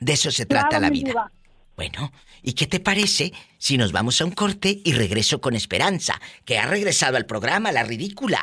De 0.00 0.14
eso 0.14 0.30
se 0.30 0.46
trata 0.46 0.68
Claro, 0.70 0.82
la 0.82 0.90
vida. 0.90 1.08
diva. 1.08 1.32
Bueno, 1.76 2.12
¿y 2.42 2.52
qué 2.52 2.66
te 2.66 2.78
parece 2.78 3.32
si 3.58 3.76
nos 3.76 3.90
vamos 3.90 4.20
a 4.20 4.24
un 4.24 4.30
corte 4.30 4.80
y 4.84 4.92
regreso 4.92 5.40
con 5.40 5.54
Esperanza, 5.54 6.20
que 6.44 6.58
ha 6.58 6.66
regresado 6.66 7.16
al 7.16 7.26
programa, 7.26 7.72
la 7.72 7.82
ridícula? 7.82 8.38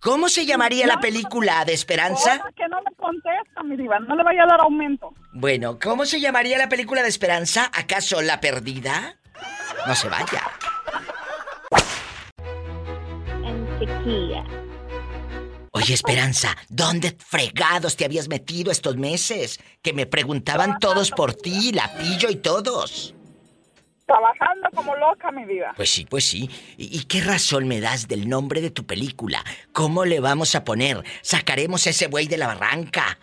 ¿Cómo 0.00 0.28
se 0.28 0.44
llamaría 0.44 0.86
la 0.86 1.00
película 1.00 1.64
de 1.64 1.72
Esperanza? 1.72 2.42
Que 2.54 2.68
no 2.68 2.82
me 2.82 2.94
contesta, 2.96 3.62
mi 3.62 3.76
diva, 3.76 3.98
no 4.00 4.14
le 4.14 4.22
vaya 4.22 4.42
a 4.42 4.46
dar 4.46 4.60
aumento. 4.60 5.14
Bueno, 5.32 5.78
¿cómo 5.82 6.04
se 6.04 6.20
llamaría 6.20 6.58
la 6.58 6.68
película 6.68 7.02
de 7.02 7.08
Esperanza? 7.08 7.70
¿Acaso 7.72 8.20
La 8.20 8.40
Perdida? 8.40 9.16
No 9.86 9.94
se 9.94 10.08
vaya. 10.08 10.42
En 13.44 13.78
chiquilla. 13.78 14.44
Oye, 15.76 15.92
Esperanza, 15.92 16.56
¿dónde 16.68 17.16
fregados 17.18 17.96
te 17.96 18.04
habías 18.04 18.28
metido 18.28 18.70
estos 18.70 18.96
meses? 18.96 19.58
Que 19.82 19.92
me 19.92 20.06
preguntaban 20.06 20.78
todos 20.78 21.10
por 21.10 21.34
ti, 21.34 21.72
la 21.72 21.92
pillo 21.98 22.30
y 22.30 22.36
todos. 22.36 23.12
Trabajando 24.06 24.68
como 24.72 24.94
loca, 24.94 25.32
mi 25.32 25.44
diva. 25.44 25.72
Pues 25.74 25.90
sí, 25.90 26.06
pues 26.08 26.26
sí. 26.26 26.48
¿Y, 26.76 26.96
y 26.96 27.04
qué 27.06 27.22
razón 27.22 27.66
me 27.66 27.80
das 27.80 28.06
del 28.06 28.28
nombre 28.28 28.60
de 28.60 28.70
tu 28.70 28.86
película? 28.86 29.42
¿Cómo 29.72 30.04
le 30.04 30.20
vamos 30.20 30.54
a 30.54 30.62
poner? 30.62 31.02
¿Sacaremos 31.22 31.88
a 31.88 31.90
ese 31.90 32.06
buey 32.06 32.28
de 32.28 32.38
la 32.38 32.46
barranca? 32.46 33.18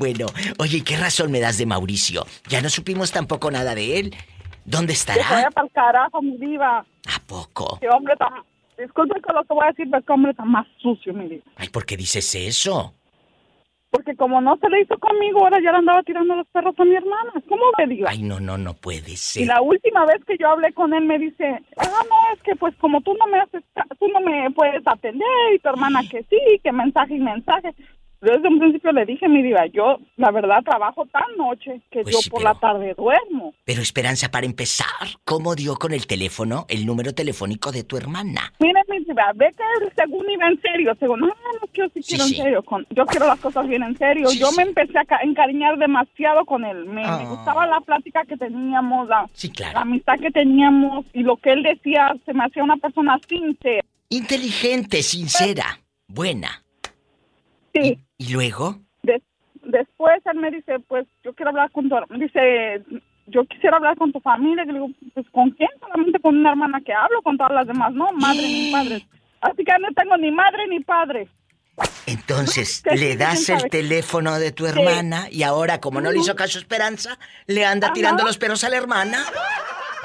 Bueno, 0.00 0.26
oye, 0.58 0.78
¿y 0.78 0.82
qué 0.82 0.96
razón 0.96 1.30
me 1.30 1.38
das 1.38 1.58
de 1.58 1.66
Mauricio? 1.66 2.26
Ya 2.48 2.60
no 2.60 2.70
supimos 2.70 3.12
tampoco 3.12 3.52
nada 3.52 3.76
de 3.76 4.00
él. 4.00 4.16
¿Dónde 4.70 4.92
Que 4.92 4.98
se 4.98 5.10
vaya 5.10 5.22
estará? 5.22 5.50
para 5.50 5.66
el 5.66 5.72
carajo, 5.72 6.22
mi 6.22 6.36
diva. 6.36 6.78
¿A 6.78 7.18
poco? 7.26 7.78
Qué 7.80 7.88
hombre 7.88 8.14
tan... 8.16 8.32
Disculpe 8.78 9.20
que 9.20 9.32
lo 9.32 9.42
que 9.44 9.52
voy 9.54 9.64
a 9.64 9.70
decir, 9.72 9.88
pero 9.90 10.02
qué 10.04 10.12
hombre 10.12 10.32
tan 10.34 10.48
más 10.50 10.66
sucio, 10.78 11.12
mi 11.12 11.28
diva. 11.28 11.44
Ay, 11.56 11.68
¿por 11.68 11.84
qué 11.84 11.96
dices 11.96 12.34
eso? 12.34 12.94
Porque 13.90 14.14
como 14.14 14.40
no 14.40 14.56
se 14.58 14.68
le 14.70 14.82
hizo 14.82 14.96
conmigo, 14.98 15.40
ahora 15.40 15.58
ya 15.62 15.72
le 15.72 15.78
andaba 15.78 16.02
tirando 16.04 16.36
los 16.36 16.46
perros 16.46 16.74
a 16.78 16.84
mi 16.84 16.94
hermana. 16.94 17.32
¿Cómo 17.48 17.64
me 17.76 17.86
diva? 17.88 18.08
Ay, 18.10 18.22
no, 18.22 18.38
no, 18.38 18.56
no 18.56 18.72
puede 18.74 19.10
Y 19.10 19.16
ser. 19.16 19.46
la 19.48 19.60
última 19.60 20.06
vez 20.06 20.24
que 20.24 20.36
yo 20.38 20.48
hablé 20.48 20.72
con 20.72 20.94
él 20.94 21.04
me 21.04 21.18
dice, 21.18 21.60
ah, 21.76 21.84
no, 22.08 22.34
es 22.34 22.40
que 22.42 22.54
pues 22.54 22.72
como 22.76 23.00
tú 23.00 23.12
no 23.14 23.26
me 23.26 23.40
haces, 23.40 23.64
tú 23.98 24.06
no 24.08 24.20
me 24.20 24.48
puedes 24.52 24.86
atender 24.86 25.26
y 25.54 25.58
tu 25.58 25.68
hermana 25.70 26.00
que 26.08 26.22
sí, 26.30 26.38
que 26.62 26.70
mensaje 26.72 27.16
y 27.16 27.18
mensaje. 27.18 27.74
Desde 28.20 28.48
un 28.48 28.58
principio 28.58 28.92
le 28.92 29.06
dije, 29.06 29.26
mi 29.30 29.42
diva, 29.42 29.64
yo 29.72 29.98
la 30.16 30.30
verdad 30.30 30.62
trabajo 30.62 31.06
tan 31.06 31.22
noche 31.38 31.80
que 31.90 32.02
Pues 32.02 32.14
yo 32.14 32.20
sí, 32.20 32.28
por 32.28 32.40
pero- 32.40 32.52
la 32.52 32.60
tarde 32.60 32.94
duermo. 32.94 33.54
Pero 33.64 33.80
Esperanza, 33.80 34.30
para 34.30 34.44
empezar, 34.44 34.86
¿cómo 35.24 35.54
dio 35.54 35.76
con 35.76 35.92
el 35.94 36.06
teléfono 36.06 36.66
el 36.68 36.84
número 36.84 37.14
telefónico 37.14 37.72
de 37.72 37.82
tu 37.82 37.96
hermana? 37.96 38.52
Mire, 38.58 38.80
mi 38.88 38.98
diva, 39.04 39.32
ve 39.34 39.54
que 39.56 39.64
según 39.96 40.28
iba 40.28 40.48
en 40.48 40.60
serio, 40.60 40.94
según, 41.00 41.20
no, 41.20 41.26
no, 41.28 41.34
yo 41.72 41.84
sí 41.94 42.02
quiero 42.06 42.24
sí. 42.24 42.36
en 42.36 42.42
serio, 42.42 42.62
con, 42.62 42.86
yo 42.90 43.06
quiero 43.06 43.26
las 43.26 43.40
cosas 43.40 43.66
bien 43.66 43.82
en 43.84 43.96
serio. 43.96 44.28
Yo 44.38 44.52
me 44.52 44.64
empecé 44.64 44.98
a 44.98 45.04
ca- 45.06 45.20
encariñar 45.22 45.78
demasiado 45.78 46.44
con 46.44 46.64
él. 46.66 46.84
Me, 46.84 47.00
me 47.02 47.06
Ah. 47.06 47.24
gustaba 47.26 47.66
la 47.66 47.80
plática 47.80 48.24
que 48.26 48.36
teníamos, 48.36 49.08
la, 49.08 49.30
Sí, 49.32 49.48
claro. 49.50 49.72
la 49.74 49.80
amistad 49.80 50.18
que 50.20 50.30
teníamos 50.30 51.06
y 51.14 51.22
lo 51.22 51.38
que 51.38 51.52
él 51.52 51.62
decía 51.62 52.14
se 52.26 52.34
me 52.34 52.44
hacía 52.44 52.64
una 52.64 52.76
persona 52.76 53.18
sincera. 53.26 53.82
Inteligente, 54.10 55.02
sincera, 55.02 55.80
buena. 56.06 56.62
Sí. 57.72 57.98
¿Y 58.20 58.34
luego? 58.34 58.76
Des- 59.02 59.22
después 59.64 60.20
él 60.26 60.38
me 60.38 60.50
dice, 60.50 60.78
pues 60.88 61.06
yo 61.24 61.32
quiero 61.34 61.48
hablar 61.50 61.70
con 61.70 61.88
tu, 61.88 61.96
dice, 62.18 62.84
yo 63.28 63.46
quisiera 63.46 63.78
hablar 63.78 63.96
con 63.96 64.12
tu 64.12 64.20
familia. 64.20 64.62
Y 64.64 64.66
le 64.66 64.72
digo, 64.74 64.88
pues 65.14 65.26
¿con 65.30 65.50
quién? 65.52 65.70
Solamente 65.80 66.20
con 66.20 66.36
una 66.36 66.50
hermana 66.50 66.82
que 66.84 66.92
hablo, 66.92 67.22
con 67.22 67.38
todas 67.38 67.52
las 67.52 67.66
demás, 67.66 67.94
no, 67.94 68.12
madre 68.12 68.42
ni 68.42 68.70
padre. 68.70 69.06
Así 69.40 69.64
que 69.64 69.72
no 69.80 69.88
tengo 69.96 70.18
ni 70.18 70.30
madre 70.30 70.68
ni 70.68 70.80
padre. 70.80 71.28
Entonces, 72.04 72.82
le 72.94 73.16
das 73.16 73.48
el 73.48 73.58
sabe. 73.60 73.70
teléfono 73.70 74.38
de 74.38 74.52
tu 74.52 74.66
hermana 74.66 75.28
y 75.30 75.42
ahora, 75.42 75.80
como 75.80 76.02
no 76.02 76.12
le 76.12 76.18
hizo 76.18 76.36
caso 76.36 76.58
Esperanza, 76.58 77.18
le 77.46 77.64
anda 77.64 77.86
Ajá. 77.86 77.94
tirando 77.94 78.22
los 78.22 78.36
perros 78.36 78.64
a 78.64 78.68
la 78.68 78.76
hermana. 78.76 79.24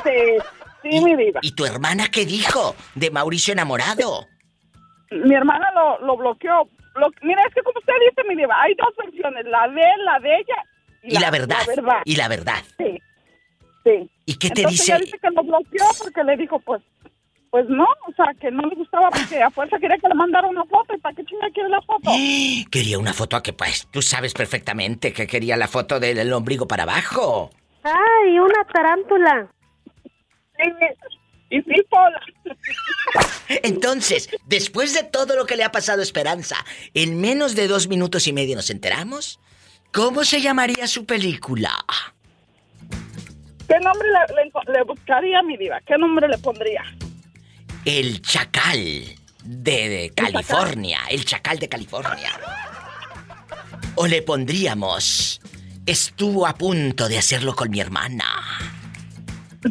Sí, 0.06 0.90
sí, 0.90 1.04
mi 1.04 1.18
diva. 1.18 1.42
¿Y 1.42 1.54
tu 1.54 1.66
hermana 1.66 2.06
qué 2.10 2.26
dijo 2.26 2.78
de 2.96 3.12
Mauricio 3.12 3.52
enamorado? 3.52 4.26
Mi 5.12 5.36
hermana 5.36 5.68
lo, 5.76 6.00
lo 6.06 6.16
bloqueó. 6.16 6.70
Lo- 6.96 7.10
mira, 7.22 7.42
es 7.48 7.54
que 7.54 7.62
como 7.62 7.80
usted 7.80 7.94
dice, 8.10 8.28
mi 8.28 8.36
diva, 8.36 8.56
hay 8.62 8.74
dos 8.76 8.94
versiones, 8.98 9.46
la 9.46 9.68
de 9.68 9.82
él, 9.82 10.06
la 10.06 10.20
de 10.20 10.36
ella 10.36 10.56
Y 11.04 11.20
la 11.20 11.30
verdad. 11.32 11.58
Y 12.06 12.16
la 12.16 12.28
verdad. 12.28 12.64
Sí, 12.78 13.00
sí. 13.84 14.10
¿Y 14.26 14.38
qué 14.38 14.50
te 14.50 14.62
Entonces 14.62 14.80
dice? 14.80 14.92
ella 14.96 15.04
dice 15.06 15.20
que 15.20 15.30
lo 15.30 15.44
bloqueó 15.44 15.86
porque 16.00 16.24
le 16.24 16.38
dijo, 16.38 16.60
pues, 16.60 16.82
pues 17.52 17.70
no, 17.70 17.84
o 17.86 18.12
sea, 18.16 18.34
que 18.42 18.50
no 18.52 18.64
le 18.68 18.76
gustaba 18.76 19.10
porque 19.12 19.42
a 19.42 19.50
fuerza 19.50 19.78
quería 19.80 19.98
que 19.98 20.08
le 20.10 20.16
mandara 20.16 20.48
una 20.48 20.66
foto. 20.66 20.94
¿Y 20.96 21.00
para 21.00 21.16
qué 21.16 21.24
chinga 21.26 21.50
quiere 21.54 21.70
la 21.70 21.82
foto? 21.82 22.12
Quería 22.72 22.98
una 23.00 23.14
foto 23.14 23.36
a 23.38 23.44
que, 23.44 23.54
pues, 23.54 23.88
tú 23.92 24.02
sabes 24.02 24.34
perfectamente 24.34 25.14
que 25.14 25.26
quería 25.28 25.56
la 25.56 25.68
foto 25.68 26.00
del 26.00 26.18
del 26.18 26.34
ombligo 26.34 26.68
para 26.68 26.84
abajo. 26.84 27.52
¡Ay, 27.84 28.40
una 28.40 28.64
tarántula! 28.74 29.48
Y 31.50 31.62
sí, 31.62 31.76
Pola. 31.90 32.20
Entonces, 33.64 34.30
después 34.46 34.94
de 34.94 35.04
todo 35.04 35.36
lo 35.36 35.46
que 35.46 35.56
le 35.56 35.64
ha 35.64 35.72
pasado 35.72 36.00
a 36.00 36.04
Esperanza, 36.04 36.58
en 36.94 37.22
menos 37.22 37.56
de 37.56 37.68
dos 37.68 37.88
minutos 37.88 38.28
y 38.28 38.34
medio 38.34 38.56
nos 38.56 38.70
enteramos. 38.70 39.40
¿Cómo 39.92 40.26
se 40.26 40.42
llamaría 40.42 40.88
su 40.88 41.06
película? 41.06 41.72
¿Qué 43.68 43.80
nombre 43.80 44.08
le, 44.10 44.74
le 44.74 44.84
buscaría, 44.84 45.42
mi 45.44 45.56
diva? 45.58 45.80
¿Qué 45.88 45.98
nombre 45.98 46.28
le 46.28 46.38
pondría? 46.38 46.84
El 47.86 48.22
Chacal 48.22 49.06
de, 49.44 49.90
de 49.90 50.12
California. 50.16 51.00
El 51.10 51.24
Chacal 51.24 51.60
de 51.60 51.70
California. 51.70 52.32
O 53.96 54.08
le 54.08 54.22
pondríamos. 54.22 55.40
Estuvo 55.86 56.46
a 56.46 56.56
punto 56.56 57.08
de 57.08 57.18
hacerlo 57.18 57.56
con 57.56 57.70
mi 57.70 57.80
hermana. 57.80 58.26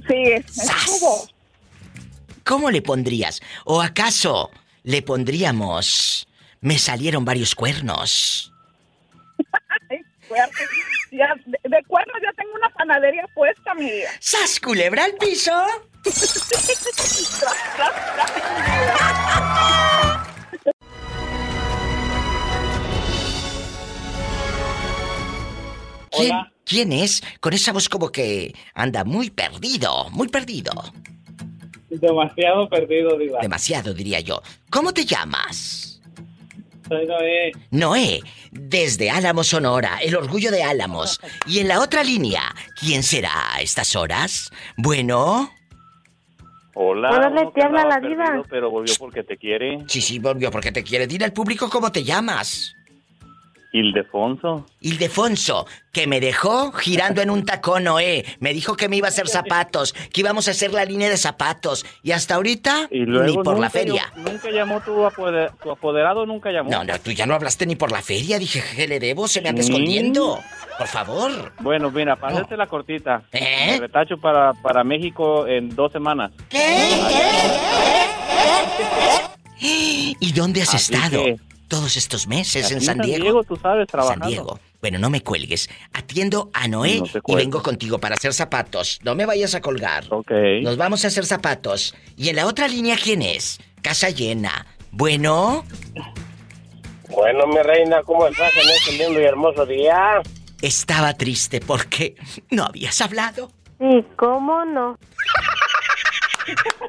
Sí, 0.08 0.22
estuvo. 0.32 1.28
¿Cómo 2.44 2.70
le 2.70 2.82
pondrías? 2.82 3.40
¿O 3.64 3.80
acaso 3.80 4.50
le 4.82 5.00
pondríamos. 5.00 6.28
Me 6.60 6.78
salieron 6.78 7.24
varios 7.24 7.54
cuernos? 7.54 8.52
De, 10.30 10.38
de 11.62 11.84
cuernos 11.86 12.16
ya 12.20 12.32
tengo 12.32 12.54
una 12.56 12.68
panadería 12.70 13.24
puesta, 13.34 13.74
mi 13.74 13.88
diva. 13.88 14.10
¡Sas, 14.18 14.58
culebra 14.58 15.04
al 15.04 15.14
piso! 15.14 15.52
¿Quién, 26.10 26.32
¿Quién 26.64 26.92
es? 26.92 27.22
Con 27.40 27.52
esa 27.52 27.72
voz 27.72 27.88
como 27.88 28.10
que 28.10 28.56
anda 28.74 29.04
muy 29.04 29.30
perdido, 29.30 30.10
muy 30.10 30.26
perdido. 30.28 30.72
Demasiado 32.00 32.68
perdido, 32.68 33.16
Diva. 33.18 33.40
Demasiado, 33.40 33.94
diría 33.94 34.20
yo. 34.20 34.42
¿Cómo 34.70 34.92
te 34.92 35.04
llamas? 35.04 36.00
Soy 36.88 37.06
Noé. 37.06 37.52
Noé, 37.70 38.20
desde 38.50 39.10
Álamos, 39.10 39.46
Sonora, 39.48 39.98
el 40.02 40.14
orgullo 40.16 40.50
de 40.50 40.62
Álamos. 40.62 41.20
Y 41.46 41.60
en 41.60 41.68
la 41.68 41.80
otra 41.80 42.02
línea, 42.02 42.42
¿quién 42.78 43.02
será 43.02 43.54
a 43.54 43.60
estas 43.60 43.96
horas? 43.96 44.50
Bueno. 44.76 45.50
Hola. 46.74 47.10
Órale, 47.10 47.42
uno 47.42 47.52
te 47.52 47.62
habla 47.62 47.84
la 47.84 48.00
diva. 48.00 48.24
perdido, 48.24 48.44
Pero 48.50 48.70
volvió 48.70 48.94
porque 48.98 49.22
te 49.22 49.36
quiere. 49.36 49.78
Sí, 49.86 50.00
sí, 50.00 50.18
volvió 50.18 50.50
porque 50.50 50.72
te 50.72 50.82
quiere. 50.82 51.06
Dile 51.06 51.24
al 51.26 51.32
público 51.32 51.70
cómo 51.70 51.92
te 51.92 52.02
llamas. 52.02 52.74
Ildefonso. 53.74 54.64
Ildefonso, 54.82 55.66
que 55.92 56.06
me 56.06 56.20
dejó 56.20 56.70
girando 56.70 57.22
en 57.22 57.28
un 57.30 57.44
tacón, 57.44 57.82
Noé. 57.82 58.24
Me 58.38 58.54
dijo 58.54 58.76
que 58.76 58.88
me 58.88 58.96
iba 58.98 59.08
a 59.08 59.10
hacer 59.10 59.26
zapatos, 59.28 59.94
que 60.12 60.20
íbamos 60.20 60.46
a 60.46 60.52
hacer 60.52 60.72
la 60.72 60.84
línea 60.84 61.08
de 61.10 61.16
zapatos. 61.16 61.84
Y 62.04 62.12
hasta 62.12 62.36
ahorita, 62.36 62.86
Y 62.92 63.00
luego 63.00 63.26
ni 63.26 63.42
por 63.42 63.58
la 63.58 63.68
feria. 63.70 64.12
Nunca 64.14 64.48
llamó 64.52 64.80
tu, 64.80 64.92
apoder- 65.04 65.50
tu 65.60 65.72
apoderado, 65.72 66.24
nunca 66.24 66.52
llamó. 66.52 66.70
No, 66.70 66.84
no, 66.84 67.00
tú 67.00 67.10
ya 67.10 67.26
no 67.26 67.34
hablaste 67.34 67.66
ni 67.66 67.74
por 67.74 67.90
la 67.90 68.00
feria. 68.00 68.38
Dije, 68.38 68.62
¿qué 68.76 68.86
le 68.86 69.00
debo? 69.00 69.26
Se 69.26 69.40
me 69.42 69.48
anda 69.48 69.62
escondiendo. 69.62 70.38
Por 70.78 70.86
favor. 70.86 71.52
Bueno, 71.58 71.90
mira, 71.90 72.14
para 72.14 72.32
hacerte 72.34 72.56
la 72.56 72.68
cortita. 72.68 73.24
¿Eh? 73.32 73.72
Me 73.72 73.78
retacho 73.80 74.18
para, 74.18 74.52
para 74.52 74.84
México 74.84 75.48
en 75.48 75.74
dos 75.74 75.90
semanas. 75.90 76.30
¿Y 79.60 80.32
dónde 80.32 80.62
has 80.62 80.74
Así 80.74 80.94
estado? 80.94 81.24
que- 81.24 81.36
Todos 81.74 81.96
estos 81.96 82.26
meses 82.28 82.66
Aquí 82.66 82.74
en 82.74 82.80
San 82.80 82.98
Diego. 82.98 83.42
tú 83.44 83.56
sabes, 83.56 83.86
San 83.90 83.98
trabajando. 84.00 84.26
Diego. 84.28 84.60
Bueno, 84.80 84.98
no 84.98 85.10
me 85.10 85.22
cuelgues. 85.22 85.68
Atiendo 85.92 86.50
a 86.52 86.68
Noé 86.68 87.00
No 87.00 87.06
y 87.26 87.34
vengo 87.34 87.62
contigo 87.62 87.98
para 87.98 88.14
hacer 88.14 88.32
zapatos. 88.32 89.00
No 89.02 89.14
me 89.14 89.26
vayas 89.26 89.54
a 89.54 89.60
colgar. 89.60 90.04
Ok. 90.10 90.30
Nos 90.62 90.76
vamos 90.76 91.04
a 91.04 91.08
hacer 91.08 91.24
zapatos. 91.26 91.94
Y 92.16 92.28
en 92.28 92.36
la 92.36 92.46
otra 92.46 92.68
línea, 92.68 92.96
¿quién 93.02 93.22
es? 93.22 93.58
Casa 93.82 94.10
llena. 94.10 94.66
Bueno, 94.92 95.64
Bueno, 97.08 97.46
mi 97.48 97.58
reina, 97.62 98.02
¿cómo 98.04 98.26
estás 98.28 98.52
en 98.56 98.68
este 98.68 98.92
lindo 99.04 99.20
y 99.20 99.24
hermoso 99.24 99.66
día? 99.66 100.22
estaba 100.62 101.12
triste 101.14 101.60
porque 101.60 102.14
no 102.50 102.64
habías 102.64 103.00
hablado. 103.00 103.50
Sí, 103.78 104.04
¿cómo 104.16 104.64
no? 104.64 104.96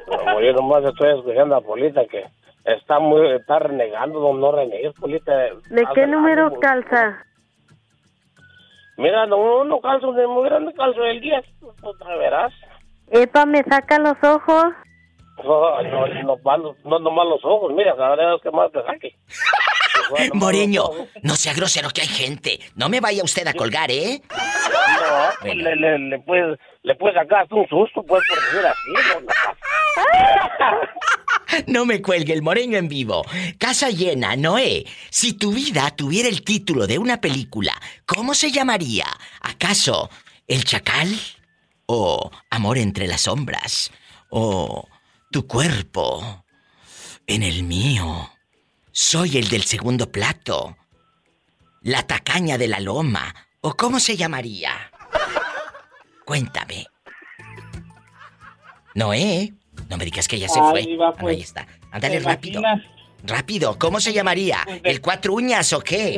Como 0.06 0.40
yo 0.40 0.52
nomás 0.52 0.84
estoy 0.84 1.18
escuchando 1.18 1.56
a 1.56 1.60
Polita 1.60 2.02
que 2.10 2.24
está 2.66 2.98
muy, 2.98 3.30
está 3.32 3.58
renegando, 3.60 4.20
no, 4.20 4.34
no 4.34 4.52
renegues, 4.52 4.92
Polita. 4.98 5.32
¿De 5.70 5.86
qué 5.94 6.02
el 6.04 6.10
número 6.10 6.46
ánimo. 6.46 6.60
calza? 6.60 7.22
Mira, 8.98 9.26
no, 9.26 9.64
no 9.64 9.80
calzo 9.80 10.12
de 10.12 10.26
muy 10.26 10.44
grande, 10.48 10.72
calzo 10.74 11.00
del 11.02 11.20
10, 11.20 11.44
otra 11.82 12.16
verás. 12.16 12.52
Epa, 13.10 13.44
me 13.46 13.62
saca 13.64 13.98
los 13.98 14.16
ojos. 14.22 14.64
No, 15.44 15.82
no, 15.82 16.06
no, 16.22 16.36
malos- 16.38 16.76
no, 16.84 16.98
nomás 16.98 17.26
los 17.26 17.44
ojos, 17.44 17.72
mira, 17.74 17.94
la 17.94 18.08
verdad 18.10 18.34
es 18.36 18.42
que 18.42 18.50
más 18.50 18.72
te 18.72 18.82
saque. 18.84 19.14
Moreño, 20.34 20.84
no 21.22 21.34
sea 21.34 21.52
grosero 21.52 21.88
que 21.92 22.00
hay 22.02 22.06
gente. 22.06 22.58
No 22.74 22.88
me 22.88 23.00
vaya 23.00 23.22
usted 23.22 23.46
a 23.46 23.52
colgar, 23.54 23.90
¿eh? 23.90 24.20
No, 24.30 25.52
le, 25.54 25.76
le, 25.76 25.98
le 25.98 26.18
puedes, 26.20 26.58
le 26.82 26.94
puedes 26.94 27.16
sacar 27.16 27.42
hasta 27.42 27.54
un 27.54 27.66
susto, 27.68 28.02
pues, 28.02 28.22
por 28.28 28.40
decir 28.40 28.66
así. 28.66 29.20
No, 29.20 29.26
No 31.66 31.86
me 31.86 32.02
cuelgue 32.02 32.32
el 32.32 32.42
moreño 32.42 32.78
en 32.78 32.88
vivo. 32.88 33.24
Casa 33.58 33.90
llena, 33.90 34.36
Noé. 34.36 34.86
Si 35.10 35.32
tu 35.32 35.52
vida 35.52 35.90
tuviera 35.94 36.28
el 36.28 36.42
título 36.42 36.86
de 36.86 36.98
una 36.98 37.20
película, 37.20 37.80
¿cómo 38.04 38.34
se 38.34 38.50
llamaría? 38.50 39.06
¿Acaso 39.40 40.10
El 40.46 40.64
Chacal? 40.64 41.18
¿O 41.86 42.30
Amor 42.50 42.78
entre 42.78 43.06
las 43.06 43.22
sombras? 43.22 43.90
¿O 44.30 44.88
Tu 45.30 45.46
cuerpo 45.46 46.44
en 47.26 47.42
el 47.42 47.62
mío? 47.62 48.30
Soy 48.92 49.36
el 49.36 49.48
del 49.48 49.64
segundo 49.64 50.10
plato. 50.10 50.76
La 51.82 52.06
tacaña 52.06 52.58
de 52.58 52.68
la 52.68 52.80
loma. 52.80 53.34
¿O 53.60 53.74
cómo 53.74 54.00
se 54.00 54.16
llamaría? 54.16 54.90
Cuéntame. 56.24 56.86
Noé, 58.94 59.52
no 59.88 59.96
me 59.96 60.04
digas 60.04 60.26
que 60.28 60.38
ya 60.38 60.48
se 60.48 60.60
fue. 60.60 60.82
Ah, 60.82 60.96
no, 60.98 61.14
pues, 61.14 61.36
ahí 61.36 61.42
está. 61.42 61.66
Ándale 61.90 62.18
¿te 62.18 62.24
rápido. 62.24 62.60
imaginas? 62.60 62.90
Rápido, 63.24 63.78
¿cómo 63.78 63.98
se 64.00 64.12
llamaría? 64.12 64.58
¿El 64.84 65.00
cuatro 65.00 65.34
uñas 65.34 65.72
o 65.72 65.80
qué? 65.80 66.14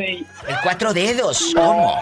¿El 0.47 0.57
cuatro 0.63 0.93
dedos? 0.93 1.53
¿Cómo? 1.55 1.97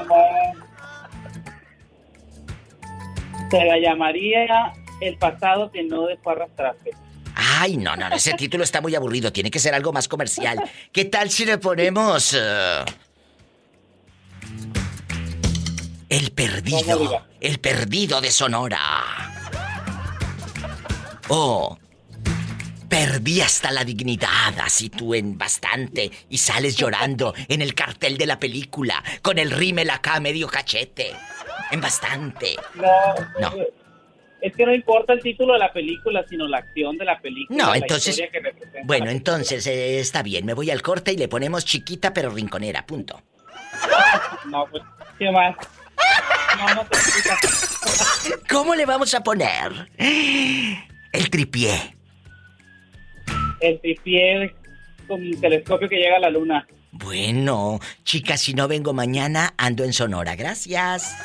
Se 3.51 3.65
la 3.65 3.79
llamaría 3.79 4.73
El 5.01 5.17
pasado 5.19 5.71
que 5.71 5.85
no 5.85 6.07
dejó 6.07 6.31
arrastrarse. 6.31 6.91
Ay, 7.35 7.77
no, 7.77 7.95
no, 7.97 8.09
no, 8.09 8.17
ese 8.17 8.33
título 8.39 8.65
está 8.65 8.81
muy 8.81 8.95
aburrido. 8.95 9.33
Tiene 9.33 9.51
que 9.51 9.59
ser 9.59 9.75
algo 9.75 9.93
más 9.93 10.09
comercial. 10.09 10.59
¿Qué 10.93 11.05
tal 11.05 11.31
si 11.31 11.45
le 11.45 11.59
ponemos... 11.59 12.35
eh, 12.37 12.85
el 16.09 16.31
perdido. 16.33 17.27
El 17.41 17.59
perdido 17.59 18.21
de 18.21 18.31
Sonora. 18.31 19.36
O... 21.29 21.79
Perdí 22.89 23.41
hasta 23.41 23.73
la 23.73 23.85
dignidad, 23.85 24.55
así 24.63 24.89
tú 24.91 25.13
en 25.13 25.37
bastante, 25.37 26.09
y 26.31 26.39
sales 26.39 26.77
llorando 26.77 27.35
en 27.49 27.61
el 27.61 27.75
cartel 27.75 28.17
de 28.17 28.27
la 28.27 28.39
película, 28.39 29.03
con 29.23 29.39
el 29.39 29.51
rímel 29.51 29.91
acá 29.91 30.21
medio 30.21 30.47
cachete. 30.47 31.13
En 31.73 31.81
bastante. 31.81 32.55
No, 32.77 32.87
No. 33.41 33.53
es 34.41 34.55
que 34.57 34.65
no 34.65 34.73
importa 34.73 35.15
el 35.15 35.21
título 35.21 35.55
de 35.55 35.59
la 35.59 35.73
película, 35.73 36.25
sino 36.29 36.47
la 36.47 36.59
acción 36.59 36.97
de 36.97 37.05
la 37.05 37.19
película. 37.19 37.65
No, 37.67 37.75
entonces- 37.75 38.17
que. 38.17 38.81
Bueno, 38.85 39.11
entonces 39.11 39.67
eh, 39.67 39.99
está 39.99 40.23
bien, 40.23 40.47
me 40.47 40.55
voy 40.55 40.71
al 40.71 40.81
corte 40.81 41.13
y 41.13 41.17
le 41.17 41.27
ponemos 41.27 41.65
chiquita 41.65 42.15
pero 42.15 42.31
rinconera, 42.31 42.87
punto. 42.87 43.21
No, 44.47 44.65
pues, 44.71 44.85
¿qué 45.19 45.29
más? 45.33 45.57
No, 46.57 46.75
no 46.77 46.87
te. 46.87 46.97
¿Cómo 48.49 48.77
le 48.77 48.87
vamos 48.87 49.13
a 49.13 49.23
poner? 49.25 49.91
El 51.17 51.31
tripié. 51.31 51.97
El 53.61 53.81
tripié 53.81 54.55
con 55.09 55.23
un 55.23 55.41
telescopio 55.41 55.89
que 55.89 55.97
llega 55.97 56.17
a 56.17 56.21
la 56.21 56.29
luna. 56.29 56.67
Bueno, 56.93 57.81
chicas, 58.05 58.43
si 58.43 58.53
no 58.53 58.69
vengo 58.69 58.93
mañana, 58.93 59.55
ando 59.57 59.85
en 59.85 59.95
Sonora. 59.95 60.37
Gracias. 60.37 61.17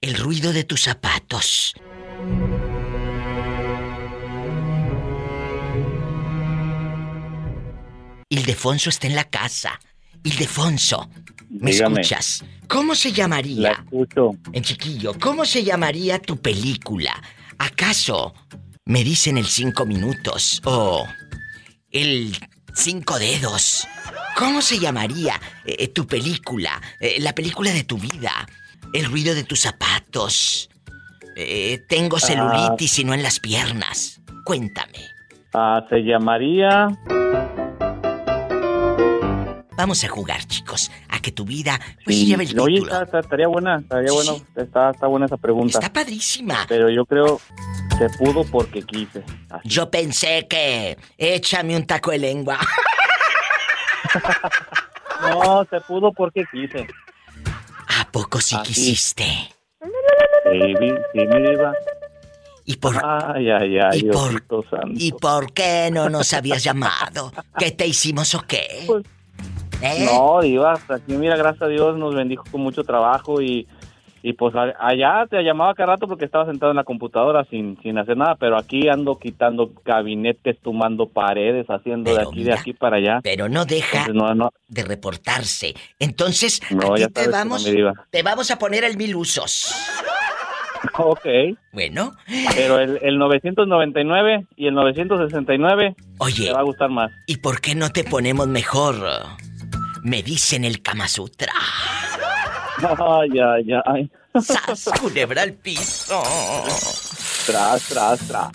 El 0.00 0.16
ruido 0.16 0.52
de 0.52 0.64
tus 0.64 0.80
zapatos. 0.82 1.74
Ildefonso 8.28 8.90
está 8.90 9.06
en 9.06 9.14
la 9.14 9.30
casa. 9.30 9.78
Ildefonso, 10.24 11.08
¿me 11.60 11.70
Dígame. 11.70 12.00
escuchas? 12.00 12.44
¿Cómo 12.68 12.94
se 12.94 13.12
llamaría? 13.12 13.60
La 13.60 13.72
escucho. 13.72 14.30
En 14.52 14.62
chiquillo, 14.62 15.12
¿cómo 15.20 15.44
se 15.44 15.62
llamaría 15.62 16.18
tu 16.18 16.36
película? 16.38 17.12
¿Acaso 17.58 18.34
me 18.84 19.04
dicen 19.04 19.38
el 19.38 19.46
cinco 19.46 19.84
minutos 19.86 20.60
o 20.64 21.06
el 21.90 22.36
cinco 22.74 23.18
dedos? 23.18 23.86
¿Cómo 24.36 24.62
se 24.62 24.78
llamaría 24.78 25.38
eh, 25.66 25.88
tu 25.88 26.06
película? 26.06 26.80
Eh, 27.00 27.16
la 27.20 27.34
película 27.34 27.70
de 27.70 27.84
tu 27.84 27.98
vida. 27.98 28.32
El 28.94 29.04
ruido 29.04 29.34
de 29.34 29.44
tus 29.44 29.60
zapatos. 29.60 30.68
Eh, 31.36 31.82
tengo 31.88 32.18
celulitis 32.18 32.98
y 32.98 33.04
no 33.04 33.14
en 33.14 33.22
las 33.22 33.40
piernas. 33.40 34.20
Cuéntame. 34.44 34.98
Ah, 35.54 35.84
se 35.90 36.00
llamaría... 36.00 36.88
Vamos 39.82 40.04
a 40.04 40.08
jugar, 40.08 40.44
chicos, 40.46 40.92
a 41.08 41.18
que 41.20 41.32
tu 41.32 41.44
vida 41.44 41.76
pues 42.04 42.16
Sí. 42.16 42.26
lleve 42.26 42.44
el 42.44 42.60
Oye, 42.60 42.74
título. 42.76 42.92
está- 42.92 43.04
está- 43.04 43.18
estaría 43.18 43.48
buena, 43.48 43.78
estaría 43.80 44.12
bueno, 44.12 44.36
está, 44.54 44.90
está 44.90 45.06
buena 45.08 45.26
esa 45.26 45.36
pregunta. 45.36 45.76
Está 45.80 45.92
padrísima. 45.92 46.66
Pero 46.68 46.88
yo 46.88 47.04
creo 47.04 47.40
se 47.98 48.08
pudo 48.16 48.44
porque 48.44 48.82
quise. 48.82 49.24
Yo 49.64 49.90
pensé 49.90 50.46
que 50.48 50.96
échame 51.18 51.74
un 51.74 51.84
taco 51.84 52.12
de 52.12 52.18
lengua. 52.18 52.58
No, 55.30 55.64
se 55.70 55.80
pudo 55.80 56.12
porque 56.12 56.44
quise. 56.52 56.86
¿A 58.00 58.04
poco 58.10 58.40
sí 58.40 58.56
quisiste? 58.64 59.24
Sí, 59.24 60.74
sí, 60.80 60.92
mi 61.14 61.42
diva. 61.50 61.72
¿Y 62.64 62.76
por, 62.76 63.00
Ay, 63.04 63.50
ay, 63.50 63.78
ay, 63.78 63.98
¿Y 64.00 64.02
por- 64.04 64.30
santo. 64.70 64.88
¿Y 64.94 65.12
por 65.12 65.52
qué 65.52 65.90
no 65.92 66.08
nos 66.08 66.32
habías 66.34 66.62
llamado? 66.62 67.32
¿Qué 67.58 67.70
te 67.72 67.86
hicimos 67.86 68.34
o 68.36 68.42
qué? 68.42 68.86
¿Eh? 69.82 70.04
No, 70.04 70.40
diva, 70.40 70.74
aquí 70.88 71.12
mira, 71.14 71.36
gracias 71.36 71.62
a 71.62 71.68
Dios 71.68 71.98
nos 71.98 72.14
bendijo 72.14 72.44
con 72.50 72.60
mucho 72.60 72.84
trabajo 72.84 73.42
y, 73.42 73.66
Y 74.24 74.34
pues 74.34 74.54
allá 74.54 75.26
te 75.28 75.42
llamaba 75.42 75.74
cada 75.74 75.94
rato 75.94 76.06
porque 76.06 76.24
estaba 76.24 76.46
sentado 76.46 76.70
en 76.70 76.76
la 76.76 76.84
computadora 76.84 77.44
sin, 77.50 77.76
sin 77.82 77.98
hacer 77.98 78.16
nada, 78.16 78.36
pero 78.36 78.56
aquí 78.56 78.88
ando 78.88 79.18
quitando 79.18 79.72
gabinetes, 79.84 80.60
tumbando 80.60 81.08
paredes, 81.08 81.66
haciendo 81.68 82.14
de 82.14 82.22
aquí, 82.22 82.44
de 82.44 82.52
aquí 82.52 82.72
para 82.72 82.98
allá. 82.98 83.18
Pero 83.22 83.48
no 83.48 83.64
deja 83.64 84.06
Entonces, 84.06 84.14
no, 84.14 84.34
no, 84.34 84.52
de 84.68 84.84
reportarse. 84.84 85.74
Entonces, 85.98 86.62
no, 86.70 86.94
aquí 86.94 87.06
vamos, 87.32 87.68
te 88.10 88.22
vamos 88.22 88.50
a 88.52 88.58
poner 88.58 88.84
el 88.84 88.96
mil 88.96 89.16
usos. 89.16 89.74
Ok. 90.98 91.26
Bueno. 91.72 92.12
Pero 92.56 92.80
el, 92.80 92.98
el 93.02 93.16
999 93.16 94.46
y 94.56 94.66
el 94.66 94.74
969 94.74 95.94
Oye. 96.18 96.46
te 96.46 96.52
va 96.52 96.58
a 96.58 96.64
gustar 96.64 96.90
más. 96.90 97.12
¿Y 97.26 97.36
por 97.36 97.60
qué 97.60 97.76
no 97.76 97.90
te 97.90 98.02
ponemos 98.02 98.48
mejor? 98.48 98.96
Me 100.02 100.20
dicen 100.20 100.64
el 100.64 100.82
Kama 100.82 101.06
Sutra. 101.06 101.52
Ay, 102.98 103.30
ay, 103.38 103.66
ay. 103.84 104.10
¡Sas, 104.40 104.90
culebra 105.00 105.42
al 105.42 105.52
piso! 105.52 106.20
Tras, 107.46 107.88
tras, 107.88 108.26
tras. 108.26 108.50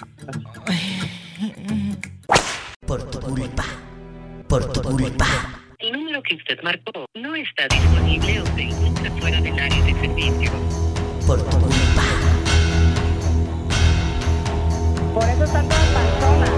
Por 2.85 3.09
tu 3.09 3.19
culpa. 3.21 3.63
Por 4.49 4.73
tu 4.73 4.81
culpa. 4.81 5.25
El 5.79 5.93
número 5.93 6.21
que 6.23 6.35
usted 6.35 6.57
marcó 6.63 7.05
no 7.15 7.33
está 7.35 7.67
disponible 7.69 8.41
o 8.41 8.45
se 8.47 8.61
encuentra 8.63 9.11
fuera 9.11 9.39
del 9.39 9.57
área 9.57 9.83
de 9.85 9.93
servicio. 9.93 10.51
Por 11.25 11.41
tu 11.49 11.59
culpa. 11.59 12.03
Por 15.13 15.23
eso 15.23 15.43
está 15.45 15.61
toda 15.61 15.93
panzona. 15.93 16.51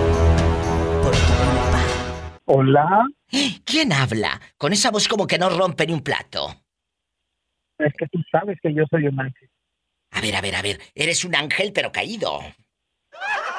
Por 1.04 1.12
tu 1.12 1.34
culpa. 1.34 1.79
Hola. 2.52 3.06
¿Quién 3.64 3.94
habla? 3.94 4.42
Con 4.58 4.74
esa 4.74 4.90
voz 4.90 5.08
como 5.08 5.28
que 5.28 5.38
no 5.38 5.52
rompe 5.52 5.86
ni 5.86 5.94
un 5.94 6.02
plato. 6.02 6.50
Es 7.78 7.94
que 7.96 8.08
tú 8.08 8.20
sabes 8.32 8.58
que 8.60 8.74
yo 8.74 8.86
soy 8.90 9.06
un 9.06 9.20
ángel. 9.20 9.48
A 10.10 10.20
ver, 10.20 10.36
a 10.36 10.42
ver, 10.42 10.56
a 10.56 10.62
ver. 10.64 10.80
Eres 10.96 11.24
un 11.26 11.36
ángel 11.36 11.72
pero 11.72 11.92
caído. 11.92 12.40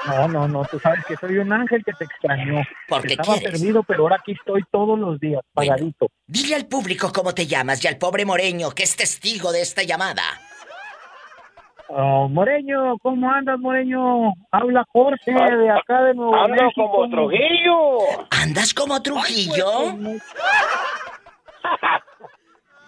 No, 0.08 0.26
no, 0.26 0.48
no, 0.48 0.64
tú 0.64 0.80
sabes 0.80 1.04
que 1.06 1.14
soy 1.16 1.38
un 1.38 1.52
ángel 1.52 1.84
que 1.84 1.92
te 1.92 2.04
extrañó. 2.04 2.62
Porque 2.88 3.12
Estaba 3.12 3.38
quieres. 3.38 3.60
perdido, 3.60 3.84
pero 3.84 4.02
ahora 4.02 4.16
aquí 4.16 4.32
estoy 4.32 4.64
todos 4.72 4.98
los 4.98 5.20
días, 5.20 5.40
pagadito. 5.52 6.08
Dile 6.26 6.56
al 6.56 6.66
público 6.66 7.12
cómo 7.12 7.32
te 7.32 7.46
llamas 7.46 7.84
y 7.84 7.86
al 7.86 7.96
pobre 7.96 8.24
Moreño 8.24 8.70
que 8.72 8.82
es 8.82 8.96
testigo 8.96 9.52
de 9.52 9.60
esta 9.60 9.84
llamada. 9.84 10.24
Oh, 11.92 12.28
Moreño, 12.28 12.96
¿cómo 13.02 13.28
andas, 13.30 13.58
Moreño? 13.58 14.32
Habla 14.52 14.84
Jorge 14.92 15.32
de 15.32 15.70
acá 15.70 16.02
de 16.04 16.14
Nuevo 16.14 16.36
Ando 16.36 16.62
México. 16.62 16.88
como 16.88 17.08
Trujillo. 17.10 17.98
¿Andas 18.30 18.72
como 18.74 19.02
Trujillo? 19.02 19.66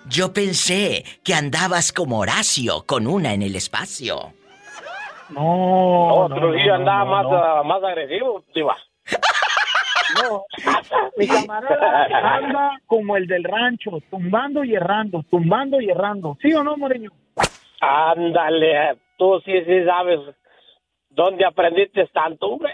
Yo 0.08 0.32
pensé 0.32 1.04
que 1.24 1.34
andabas 1.34 1.92
como 1.92 2.18
Horacio, 2.20 2.84
con 2.86 3.06
una 3.08 3.32
en 3.34 3.42
el 3.42 3.56
espacio. 3.56 4.32
No, 5.30 6.28
No, 6.28 6.34
Trujillo 6.36 6.74
andaba 6.74 7.04
más, 7.04 7.26
ah, 7.30 7.62
más 7.64 7.82
agresivo, 7.82 8.44
diva. 8.54 8.76
No, 10.28 10.44
mi 11.16 11.26
camarada 11.26 12.04
anda 12.36 12.78
como 12.86 13.16
el 13.16 13.26
del 13.26 13.44
rancho, 13.44 13.92
tumbando 14.10 14.62
y 14.62 14.74
errando, 14.74 15.24
tumbando 15.30 15.80
y 15.80 15.88
errando. 15.88 16.36
¿Sí 16.42 16.52
o 16.52 16.62
no, 16.62 16.76
Moreño? 16.76 17.10
Ándale, 17.82 18.96
tú 19.18 19.42
sí, 19.44 19.52
sí 19.66 19.84
sabes 19.84 20.20
dónde 21.10 21.44
aprendiste 21.44 22.06
tanto, 22.14 22.46
hombre. 22.46 22.72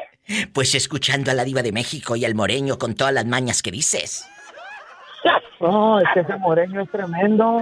Pues 0.52 0.74
escuchando 0.74 1.30
a 1.30 1.34
la 1.34 1.44
diva 1.44 1.62
de 1.62 1.72
México 1.72 2.14
y 2.14 2.26
al 2.26 2.34
Moreño 2.34 2.78
con 2.78 2.94
todas 2.94 3.14
las 3.14 3.24
mañas 3.24 3.62
que 3.62 3.70
dices. 3.70 4.28
No, 5.60 5.98
es 5.98 6.06
que 6.14 6.20
ese 6.20 6.36
Moreño 6.36 6.82
es 6.82 6.90
tremendo. 6.92 7.60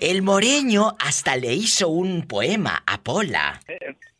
El 0.00 0.22
Moreño 0.22 0.92
hasta 1.04 1.34
le 1.34 1.52
hizo 1.52 1.88
un 1.88 2.28
poema 2.28 2.84
a 2.86 2.98
Pola. 2.98 3.58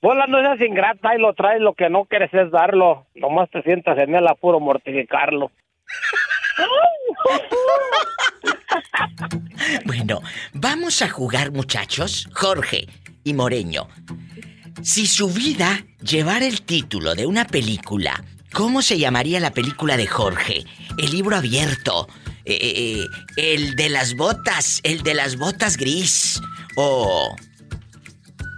Pola, 0.01 0.27
no 0.27 0.41
seas 0.41 0.61
ingrata 0.61 1.15
y 1.15 1.21
lo 1.21 1.33
traes, 1.35 1.61
lo 1.61 1.75
que 1.75 1.89
no 1.89 2.07
quieres 2.07 2.35
es 2.35 2.51
darlo. 2.51 3.07
Nomás 3.15 3.49
te 3.51 3.63
sientas 3.63 3.97
en 3.99 4.17
él 4.17 4.27
a 4.27 4.35
puro 4.35 4.59
mortificarlo. 4.59 5.53
Bueno, 9.85 10.21
vamos 10.53 11.03
a 11.03 11.09
jugar 11.09 11.51
muchachos, 11.53 12.29
Jorge 12.33 12.87
y 13.25 13.35
Moreño. 13.35 13.89
Si 14.83 15.07
su 15.07 15.29
vida 15.31 15.85
llevara 16.01 16.47
el 16.47 16.63
título 16.63 17.15
de 17.15 17.27
una 17.27 17.47
película, 17.47 18.23
¿cómo 18.53 18.83
se 18.83 18.99
llamaría 18.99 19.41
la 19.41 19.51
película 19.53 19.97
de 19.97 20.07
Jorge? 20.07 20.65
El 20.99 21.11
libro 21.11 21.37
abierto, 21.37 22.09
eh, 22.45 22.59
eh, 22.61 23.05
eh, 23.37 23.55
el 23.55 23.75
de 23.75 23.89
las 23.89 24.15
botas, 24.15 24.81
el 24.85 25.03
de 25.03 25.15
las 25.15 25.37
botas 25.37 25.77
gris, 25.77 26.41
o 26.77 27.35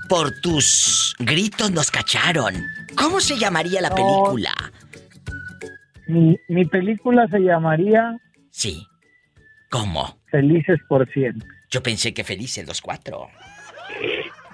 por 0.08 0.32
tus 0.40 1.14
gritos 1.18 1.70
nos 1.70 1.90
cacharon. 1.90 2.54
¿Cómo 2.96 3.20
se 3.20 3.38
llamaría 3.38 3.80
la 3.80 3.88
No. 3.90 3.94
película? 3.94 4.54
Mi, 6.08 6.36
mi 6.48 6.64
película 6.66 7.26
se 7.30 7.38
llamaría 7.38 8.16
Sí. 8.50 8.84
¿Cómo? 9.70 10.18
Felices 10.30 10.78
por 10.88 11.08
siempre. 11.12 11.48
Yo 11.70 11.82
pensé 11.82 12.12
que 12.12 12.24
felices 12.24 12.66
los 12.66 12.80
cuatro. 12.80 13.28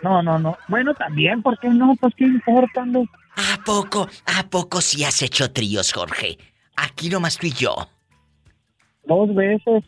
No, 0.02 0.22
no, 0.22 0.38
no. 0.38 0.56
Bueno, 0.68 0.94
también, 0.94 1.42
¿por 1.42 1.58
qué 1.58 1.68
no? 1.68 1.94
Pues 2.00 2.14
qué 2.16 2.24
importa, 2.24 2.84
no? 2.84 3.04
¿A 3.36 3.64
poco, 3.64 4.08
a 4.26 4.42
poco 4.48 4.80
sí 4.80 5.04
has 5.04 5.22
hecho 5.22 5.50
tríos, 5.52 5.92
Jorge? 5.92 6.38
Aquí 6.76 7.08
nomás 7.08 7.38
tú 7.38 7.46
y 7.46 7.52
yo. 7.52 7.88
Dos 9.04 9.34
veces. 9.34 9.84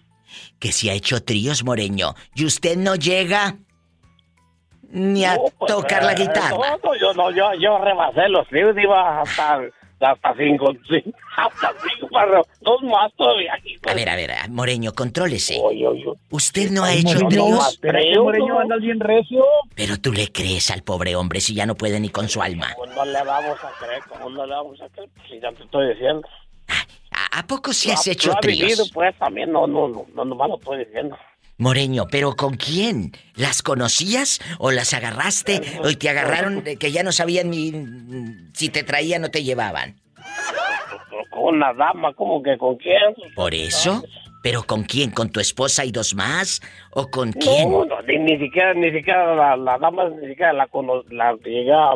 Que 0.58 0.72
si 0.72 0.88
ha 0.90 0.94
hecho 0.94 1.22
tríos, 1.22 1.64
Moreño, 1.64 2.14
y 2.34 2.44
usted 2.44 2.76
no 2.76 2.94
llega 2.96 3.56
ni 4.90 5.24
a 5.24 5.36
tocar 5.66 6.04
la 6.04 6.12
Eh, 6.12 6.16
guitarra. 6.20 6.56
No, 6.56 6.78
no, 6.84 6.94
yo 6.98 7.14
no, 7.14 7.30
yo, 7.30 7.52
yo 7.54 7.78
rebasé 7.78 8.28
los 8.28 8.46
tríos, 8.48 8.76
iba 8.78 9.20
hasta, 9.22 9.60
hasta 10.00 10.34
cinco, 10.36 10.72
sí, 10.88 11.02
hasta 11.36 11.72
cinco, 11.82 12.08
para 12.08 12.42
dos 12.60 12.82
más 12.82 13.12
todavía 13.16 13.54
aquí. 13.54 13.76
A 13.88 13.94
ver, 13.94 14.08
a 14.08 14.16
ver, 14.16 14.30
Moreño, 14.50 14.92
contrólese. 14.92 15.60
Usted 16.30 16.70
no 16.70 16.84
ha 16.84 16.88
Ay, 16.88 17.00
hecho 17.00 17.20
Moreño, 17.20 17.28
tríos, 17.28 17.68
espérate, 17.72 18.18
Moreño, 18.18 18.60
andas 18.60 18.80
bien 18.80 19.00
recio. 19.00 19.44
pero 19.74 19.96
tú 19.98 20.12
le 20.12 20.30
crees 20.30 20.70
al 20.70 20.82
pobre 20.82 21.16
hombre 21.16 21.40
si 21.40 21.54
ya 21.54 21.66
no 21.66 21.74
puede 21.74 21.98
ni 22.00 22.08
con 22.10 22.28
su 22.28 22.40
alma. 22.42 22.68
Pues 22.76 22.90
no 22.94 23.04
le 23.04 23.22
vamos 23.24 23.58
a 23.64 23.70
creer, 23.84 24.02
¿cómo 24.08 24.30
no 24.30 24.46
le 24.46 24.54
vamos 24.54 24.80
a 24.80 24.88
creer? 24.88 25.08
Si 25.28 25.40
ya 25.40 25.50
te 25.52 25.62
estoy 25.64 25.88
diciendo. 25.94 26.26
¿A, 27.10 27.38
a 27.40 27.46
poco 27.46 27.72
sí 27.72 27.90
has 27.90 28.06
ha- 28.06 28.12
hecho 28.12 28.32
tríos? 28.40 28.58
vivido, 28.60 28.84
pues 28.92 29.16
también, 29.18 29.50
no, 29.50 29.66
no, 29.66 29.88
no, 29.88 30.06
no, 30.14 30.24
nomás 30.24 30.48
lo 30.48 30.56
estoy 30.58 30.84
diciendo. 30.84 31.16
Moreño, 31.58 32.06
¿pero 32.08 32.36
con 32.36 32.54
quién? 32.54 33.10
¿Las 33.34 33.62
conocías 33.62 34.38
o 34.60 34.70
las 34.70 34.94
agarraste 34.94 35.60
o 35.82 35.92
te 35.92 36.08
agarraron 36.08 36.62
que 36.62 36.92
ya 36.92 37.02
no 37.02 37.10
sabían 37.10 37.50
ni 37.50 37.72
si 38.54 38.68
te 38.68 38.84
traían 38.84 39.24
o 39.24 39.30
te 39.30 39.42
llevaban? 39.42 39.96
Con 41.30 41.56
una 41.56 41.74
dama, 41.74 42.14
como 42.14 42.40
que 42.44 42.56
con 42.56 42.76
quién. 42.76 43.12
¿Por 43.34 43.54
eso? 43.54 44.04
¿Pero 44.40 44.62
con 44.62 44.84
quién? 44.84 45.10
¿Con 45.10 45.30
tu 45.30 45.40
esposa 45.40 45.84
y 45.84 45.90
dos 45.90 46.14
más? 46.14 46.60
¿O 46.92 47.08
con 47.10 47.32
quién? 47.32 47.72
No, 47.72 47.84
no, 47.84 48.02
ni, 48.02 48.18
ni 48.18 48.38
siquiera, 48.38 48.72
ni 48.74 48.92
siquiera 48.92 49.34
la, 49.34 49.56
la 49.56 49.78
dama, 49.78 50.08
ni 50.10 50.28
siquiera 50.28 50.52
la, 50.52 50.68
cono, 50.68 51.02
la 51.10 51.34
llegué 51.44 51.72
a, 51.72 51.90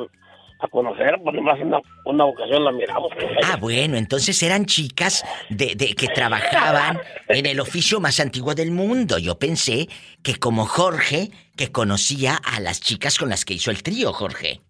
a 0.62 0.68
conocer, 0.68 1.18
pues 1.22 1.34
nomás 1.34 1.58
una, 1.60 1.80
una 2.04 2.24
ocasión 2.24 2.64
la 2.64 2.72
miramos. 2.72 3.10
Ah, 3.44 3.56
bueno, 3.60 3.96
entonces 3.96 4.42
eran 4.42 4.64
chicas 4.66 5.24
de, 5.50 5.74
de 5.74 5.94
que 5.94 6.08
trabajaban 6.08 6.98
en 7.28 7.46
el 7.46 7.60
oficio 7.60 8.00
más 8.00 8.20
antiguo 8.20 8.54
del 8.54 8.70
mundo. 8.70 9.18
Yo 9.18 9.38
pensé 9.38 9.88
que 10.22 10.36
como 10.36 10.64
Jorge, 10.66 11.30
que 11.56 11.72
conocía 11.72 12.36
a 12.36 12.60
las 12.60 12.80
chicas 12.80 13.18
con 13.18 13.28
las 13.28 13.44
que 13.44 13.54
hizo 13.54 13.70
el 13.70 13.82
trío, 13.82 14.12
Jorge. 14.12 14.60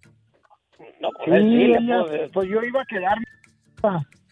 No, 1.01 1.09
Sí, 1.24 1.30
sí 1.30 1.72
pude- 1.78 2.28
pues 2.32 2.49
yo 2.49 2.62
iba 2.62 2.80
a 2.82 2.84
quedarme 2.86 3.24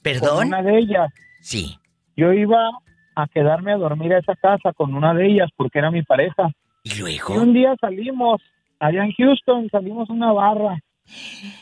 ¿Perdón? 0.02 0.36
con 0.36 0.46
una 0.48 0.62
de 0.62 0.78
ellas. 0.78 1.12
Sí. 1.40 1.76
Yo 2.16 2.32
iba 2.32 2.70
a 3.16 3.26
quedarme 3.28 3.72
a 3.72 3.76
dormir 3.76 4.12
a 4.14 4.18
esa 4.18 4.34
casa 4.36 4.72
con 4.72 4.94
una 4.94 5.12
de 5.14 5.26
ellas 5.26 5.50
porque 5.56 5.78
era 5.78 5.90
mi 5.90 6.02
pareja. 6.02 6.50
¿Y 6.82 6.92
Y 6.94 6.98
luego? 6.98 7.34
un 7.34 7.52
día 7.52 7.74
salimos, 7.80 8.40
allá 8.78 9.04
en 9.04 9.12
Houston, 9.12 9.68
salimos 9.70 10.08
a 10.08 10.12
una 10.12 10.32
barra. 10.32 10.78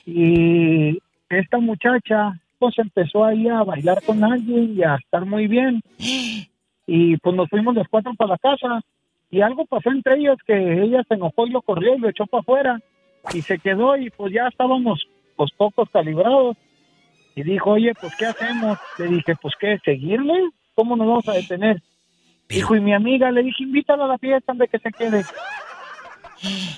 Y 0.06 0.98
esta 1.28 1.58
muchacha, 1.58 2.40
pues 2.58 2.78
empezó 2.78 3.24
ahí 3.24 3.48
a 3.48 3.62
bailar 3.62 4.02
con 4.04 4.22
alguien 4.24 4.76
y 4.76 4.82
a 4.82 4.96
estar 4.96 5.24
muy 5.24 5.46
bien. 5.46 5.82
Y 6.86 7.16
pues 7.18 7.36
nos 7.36 7.48
fuimos 7.48 7.74
los 7.74 7.88
cuatro 7.88 8.14
para 8.14 8.30
la 8.32 8.38
casa. 8.38 8.80
Y 9.30 9.42
algo 9.42 9.66
pasó 9.66 9.90
entre 9.90 10.16
ellos 10.16 10.38
que 10.46 10.82
ella 10.82 11.02
se 11.06 11.14
enojó 11.14 11.46
y 11.46 11.50
lo 11.50 11.62
corrió 11.62 11.94
y 11.94 11.98
lo 11.98 12.08
echó 12.08 12.26
para 12.26 12.40
afuera. 12.40 12.80
Y 13.34 13.42
se 13.42 13.58
quedó 13.58 13.96
y 13.96 14.10
pues 14.10 14.32
ya 14.32 14.48
estábamos 14.48 15.06
pues 15.36 15.50
pocos 15.56 15.88
calibrados. 15.90 16.56
Y 17.36 17.42
dijo, 17.42 17.72
oye, 17.72 17.92
pues 18.00 18.16
¿qué 18.16 18.26
hacemos? 18.26 18.78
Le 18.98 19.06
dije, 19.08 19.36
pues 19.40 19.54
¿qué? 19.60 19.78
¿Seguirle? 19.84 20.50
¿Cómo 20.74 20.96
nos 20.96 21.06
vamos 21.06 21.28
a 21.28 21.34
detener? 21.34 21.82
Dijo, 22.48 22.74
y 22.74 22.80
mi 22.80 22.94
amiga, 22.94 23.30
le 23.30 23.42
dije, 23.42 23.62
invítala 23.62 24.06
a 24.06 24.08
la 24.08 24.18
fiesta, 24.18 24.54
de 24.54 24.68
que 24.68 24.78
se 24.78 24.90
quede. 24.90 25.24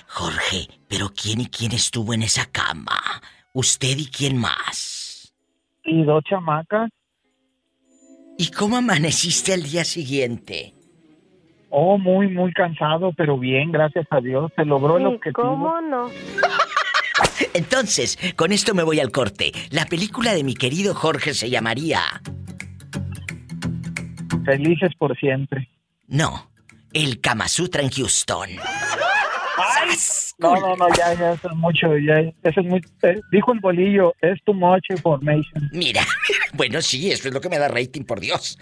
Jorge, 0.07 0.67
¿pero 0.87 1.09
quién 1.09 1.41
y 1.41 1.47
quién 1.47 1.71
estuvo 1.71 2.13
en 2.13 2.23
esa 2.23 2.45
cama? 2.45 2.99
¿Usted 3.53 3.97
y 3.97 4.07
quién 4.07 4.37
más? 4.37 5.33
Y 5.83 6.03
dos 6.03 6.23
chamacas. 6.23 6.89
¿Y 8.37 8.49
cómo 8.51 8.77
amaneciste 8.77 9.53
al 9.53 9.63
día 9.63 9.83
siguiente? 9.83 10.73
Oh, 11.69 11.97
muy, 11.97 12.27
muy 12.27 12.51
cansado, 12.53 13.13
pero 13.15 13.37
bien, 13.37 13.71
gracias 13.71 14.05
a 14.09 14.19
Dios. 14.19 14.51
Se 14.55 14.65
logró 14.65 14.97
el 14.97 15.05
objetivo. 15.05 15.43
¿Cómo 15.43 15.79
no? 15.81 16.09
Entonces, 17.53 18.17
con 18.35 18.51
esto 18.51 18.73
me 18.73 18.83
voy 18.83 18.99
al 18.99 19.11
corte. 19.11 19.51
La 19.69 19.85
película 19.85 20.33
de 20.33 20.43
mi 20.43 20.53
querido 20.53 20.93
Jorge 20.93 21.33
se 21.33 21.49
llamaría... 21.49 22.01
Felices 24.43 24.91
por 24.97 25.15
siempre. 25.17 25.69
No, 26.07 26.49
El 26.93 27.21
Kama 27.21 27.47
Sutra 27.47 27.83
en 27.83 27.91
Houston. 27.91 28.49
No, 30.39 30.55
no, 30.55 30.75
no, 30.75 30.87
ya, 30.95 31.13
ya, 31.13 31.33
eso 31.33 31.49
es 31.49 31.55
mucho, 31.55 31.97
ya, 31.97 32.19
eso 32.19 32.61
es 32.61 32.65
muy... 32.65 32.81
eh, 33.03 33.19
dijo 33.31 33.53
el 33.53 33.59
bolillo, 33.59 34.13
es 34.21 34.39
too 34.43 34.53
much 34.53 34.83
information. 34.89 35.69
Mira, 35.71 36.01
bueno, 36.53 36.81
sí, 36.81 37.11
eso 37.11 37.27
es 37.27 37.33
lo 37.33 37.41
que 37.41 37.49
me 37.49 37.59
da 37.59 37.67
rating, 37.67 38.03
por 38.03 38.19
Dios. 38.19 38.57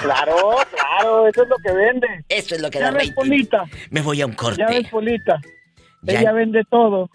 Claro, 0.00 0.56
claro, 0.74 1.28
eso 1.28 1.42
es 1.44 1.48
lo 1.48 1.56
que 1.64 1.72
vende. 1.72 2.06
Eso 2.28 2.54
es 2.56 2.60
lo 2.60 2.70
que 2.70 2.78
Ya 2.78 2.86
da 2.86 2.90
ves, 2.92 3.08
rating. 3.08 3.14
Polita, 3.14 3.64
Me 3.90 4.02
voy 4.02 4.20
a 4.20 4.26
un 4.26 4.32
corte. 4.32 4.58
ya 4.60 4.66
ves, 4.66 4.88
Polita. 4.88 5.40
Ya- 6.02 6.20
Ella 6.20 6.32
vende 6.32 6.62
todo. 6.70 7.08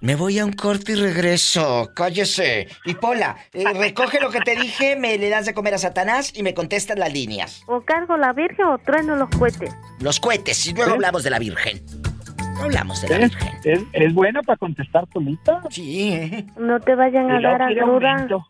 Me 0.00 0.14
voy 0.16 0.38
a 0.38 0.46
un 0.46 0.52
corte 0.52 0.92
y 0.92 0.94
regreso. 0.94 1.90
Cállese. 1.94 2.68
Y 2.86 2.94
Pola, 2.94 3.36
eh, 3.52 3.64
recoge 3.74 4.18
lo 4.20 4.30
que 4.30 4.40
te 4.40 4.56
dije, 4.56 4.96
me 4.96 5.18
le 5.18 5.28
das 5.28 5.44
de 5.44 5.52
comer 5.52 5.74
a 5.74 5.78
Satanás 5.78 6.32
y 6.34 6.42
me 6.42 6.54
contestas 6.54 6.98
las 6.98 7.12
líneas. 7.12 7.62
¿O 7.66 7.82
cargo 7.82 8.16
la 8.16 8.32
virgen 8.32 8.64
o 8.66 8.78
trueno 8.78 9.16
los 9.16 9.28
cohetes? 9.30 9.74
Los 10.00 10.18
cohetes, 10.18 10.66
y 10.66 10.72
luego 10.72 10.92
hablamos 10.92 11.22
de 11.22 11.30
la 11.30 11.38
Virgen. 11.38 11.82
No 12.54 12.62
hablamos 12.62 13.02
de 13.02 13.08
la 13.10 13.16
¿Es, 13.26 13.30
Virgen. 13.30 13.58
es, 13.64 13.80
es 13.92 14.14
buena 14.14 14.40
para 14.42 14.56
contestar, 14.56 15.06
Polita? 15.08 15.60
Sí. 15.68 16.46
No 16.56 16.80
te 16.80 16.94
vayan 16.94 17.28
Y 17.28 17.32
a 17.32 17.40
dar 17.50 17.66
quiere 17.66 17.80
agruda. 17.82 18.10
aumento. 18.12 18.46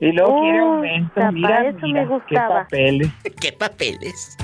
Y 0.00 0.12
luego 0.12 0.40
quiere 0.40 0.62
Uh, 0.62 0.72
aumento. 0.72 1.14
para 1.14 1.32
Mira, 1.32 1.68
eso 1.68 1.78
mira, 1.82 2.00
me 2.02 2.08
qué 2.08 2.14
gustaba. 2.14 2.62
papeles. 2.62 3.08
¿Qué 3.40 3.52
papeles? 3.52 4.36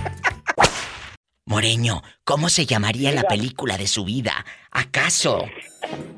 Moreño, 1.46 2.02
¿cómo 2.24 2.48
se 2.48 2.64
llamaría 2.64 3.12
la 3.12 3.24
película 3.24 3.76
de 3.76 3.86
su 3.86 4.04
vida? 4.04 4.32
¿Acaso 4.70 5.44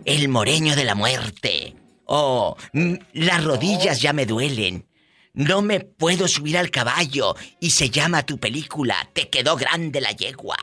El 0.04 0.28
Moreño 0.28 0.76
de 0.76 0.84
la 0.84 0.94
Muerte? 0.94 1.74
¿O 2.04 2.56
mm, 2.72 2.94
Las 3.14 3.42
rodillas 3.44 4.00
ya 4.00 4.12
me 4.12 4.24
duelen? 4.24 4.86
No 5.34 5.62
me 5.62 5.80
puedo 5.80 6.28
subir 6.28 6.56
al 6.56 6.70
caballo 6.70 7.34
y 7.60 7.70
se 7.70 7.90
llama 7.90 8.24
tu 8.24 8.38
película 8.38 8.94
Te 9.12 9.28
quedó 9.28 9.56
grande 9.56 10.00
la 10.00 10.12
yegua. 10.12 10.56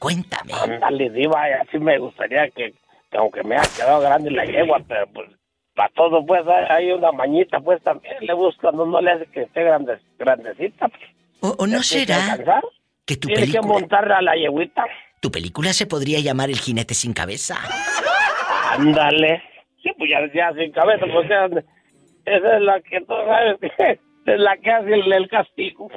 Cuéntame. 0.00 0.54
Ándale, 0.54 1.10
diva, 1.10 1.44
así 1.62 1.78
me 1.78 1.96
gustaría 1.98 2.48
que, 2.50 2.74
que 3.10 3.16
aunque 3.16 3.44
me 3.44 3.56
haya 3.56 3.70
quedado 3.76 4.00
grande 4.00 4.30
la 4.32 4.44
yegua, 4.44 4.80
pero 4.88 5.06
pues 5.12 5.30
para 5.76 5.88
todo 5.94 6.26
pues 6.26 6.42
hay 6.68 6.90
una 6.90 7.12
mañita 7.12 7.60
pues 7.60 7.80
también 7.84 8.16
le 8.20 8.34
busca, 8.34 8.72
no, 8.72 8.86
no 8.86 9.00
le 9.00 9.12
hace 9.12 9.26
que 9.26 9.42
esté 9.42 9.62
grande, 9.62 9.98
grandecita. 10.18 10.88
pues. 10.88 11.02
¿O, 11.42 11.62
o 11.62 11.66
no 11.68 11.82
será 11.82 12.32
alcanzar, 12.32 12.64
que 13.10 13.16
tu 13.16 13.26
Tiene 13.26 13.46
que 13.46 13.52
película, 13.58 13.72
montar 13.80 14.12
a 14.12 14.22
la 14.22 14.34
yeguita. 14.36 14.84
tu 15.20 15.32
película 15.32 15.72
se 15.72 15.86
podría 15.86 16.20
llamar 16.20 16.48
El 16.48 16.58
jinete 16.60 16.94
sin 16.94 17.12
cabeza? 17.12 17.58
Ándale. 18.70 19.42
Sí, 19.82 19.90
pues 19.98 20.10
ya, 20.10 20.20
ya 20.32 20.52
sin 20.54 20.70
cabeza, 20.70 21.06
pues 21.12 21.28
ya, 21.28 21.46
esa 22.26 22.56
es 22.56 22.62
la 22.62 22.80
que 22.82 23.00
tú 23.00 23.14
sabes 23.26 23.56
que 23.60 23.98
es 24.32 24.38
la 24.40 24.56
que 24.58 24.70
hace 24.70 24.94
el, 24.94 25.12
el 25.12 25.28
castigo. 25.28 25.90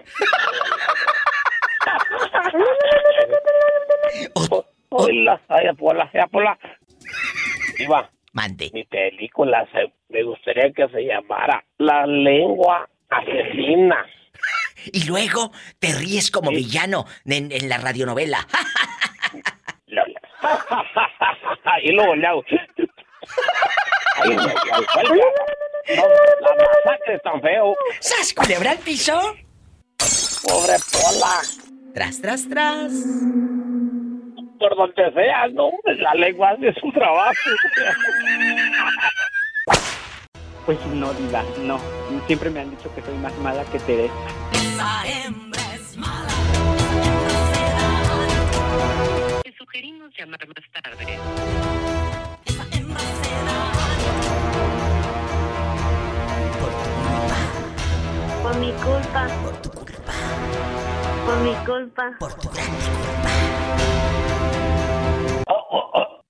Hola, 4.89 5.41
ay, 5.49 5.67
Apola, 5.67 6.09
ay, 6.13 6.21
Apola. 6.21 6.57
Diva. 7.77 8.09
Mande. 8.33 8.71
Mi 8.73 8.83
película 8.85 9.67
se, 9.71 9.91
me 10.09 10.23
gustaría 10.23 10.71
que 10.71 10.87
se 10.89 11.01
llamara 11.05 11.63
La 11.77 12.05
lengua 12.07 12.89
asesina. 13.09 14.03
Y 14.91 15.05
luego 15.05 15.51
te 15.79 15.93
ríes 15.93 16.31
como 16.31 16.51
villano 16.51 17.05
en, 17.25 17.51
en 17.51 17.69
la 17.69 17.77
radionovela. 17.77 18.47
y 21.83 21.91
luego 21.91 22.15
le 22.15 22.27
hago. 22.27 22.43
Ay, 24.17 24.37
ay, 24.37 24.85
ay. 24.95 25.05
No, 25.95 26.03
la 26.41 26.55
masacre 26.55 27.15
es 27.15 27.21
tan 27.23 27.41
feo. 27.41 27.75
¡Sas, 27.99 28.33
culebra 28.33 28.71
al 28.71 28.77
piso! 28.77 29.19
Pobre 30.43 30.75
Pola. 30.91 31.41
Tras, 31.93 32.21
tras, 32.21 32.47
tras. 32.47 32.91
Por 34.59 34.75
donde 34.77 35.11
sea, 35.13 35.47
no, 35.49 35.71
la 35.83 36.13
lengua 36.15 36.51
hace 36.51 36.73
su 36.79 36.89
trabajo. 36.91 37.49
Pues 40.65 40.79
no, 40.87 41.13
diva, 41.13 41.43
no. 41.61 41.77
Siempre 42.25 42.49
me 42.49 42.61
han 42.61 42.69
dicho 42.69 42.93
que 42.95 43.01
soy 43.01 43.17
más 43.17 43.37
mala 43.39 43.65
que 43.65 43.79
Teresa. 43.79 44.13
Te 49.43 49.53
sugerimos 49.57 50.09
llamar 50.17 50.39
más 50.47 50.83
tarde. 50.83 51.19
Por 58.41 58.55
mi 58.57 58.71
culpa. 58.71 59.27
Por 59.43 59.61
tu 59.61 59.69
culpa. 59.69 60.13
Por 61.25 61.37
mi 61.41 61.53
culpa. 61.65 62.15
Por 62.19 62.33
tu 62.35 62.49
grande 62.49 62.77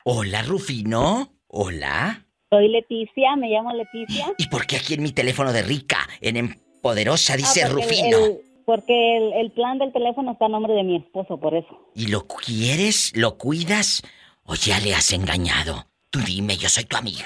Hola, 0.05 0.41
Rufino. 0.43 1.33
Hola. 1.47 2.22
Soy 2.53 2.67
Leticia, 2.69 3.35
me 3.35 3.49
llamo 3.49 3.71
Leticia. 3.73 4.27
¿Y 4.37 4.47
por 4.47 4.65
qué 4.67 4.77
aquí 4.77 4.93
en 4.93 5.03
mi 5.03 5.11
teléfono 5.11 5.51
de 5.51 5.63
rica, 5.63 5.97
en 6.21 6.37
Empoderosa, 6.37 7.35
dice 7.35 7.63
Ah, 7.63 7.69
Rufino? 7.69 8.17
el- 8.17 8.23
el- 8.31 8.37
porque 8.65 9.17
el, 9.17 9.33
el 9.33 9.51
plan 9.51 9.77
del 9.79 9.91
teléfono 9.91 10.31
está 10.33 10.45
a 10.45 10.49
nombre 10.49 10.73
de 10.73 10.83
mi 10.83 10.95
esposo, 10.97 11.37
por 11.39 11.53
eso. 11.55 11.89
¿Y 11.95 12.07
lo 12.07 12.27
quieres? 12.27 13.11
¿Lo 13.15 13.37
cuidas? 13.37 14.01
¿O 14.45 14.55
ya 14.55 14.79
le 14.79 14.93
has 14.93 15.11
engañado? 15.11 15.87
Tú 16.11 16.19
dime, 16.19 16.55
yo 16.57 16.69
soy 16.69 16.85
tu 16.85 16.95
amiga. 16.95 17.25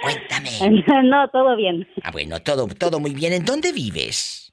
Cuéntame. 0.00 0.50
no, 1.04 1.28
todo 1.30 1.56
bien. 1.56 1.86
Ah, 2.02 2.10
bueno, 2.12 2.40
todo, 2.40 2.66
todo 2.68 3.00
muy 3.00 3.14
bien. 3.14 3.32
¿En 3.32 3.44
dónde 3.44 3.72
vives? 3.72 4.52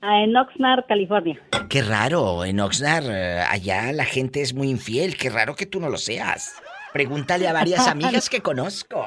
Ah, 0.00 0.22
En 0.22 0.36
Oxnard, 0.36 0.86
California. 0.86 1.40
Qué 1.68 1.82
raro, 1.82 2.44
en 2.44 2.60
Oxnard, 2.60 3.06
eh, 3.10 3.40
allá 3.48 3.92
la 3.92 4.04
gente 4.04 4.40
es 4.42 4.54
muy 4.54 4.70
infiel. 4.70 5.16
Qué 5.16 5.28
raro 5.30 5.56
que 5.56 5.66
tú 5.66 5.80
no 5.80 5.88
lo 5.88 5.98
seas. 5.98 6.54
Pregúntale 6.92 7.48
a 7.48 7.52
varias 7.52 7.86
amigas 7.86 8.28
que 8.28 8.40
conozco. 8.40 9.04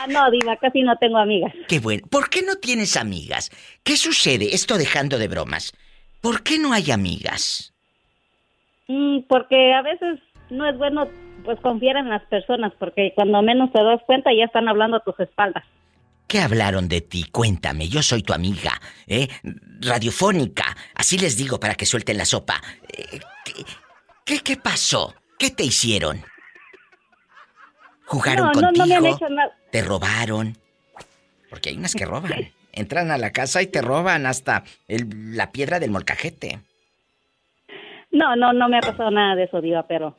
Ah, 0.00 0.06
no, 0.08 0.30
Diva, 0.30 0.56
casi 0.56 0.82
no 0.82 0.96
tengo 0.96 1.18
amigas. 1.18 1.52
Qué 1.68 1.78
bueno. 1.78 2.06
¿Por 2.10 2.28
qué 2.28 2.42
no 2.42 2.56
tienes 2.56 2.96
amigas? 2.96 3.50
¿Qué 3.84 3.96
sucede? 3.96 4.54
Esto 4.54 4.76
dejando 4.76 5.18
de 5.18 5.28
bromas. 5.28 5.72
¿Por 6.20 6.42
qué 6.42 6.58
no 6.58 6.72
hay 6.72 6.90
amigas? 6.90 7.72
Mm, 8.88 9.20
porque 9.28 9.72
a 9.74 9.82
veces 9.82 10.20
no 10.50 10.68
es 10.68 10.76
bueno 10.76 11.08
pues 11.44 11.58
confiar 11.60 11.96
en 11.96 12.08
las 12.08 12.22
personas, 12.24 12.72
porque 12.78 13.12
cuando 13.14 13.42
menos 13.42 13.72
te 13.72 13.82
das 13.82 14.00
cuenta 14.06 14.30
ya 14.32 14.44
están 14.44 14.68
hablando 14.68 14.98
a 14.98 15.00
tus 15.00 15.18
espaldas. 15.18 15.64
¿Qué 16.28 16.38
hablaron 16.40 16.88
de 16.88 17.00
ti? 17.00 17.24
Cuéntame, 17.30 17.88
yo 17.88 18.02
soy 18.02 18.22
tu 18.22 18.32
amiga, 18.32 18.80
¿eh? 19.06 19.28
Radiofónica, 19.80 20.76
así 20.94 21.18
les 21.18 21.36
digo 21.36 21.58
para 21.60 21.74
que 21.74 21.84
suelten 21.84 22.16
la 22.16 22.24
sopa. 22.24 22.60
Eh, 22.88 23.20
¿qué, 23.44 23.52
qué, 24.24 24.38
qué 24.40 24.56
pasó? 24.56 25.14
¿Qué 25.42 25.50
te 25.50 25.64
hicieron? 25.64 26.22
¿Jugaron 28.04 28.46
no, 28.46 28.52
no, 28.52 28.60
contigo? 28.68 28.86
no 28.86 28.86
me 28.86 28.94
han 28.94 29.06
hecho 29.06 29.28
nada. 29.28 29.52
¿Te 29.72 29.82
robaron? 29.82 30.56
Porque 31.50 31.70
hay 31.70 31.76
unas 31.76 31.96
que 31.96 32.04
roban. 32.04 32.52
Entran 32.72 33.10
a 33.10 33.18
la 33.18 33.32
casa 33.32 33.60
y 33.60 33.66
te 33.66 33.82
roban 33.82 34.24
hasta 34.26 34.62
el- 34.86 35.36
la 35.36 35.50
piedra 35.50 35.80
del 35.80 35.90
molcajete. 35.90 36.60
No, 38.12 38.36
no, 38.36 38.52
no 38.52 38.68
me 38.68 38.78
ha 38.78 38.82
pasado 38.82 39.10
nada 39.10 39.34
de 39.34 39.42
eso, 39.42 39.60
Diva, 39.60 39.84
pero 39.88 40.16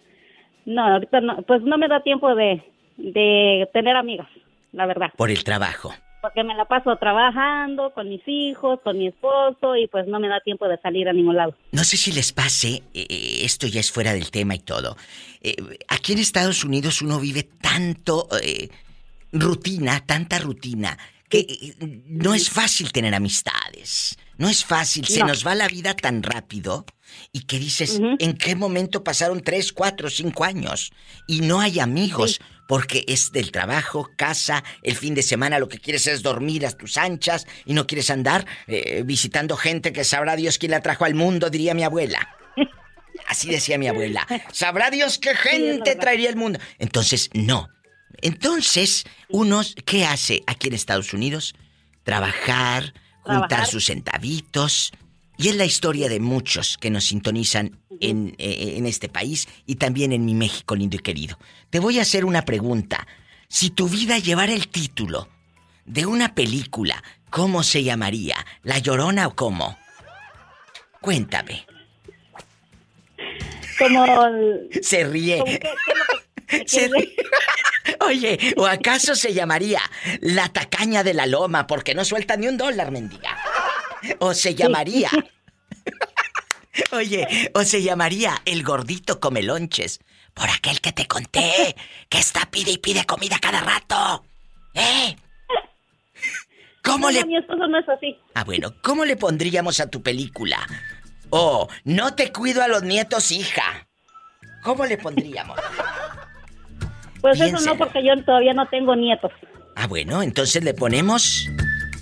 no, 0.65 0.85
ahorita 0.85 1.21
no, 1.21 1.41
pues 1.43 1.61
no 1.61 1.77
me 1.77 1.87
da 1.87 2.03
tiempo 2.03 2.35
de, 2.35 2.61
de 2.97 3.69
tener 3.71 3.95
amigas, 3.95 4.27
la 4.73 4.85
verdad. 4.87 5.11
Por 5.15 5.31
el 5.31 5.45
trabajo. 5.45 5.93
Porque 6.23 6.41
me 6.45 6.55
la 6.55 6.63
paso 6.63 6.95
trabajando 6.95 7.91
con 7.93 8.07
mis 8.07 8.21
hijos, 8.27 8.79
con 8.81 8.97
mi 8.97 9.07
esposo 9.09 9.75
y 9.75 9.87
pues 9.87 10.07
no 10.07 10.21
me 10.21 10.29
da 10.29 10.39
tiempo 10.39 10.69
de 10.69 10.77
salir 10.79 11.09
a 11.09 11.11
ningún 11.11 11.35
lado. 11.35 11.53
No 11.73 11.83
sé 11.83 11.97
si 11.97 12.13
les 12.13 12.31
pase, 12.31 12.81
eh, 12.93 13.41
esto 13.43 13.67
ya 13.67 13.81
es 13.81 13.91
fuera 13.91 14.13
del 14.13 14.31
tema 14.31 14.55
y 14.55 14.59
todo. 14.59 14.95
Eh, 15.41 15.53
aquí 15.89 16.13
en 16.13 16.19
Estados 16.19 16.63
Unidos 16.63 17.01
uno 17.01 17.19
vive 17.19 17.43
tanto 17.43 18.29
eh, 18.41 18.69
rutina, 19.33 20.01
tanta 20.05 20.39
rutina, 20.39 20.97
que 21.27 21.75
no 22.07 22.33
es 22.33 22.49
fácil 22.49 22.93
tener 22.93 23.13
amistades. 23.13 24.17
No 24.37 24.47
es 24.47 24.63
fácil, 24.63 25.05
se 25.05 25.19
No. 25.19 25.27
nos 25.27 25.45
va 25.45 25.55
la 25.55 25.67
vida 25.67 25.93
tan 25.93 26.23
rápido 26.23 26.85
y 27.33 27.41
que 27.41 27.59
dices, 27.59 27.99
¿en 28.19 28.37
qué 28.37 28.55
momento 28.55 29.03
pasaron 29.03 29.41
tres, 29.41 29.73
cuatro, 29.73 30.09
cinco 30.09 30.45
años? 30.45 30.91
Y 31.27 31.41
no 31.41 31.59
hay 31.59 31.79
amigos, 31.79 32.39
porque 32.73 33.05
es 33.07 33.31
del 33.31 33.51
trabajo, 33.51 34.09
casa, 34.15 34.63
el 34.81 34.95
fin 34.95 35.13
de 35.13 35.21
semana 35.21 35.59
lo 35.59 35.69
que 35.69 35.77
quieres 35.77 36.07
es 36.07 36.23
dormir 36.23 36.65
a 36.65 36.71
tus 36.71 36.97
anchas 36.97 37.45
y 37.65 37.75
no 37.75 37.85
quieres 37.85 38.09
andar 38.09 38.47
eh, 38.65 39.03
visitando 39.05 39.55
gente 39.55 39.93
que 39.93 40.03
sabrá 40.03 40.35
Dios 40.35 40.57
quién 40.57 40.71
la 40.71 40.81
trajo 40.81 41.05
al 41.05 41.13
mundo, 41.13 41.51
diría 41.51 41.75
mi 41.75 41.83
abuela. 41.83 42.35
Así 43.27 43.47
decía 43.47 43.77
mi 43.77 43.87
abuela. 43.87 44.25
Sabrá 44.51 44.89
Dios 44.89 45.19
qué 45.19 45.35
gente 45.35 45.95
traería 45.97 46.29
al 46.29 46.35
mundo. 46.35 46.57
Entonces, 46.79 47.29
no. 47.33 47.69
Entonces, 48.23 49.03
unos, 49.29 49.75
¿qué 49.85 50.05
hace 50.05 50.41
aquí 50.47 50.69
en 50.69 50.73
Estados 50.73 51.13
Unidos? 51.13 51.53
Trabajar, 52.01 52.95
juntar 53.21 53.49
trabajar. 53.49 53.67
sus 53.67 53.85
centavitos. 53.85 54.93
Y 55.37 55.49
es 55.49 55.55
la 55.55 55.65
historia 55.65 56.09
de 56.09 56.19
muchos 56.19 56.77
que 56.77 56.89
nos 56.89 57.05
sintonizan 57.05 57.79
en, 57.99 58.35
eh, 58.37 58.75
en 58.77 58.85
este 58.85 59.09
país 59.09 59.47
y 59.65 59.75
también 59.75 60.13
en 60.13 60.25
mi 60.25 60.35
México 60.35 60.75
lindo 60.75 60.95
y 60.95 60.99
querido. 60.99 61.37
Te 61.69 61.79
voy 61.79 61.99
a 61.99 62.03
hacer 62.03 62.23
una 62.25 62.45
pregunta. 62.45 63.07
Si 63.47 63.69
tu 63.71 63.89
vida 63.89 64.19
llevara 64.19 64.53
el 64.53 64.67
título 64.67 65.27
de 65.85 66.05
una 66.05 66.35
película, 66.35 67.03
¿cómo 67.29 67.63
se 67.63 67.83
llamaría? 67.83 68.35
¿La 68.61 68.77
Llorona 68.77 69.27
o 69.27 69.35
cómo? 69.35 69.77
Cuéntame. 71.01 71.65
Como... 73.79 74.05
el- 74.25 74.69
Se 74.83 75.03
ríe. 75.03 75.39
como 75.39 75.51
que- 75.51 75.59
que 75.59 75.67
lo 75.67 76.05
que- 76.47 76.63
Se 76.67 76.87
ríe. 76.93 77.15
Oye, 78.01 78.53
¿o 78.57 78.65
acaso 78.65 79.15
se 79.15 79.33
llamaría 79.33 79.81
La 80.21 80.47
Tacaña 80.49 81.03
de 81.03 81.13
la 81.13 81.25
Loma 81.25 81.67
porque 81.67 81.93
no 81.95 82.05
suelta 82.05 82.37
ni 82.37 82.47
un 82.47 82.57
dólar, 82.57 82.91
mendiga? 82.91 83.37
¿O 84.19 84.33
se 84.33 84.55
llamaría... 84.55 85.09
Oye, 86.91 87.51
o 87.53 87.63
se 87.63 87.83
llamaría 87.83 88.41
El 88.45 88.63
Gordito 88.63 89.19
Comelonches 89.19 89.99
por 90.33 90.49
aquel 90.49 90.81
que 90.81 90.91
te 90.91 91.07
conté 91.07 91.75
que 92.09 92.17
está 92.17 92.41
pide 92.49 92.71
y 92.71 92.77
pide 92.77 93.05
comida 93.05 93.37
cada 93.39 93.61
rato. 93.61 94.25
¿Eh? 94.73 95.15
¿Cómo 96.83 97.11
No, 97.11 97.19
le... 97.19 97.25
mi 97.25 97.37
esposo 97.37 97.67
no 97.67 97.77
es 97.79 97.87
así. 97.87 98.17
Ah, 98.33 98.43
bueno, 98.43 98.73
¿cómo 98.81 99.05
le 99.05 99.15
pondríamos 99.15 99.79
a 99.79 99.89
tu 99.89 100.01
película? 100.01 100.59
Oh, 101.29 101.67
no 101.83 102.15
te 102.15 102.31
cuido 102.31 102.63
a 102.63 102.67
los 102.67 102.83
nietos, 102.83 103.31
hija. 103.31 103.87
¿Cómo 104.63 104.85
le 104.85 104.97
pondríamos? 104.97 105.59
Pues 107.21 107.39
eso 107.39 107.59
no, 107.61 107.77
porque 107.77 108.03
yo 108.03 108.21
todavía 108.23 108.53
no 108.53 108.67
tengo 108.67 108.95
nietos. 108.95 109.31
Ah, 109.75 109.87
bueno, 109.87 110.21
entonces 110.21 110.63
le 110.63 110.73
ponemos... 110.73 111.47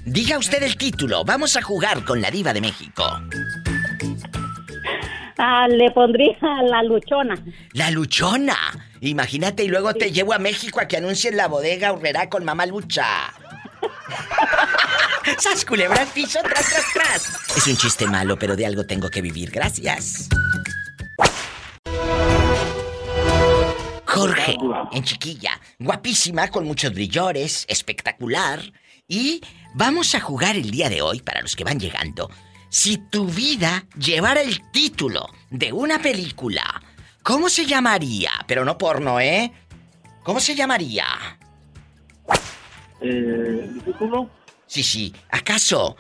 Diga 0.05 0.37
usted 0.37 0.63
el 0.63 0.77
título. 0.77 1.23
Vamos 1.23 1.55
a 1.55 1.61
jugar 1.61 2.03
con 2.03 2.21
la 2.21 2.31
diva 2.31 2.53
de 2.53 2.61
México. 2.61 3.03
Ah, 5.37 5.67
le 5.67 5.91
pondría 5.91 6.37
la 6.67 6.83
luchona. 6.83 7.35
La 7.73 7.91
luchona. 7.91 8.57
Imagínate 9.01 9.63
y 9.63 9.67
luego 9.67 9.93
te 9.93 10.11
llevo 10.11 10.33
a 10.33 10.39
México 10.39 10.79
a 10.79 10.87
que 10.87 10.97
anuncien 10.97 11.37
la 11.37 11.47
bodega 11.47 11.93
Urrera 11.93 12.29
con 12.29 12.43
mamá 12.43 12.65
lucha. 12.65 13.33
¡Sas 15.37 15.65
culebra 15.65 16.05
piso, 16.13 16.39
tras, 16.43 16.69
tras, 16.69 16.93
tras! 16.93 17.57
Es 17.57 17.67
un 17.67 17.77
chiste 17.77 18.07
malo, 18.07 18.37
pero 18.37 18.55
de 18.55 18.65
algo 18.65 18.85
tengo 18.85 19.09
que 19.09 19.21
vivir. 19.21 19.51
Gracias. 19.51 20.29
Jorge, 24.05 24.57
en 24.91 25.03
chiquilla, 25.03 25.59
guapísima, 25.79 26.49
con 26.49 26.65
muchos 26.65 26.93
brillores, 26.93 27.65
espectacular. 27.67 28.61
Y 29.11 29.41
vamos 29.73 30.15
a 30.15 30.21
jugar 30.21 30.55
el 30.55 30.71
día 30.71 30.87
de 30.87 31.01
hoy, 31.01 31.19
para 31.19 31.41
los 31.41 31.57
que 31.57 31.65
van 31.65 31.81
llegando. 31.81 32.29
Si 32.69 32.97
tu 32.97 33.25
vida 33.25 33.85
llevara 33.97 34.41
el 34.41 34.61
título 34.71 35.27
de 35.49 35.73
una 35.73 36.01
película, 36.01 36.81
¿cómo 37.21 37.49
se 37.49 37.65
llamaría? 37.65 38.31
Pero 38.47 38.63
no 38.63 38.77
porno, 38.77 39.19
¿eh? 39.19 39.51
¿Cómo 40.23 40.39
se 40.39 40.55
llamaría? 40.55 41.03
Eh. 43.01 43.69
Sí, 44.65 44.81
sí. 44.81 45.13
¿Acaso 45.29 45.97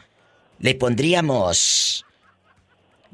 le 0.59 0.75
pondríamos 0.75 2.05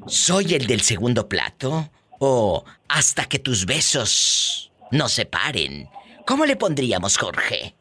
Soy 0.06 0.54
el 0.54 0.68
del 0.68 0.82
segundo 0.82 1.28
plato? 1.28 1.90
¿O 2.20 2.64
Hasta 2.88 3.24
que 3.24 3.40
tus 3.40 3.66
besos 3.66 4.70
no 4.92 5.08
se 5.08 5.26
paren? 5.26 5.88
¿Cómo 6.24 6.46
le 6.46 6.54
pondríamos, 6.54 7.18
Jorge? 7.18 7.74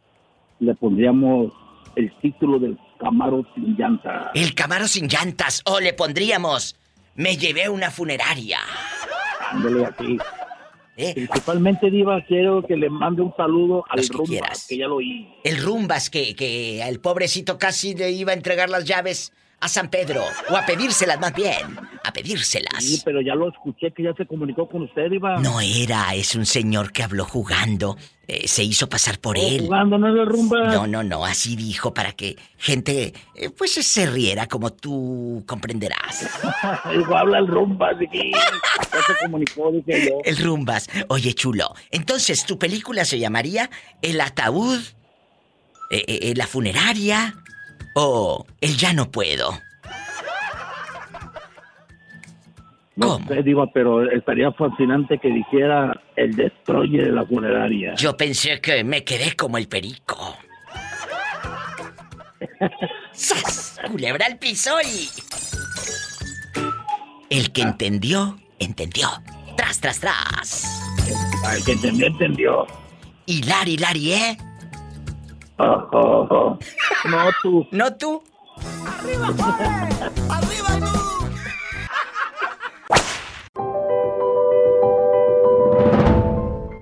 Le 0.59 0.73
pondríamos 0.73 1.53
el 1.97 2.13
título 2.21 2.59
del 2.59 2.77
Camaro 2.99 3.45
sin 3.55 3.75
llanta. 3.75 4.31
El 4.33 4.53
Camaro 4.55 4.87
sin 4.87 5.07
llantas. 5.07 5.61
¿O 5.65 5.79
le 5.79 5.93
pondríamos 5.93 6.75
Me 7.15 7.35
llevé 7.37 7.67
una 7.69 7.91
funeraria? 7.91 8.59
Ándale 9.51 9.85
aquí. 9.85 10.17
¿Eh? 10.95 11.13
Principalmente, 11.13 11.91
Diva, 11.91 12.23
quiero 12.27 12.63
que 12.63 12.75
le 12.75 12.89
mande 12.89 13.21
un 13.21 13.31
saludo 13.35 13.83
al 13.89 13.97
Los 13.99 14.09
que 14.09 14.17
Rumba, 14.17 14.29
quieras. 14.29 14.65
que 14.67 14.77
ya 14.77 14.87
lo 14.87 14.95
oí. 14.95 15.27
El 15.43 15.61
Rumbas 15.61 16.09
que, 16.09 16.35
que 16.35 16.81
al 16.83 16.99
pobrecito 16.99 17.57
casi 17.59 17.93
le 17.93 18.11
iba 18.11 18.31
a 18.31 18.35
entregar 18.35 18.69
las 18.69 18.83
llaves 18.85 19.31
a 19.59 19.67
San 19.67 19.89
Pedro. 19.89 20.23
O 20.49 20.55
a 20.55 20.65
pedírselas 20.65 21.19
más 21.19 21.33
bien. 21.33 21.77
A 22.03 22.13
pedírselas. 22.13 22.83
Sí, 22.83 23.01
pero 23.03 23.21
ya 23.21 23.35
lo 23.35 23.49
escuché 23.49 23.91
que 23.91 24.03
ya 24.03 24.13
se 24.13 24.25
comunicó 24.25 24.69
con 24.69 24.83
usted, 24.83 25.09
Diva. 25.09 25.37
No 25.39 25.59
era, 25.61 26.13
es 26.13 26.35
un 26.35 26.45
señor 26.45 26.91
que 26.91 27.03
habló 27.03 27.25
jugando. 27.25 27.97
Eh, 28.27 28.47
se 28.47 28.61
hizo 28.63 28.89
pasar 28.89 29.19
por 29.19 29.37
Oh, 29.37 29.41
él. 29.41 29.61
Jugando, 29.61 29.97
no 29.97 30.25
Rumba. 30.25 30.67
No, 30.67 30.85
no, 30.85 31.01
no, 31.01 31.25
así 31.25 31.55
dijo 31.55 31.93
para 31.93 32.11
que 32.11 32.35
gente 32.57 33.13
eh, 33.35 33.49
pues 33.49 33.71
se 33.73 34.05
riera 34.05 34.47
como 34.47 34.73
tú 34.73 35.43
comprenderás. 35.47 36.27
Dijo, 36.97 37.15
habla 37.15 37.39
el 37.39 37.47
Rumba, 37.47 37.93
de 37.93 38.07
que 38.07 38.31
ya 38.31 39.01
se 39.01 39.25
comunicó, 39.25 39.71
dije 39.71 40.09
yo. 40.09 40.17
El 40.25 40.37
rumbas. 40.37 40.89
Oye, 41.07 41.33
chulo. 41.33 41.73
Entonces, 41.91 42.45
¿tu 42.45 42.59
película 42.59 43.05
se 43.05 43.17
llamaría 43.19 43.69
El 44.01 44.19
ataúd? 44.19 44.79
Eh, 45.89 46.03
eh, 46.07 46.33
¿La 46.35 46.47
funeraria? 46.47 47.33
¿O 47.99 48.45
El 48.61 48.77
ya 48.77 48.93
no 48.93 49.09
puedo? 49.09 49.59
No 52.95 53.19
sé, 53.27 53.41
Diva, 53.41 53.65
pero 53.73 54.07
estaría 54.11 54.51
fascinante 54.51 55.17
que 55.17 55.29
dijera 55.29 55.99
el 56.15 56.35
destroyer 56.35 57.05
de 57.05 57.11
la 57.11 57.25
funeraria. 57.25 57.95
Yo 57.95 58.15
pensé 58.15 58.61
que 58.61 58.83
me 58.83 59.03
quedé 59.03 59.35
como 59.35 59.57
el 59.57 59.67
perico. 59.67 60.37
¡Sas! 63.13 63.79
Culebra 63.89 64.27
al 64.27 64.37
piso 64.37 64.77
y... 64.81 65.09
El 67.31 67.51
que 67.51 67.63
entendió, 67.63 68.37
entendió. 68.59 69.09
Tras, 69.55 69.81
tras, 69.81 69.99
tras. 69.99 70.81
El 71.55 71.65
que 71.65 71.71
entendió, 71.71 72.07
entendió. 72.07 72.67
Y 73.25 73.41
Lari, 73.41 73.77
Lari, 73.77 74.13
¿eh? 74.13 74.37
Oh, 75.59 75.89
oh, 75.91 76.27
oh. 76.29 76.59
No 77.09 77.29
tú. 77.41 77.67
¿No 77.71 77.95
tú? 77.95 78.23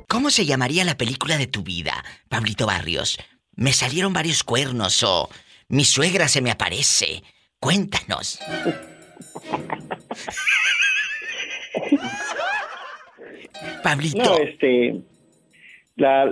¿Cómo 0.09 0.29
se 0.29 0.45
llamaría 0.45 0.83
la 0.83 0.97
película 0.97 1.37
de 1.37 1.47
tu 1.47 1.63
vida, 1.63 2.03
Pablito 2.27 2.65
Barrios? 2.65 3.17
Me 3.55 3.71
salieron 3.71 4.11
varios 4.11 4.43
cuernos 4.43 5.03
o 5.03 5.29
mi 5.69 5.85
suegra 5.85 6.27
se 6.27 6.41
me 6.41 6.51
aparece. 6.51 7.23
Cuéntanos. 7.59 8.39
Pablito. 13.83 14.23
No, 14.23 14.35
este. 14.37 15.01
La, 15.95 16.29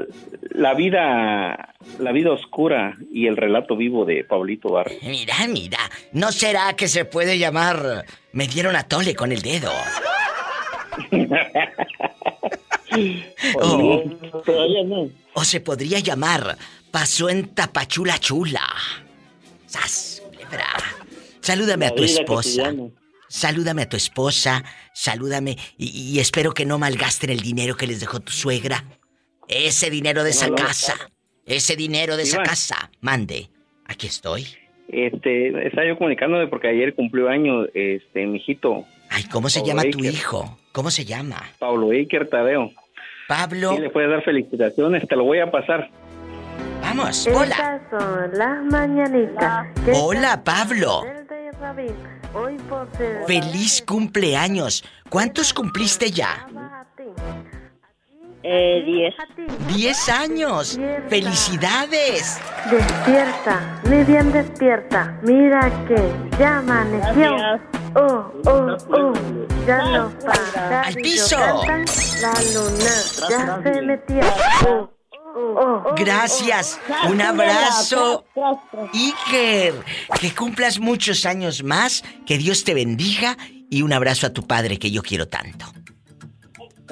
la 0.52 0.74
vida. 0.74 1.76
La 2.00 2.12
vida 2.12 2.32
oscura 2.32 2.98
y 3.12 3.28
el 3.28 3.38
relato 3.38 3.76
vivo 3.76 4.06
de 4.06 4.24
Pablito 4.24 4.70
Barrio. 4.70 4.98
Mira, 5.02 5.36
mira, 5.50 5.80
¿no 6.14 6.32
será 6.32 6.76
que 6.76 6.88
se 6.88 7.06
puede 7.06 7.38
llamar 7.38 8.06
Me 8.32 8.48
dieron 8.48 8.76
a 8.76 8.84
tole 8.84 9.16
con 9.16 9.32
el 9.32 9.42
dedo? 9.42 9.72
o, 13.62 14.04
o 15.34 15.44
se 15.44 15.62
podría 15.62 16.00
llamar 16.00 16.58
Pasó 16.92 17.30
en 17.30 17.54
Tapachula 17.54 18.20
Chula. 18.20 18.62
¡Sas! 19.66 20.22
culebra! 20.26 20.68
Salúdame 21.42 21.88
a 21.88 21.96
tu 21.96 22.04
esposa. 22.04 22.74
Salúdame 23.28 23.82
a 23.82 23.90
tu 23.90 23.98
esposa. 23.98 24.64
Salúdame. 24.94 25.58
Y, 25.78 25.90
y 25.90 26.20
espero 26.20 26.54
que 26.54 26.66
no 26.66 26.78
malgasten 26.78 27.32
el 27.32 27.42
dinero 27.42 27.76
que 27.76 27.88
les 27.88 28.00
dejó 28.00 28.20
tu 28.20 28.32
suegra. 28.32 28.84
Ese 29.48 29.90
dinero 29.90 30.24
de 30.24 30.32
esa 30.32 30.48
No, 30.48 30.56
no. 30.56 30.64
casa. 30.64 30.94
Ese 31.46 31.76
dinero 31.76 32.16
de 32.18 32.24
esa 32.24 32.42
casa. 32.44 32.90
Mande. 33.02 33.50
Aquí 33.86 34.08
estoy. 34.08 34.48
Este, 34.88 35.68
estaba 35.68 35.88
yo 35.88 35.98
comunicándome 35.98 36.48
porque 36.48 36.68
ayer 36.70 36.94
cumplió 36.96 37.30
año, 37.30 37.66
este, 37.74 38.26
mi 38.26 38.38
hijito. 38.38 38.86
Ay, 39.10 39.24
¿cómo 39.26 39.50
se 39.50 39.60
Pablo 39.60 39.74
llama 39.74 39.84
tu 39.92 40.04
hijo? 40.04 40.58
¿Cómo 40.72 40.92
se 40.92 41.06
llama? 41.06 41.42
Pablo 41.60 41.92
Iker 41.92 42.30
Tadeo. 42.30 42.72
Pablo. 43.28 43.74
Sí, 43.76 43.82
le 43.82 43.90
puedes 43.90 44.10
dar 44.10 44.24
felicitaciones, 44.24 45.08
te 45.08 45.16
lo 45.16 45.24
voy 45.24 45.40
a 45.40 45.50
pasar. 45.52 45.90
Vamos, 46.82 47.28
hola. 47.28 47.56
Estas 47.56 47.82
son 47.90 48.32
las 48.38 48.64
mañanitas. 48.66 49.68
que 49.86 49.92
Hola, 49.94 50.44
Pablo. 50.44 51.04
Hoy 52.34 52.58
por 52.68 52.88
Feliz 53.28 53.84
cumpleaños. 53.88 54.84
¿Cuántos 55.10 55.54
cumpliste 55.54 56.12
ya? 56.12 56.48
Eh, 58.46 58.84
diez. 58.86 59.16
¡Diez 59.74 60.10
años! 60.10 60.78
¡Felicidades! 61.08 62.40
Despierta, 62.70 63.82
mi 63.86 64.04
bien 64.04 64.34
despierta. 64.34 65.18
Mira 65.24 65.72
que 65.88 66.12
ya 66.38 66.58
amaneció. 66.58 67.36
Oh, 67.96 68.32
oh, 68.46 68.78
oh, 68.90 69.14
ya 69.66 69.82
los 69.84 70.14
pájaros 70.16 70.88
¡Al 70.88 70.96
piso! 70.96 71.38
La 71.38 72.34
luna 72.54 72.94
ya 73.30 73.62
se 73.64 73.82
metió. 73.82 74.20
Oh, 74.68 74.90
oh, 75.36 75.84
oh, 75.86 75.96
Gracias. 75.96 76.80
Un 77.10 77.22
abrazo. 77.22 78.26
Iker, 78.94 79.76
que 80.20 80.36
cumplas 80.36 80.80
muchos 80.80 81.26
años 81.26 81.64
más, 81.64 82.04
que 82.26 82.38
Dios 82.38 82.66
te 82.66 82.74
bendiga 82.74 83.38
y 83.70 83.84
un 83.84 83.94
abrazo 83.94 84.28
a 84.28 84.32
tu 84.32 84.46
padre 84.46 84.78
que 84.80 84.92
yo 84.92 85.02
quiero 85.02 85.30
tanto. 85.30 85.66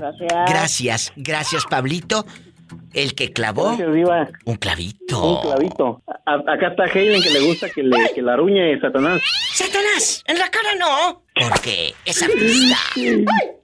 Gracias. 0.01 0.33
Gracias, 0.49 1.13
gracias 1.15 1.65
Pablito. 1.69 2.25
El 2.93 3.15
que 3.15 3.33
clavó 3.33 3.75
Gracias, 3.77 4.29
un 4.45 4.55
clavito. 4.55 5.35
Un 5.35 5.41
clavito. 5.41 6.01
A- 6.25 6.53
acá 6.53 6.67
está 6.69 6.85
Helen 6.85 7.21
que 7.21 7.29
le 7.29 7.41
gusta 7.41 7.69
que 7.69 7.83
le 7.83 8.13
que 8.15 8.21
la 8.21 8.35
ruñe 8.37 8.79
Satanás. 8.79 9.21
¡Satanás! 9.53 10.23
¡En 10.25 10.37
la 10.39 10.49
cara 10.49 10.69
no! 10.79 11.23
Porque 11.35 11.93
es 12.05 12.21
artista. 12.23 12.77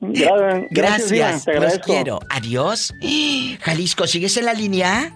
Gra- 0.01 0.68
Gracias, 0.72 1.45
te 1.45 1.59
los 1.59 1.80
quiero. 1.80 2.19
Adiós. 2.30 2.93
Jalisco, 3.61 4.07
¿sigues 4.07 4.35
en 4.38 4.45
la 4.45 4.53
línea? 4.53 5.14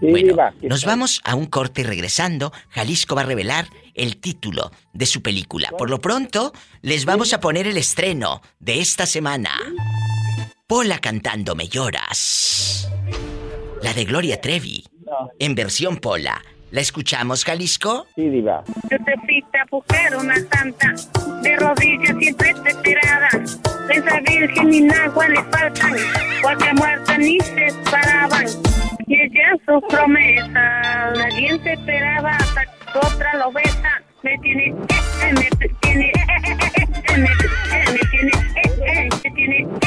Sí, 0.00 0.06
bueno, 0.10 0.34
nos 0.62 0.84
vamos 0.84 1.20
a 1.24 1.34
un 1.34 1.46
corte 1.46 1.80
y 1.80 1.84
regresando, 1.84 2.52
Jalisco 2.70 3.14
va 3.14 3.22
a 3.22 3.24
revelar 3.24 3.66
el 3.94 4.18
título 4.18 4.70
de 4.92 5.06
su 5.06 5.22
película. 5.22 5.70
Por 5.76 5.88
lo 5.88 6.00
pronto, 6.00 6.52
les 6.82 7.06
vamos 7.06 7.32
a 7.32 7.40
poner 7.40 7.66
el 7.66 7.78
estreno 7.78 8.42
de 8.60 8.80
esta 8.80 9.06
semana. 9.06 9.52
Pola 10.68 10.98
cantando 10.98 11.54
Me 11.54 11.68
lloras. 11.68 12.90
La 13.84 13.92
de 13.92 14.04
Gloria 14.04 14.40
Trevi. 14.40 14.84
En 15.38 15.54
versión 15.54 15.98
Pola. 15.98 16.42
¿La 16.72 16.80
escuchamos, 16.80 17.44
Jalisco? 17.44 18.08
Sí, 18.16 18.28
Diva. 18.28 18.64
Yo 18.90 18.98
te 19.04 19.14
fuiste 19.24 19.58
a 19.58 19.64
buscar 19.70 20.16
una 20.16 20.34
santa, 20.34 20.92
de 21.42 21.56
rodillas 21.58 22.16
siempre 22.18 22.52
desesperada. 22.52 23.28
De 23.86 23.94
esa 23.94 24.20
virgen 24.28 24.68
ni 24.70 24.88
agua 24.92 25.28
le 25.28 25.44
faltan, 25.44 25.94
porque 26.42 26.72
muerta 26.72 27.16
ni 27.16 27.38
se 27.38 27.72
paraban. 27.88 28.46
Y 29.06 29.14
ella 29.20 29.56
sus 29.66 29.84
promesas, 29.88 30.50
nadie 31.16 31.60
se 31.62 31.74
esperaba 31.74 32.32
hasta 32.32 32.64
que 32.64 32.98
otra 32.98 33.36
lo 33.36 33.52
besa. 33.52 34.02
Me 34.24 34.36
tiene, 34.38 34.64
eh, 34.64 34.74
eh, 35.22 35.32
me 35.32 35.68
tiene, 35.80 36.06
eh, 36.08 36.12
eh, 36.44 36.56
eh, 36.58 36.86
eh, 37.04 37.16
me 37.18 37.28
eh, 37.28 37.92
me 37.92 38.00
tiene, 38.10 38.32
eh, 38.32 38.64
eh, 38.66 38.72
me 38.72 38.90
tiene, 38.90 38.96
eh, 38.96 38.96
eh, 38.96 39.08
me 39.22 39.30
tiene, 39.30 39.58
eh, 39.58 39.66
eh, 39.66 39.70
eh, 39.70 39.70
eh, 39.70 39.70
me 39.70 39.70
eh, 39.70 39.70
me 39.70 39.70
tiene, 39.70 39.72
eh, 39.72 39.78
eh 39.80 39.85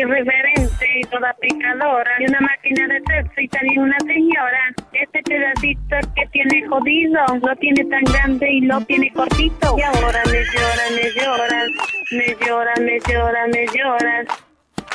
irreverente 0.00 0.86
y 0.98 1.02
toda 1.04 1.34
picadora. 1.34 2.10
Y 2.20 2.26
una 2.26 2.40
máquina 2.40 2.86
de 2.88 3.00
sexo 3.00 3.40
y 3.40 3.48
también 3.48 3.80
una 3.80 3.98
señora. 4.00 4.74
Este 4.92 5.22
pedacito 5.22 5.96
que 6.14 6.26
tiene 6.32 6.66
jodido, 6.68 7.20
lo 7.42 7.56
tiene 7.56 7.84
tan 7.84 8.04
grande 8.04 8.50
y 8.50 8.60
lo 8.62 8.80
tiene 8.82 9.12
cortito. 9.12 9.76
Y 9.78 9.82
ahora 9.82 10.22
me 10.26 10.44
lloras, 10.44 10.90
me 10.94 11.10
lloras, 11.20 11.68
me 12.12 12.46
lloras, 12.46 12.80
me 12.80 12.98
lloras, 13.08 13.48
me 13.48 13.66
lloras. 13.66 14.26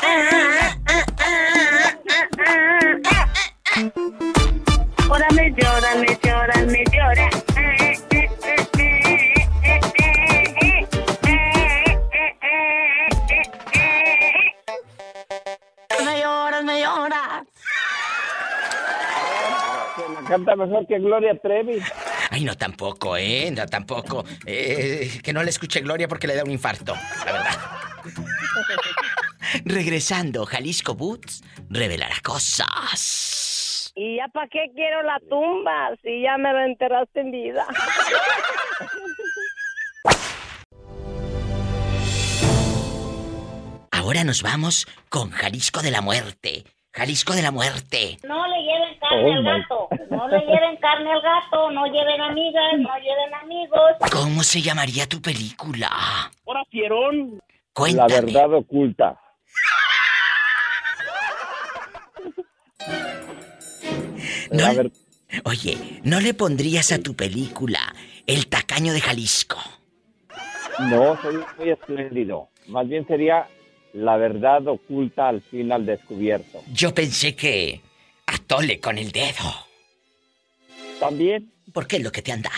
Ah, 0.03 0.30
ah, 0.47 0.76
ah, 0.88 1.06
ah, 1.19 1.97
ah, 2.07 2.31
ah, 2.45 2.97
ah. 3.76 3.91
Ahora 5.10 5.27
me 5.35 5.52
lloras, 5.52 5.97
me 5.97 6.18
lloras, 6.23 6.65
me 6.68 6.84
lloras. 6.91 7.55
Canta 20.26 20.56
mejor 20.56 20.85
que 20.88 20.99
Gloria 20.99 21.38
Trevi. 21.39 21.80
Ay, 22.30 22.43
no 22.43 22.56
tampoco, 22.56 23.15
¿eh? 23.18 23.52
No 23.56 23.65
tampoco. 23.65 24.26
Eh, 24.45 25.19
que 25.23 25.34
no 25.34 25.43
le 25.43 25.49
escuche 25.49 25.81
Gloria 25.81 26.07
porque 26.07 26.27
le 26.27 26.35
da 26.35 26.43
un 26.43 26.52
infarto, 26.52 26.95
la 27.26 27.31
verdad. 27.31 27.56
Regresando, 29.65 30.45
Jalisco 30.45 30.95
Boots 30.95 31.43
revelará 31.69 32.15
cosas. 32.23 33.93
¿Y 33.95 34.18
ya 34.18 34.27
para 34.27 34.47
qué 34.47 34.65
quiero 34.76 35.03
la 35.03 35.19
tumba 35.30 35.91
si 36.03 36.22
ya 36.22 36.38
me 36.38 36.52
lo 36.52 36.65
enterraste 36.65 37.22
en 37.22 37.31
vida? 37.31 37.65
Ahora 43.91 44.23
nos 44.23 44.43
vamos 44.43 44.85
con 45.10 45.31
Jalisco 45.31 45.81
de 45.81 45.91
la 45.91 46.02
Muerte. 46.02 46.65
Jalisco 46.96 47.34
de 47.34 47.42
la 47.42 47.52
Muerte. 47.52 48.18
No 48.24 48.48
le 48.48 48.56
lleven 48.64 48.98
carne 49.02 49.30
Oh, 49.30 49.34
al 49.34 49.44
gato. 49.44 49.90
No 50.10 50.28
le 50.30 50.40
lleven 50.40 50.78
carne 50.78 51.12
al 51.12 51.22
gato. 51.22 51.70
No 51.72 51.86
lleven 51.88 52.22
amigas. 52.22 52.74
No 52.78 52.96
lleven 53.00 53.34
amigos. 53.34 53.80
¿Cómo 54.12 54.44
se 54.44 54.62
llamaría 54.62 55.06
tu 55.06 55.22
película? 55.22 55.90
Ahora, 56.48 56.64
Fierón. 56.72 57.42
Cuéntame. 57.74 58.10
La 58.10 58.22
verdad 58.22 58.54
oculta. 58.54 59.20
No 64.52 64.74
le- 64.74 64.92
Oye, 65.44 66.00
¿no 66.04 66.20
le 66.22 66.34
pondrías 66.34 66.92
a 66.92 67.00
tu 67.00 67.16
película 67.16 67.80
El 68.26 68.48
tacaño 68.48 68.94
de 68.94 69.02
Jalisco? 69.02 69.58
No, 70.80 71.20
soy 71.22 71.44
muy 71.58 71.70
espléndido. 71.70 72.50
Más 72.68 72.88
bien 72.88 73.06
sería 73.08 73.48
la 73.96 74.18
verdad 74.18 74.68
oculta 74.68 75.30
al 75.30 75.42
fin 75.42 75.72
al 75.72 75.86
descubierto. 75.86 76.62
Yo 76.74 76.94
pensé 76.94 77.36
que 77.36 77.82
atole 78.26 78.80
con 78.80 78.98
el 78.98 79.12
dedo. 79.12 79.54
También. 81.00 81.52
Porque 81.74 81.98
es 81.98 82.04
lo 82.04 82.12
que 82.12 82.22
te 82.22 82.32
han 82.32 82.42
dado. 82.42 82.56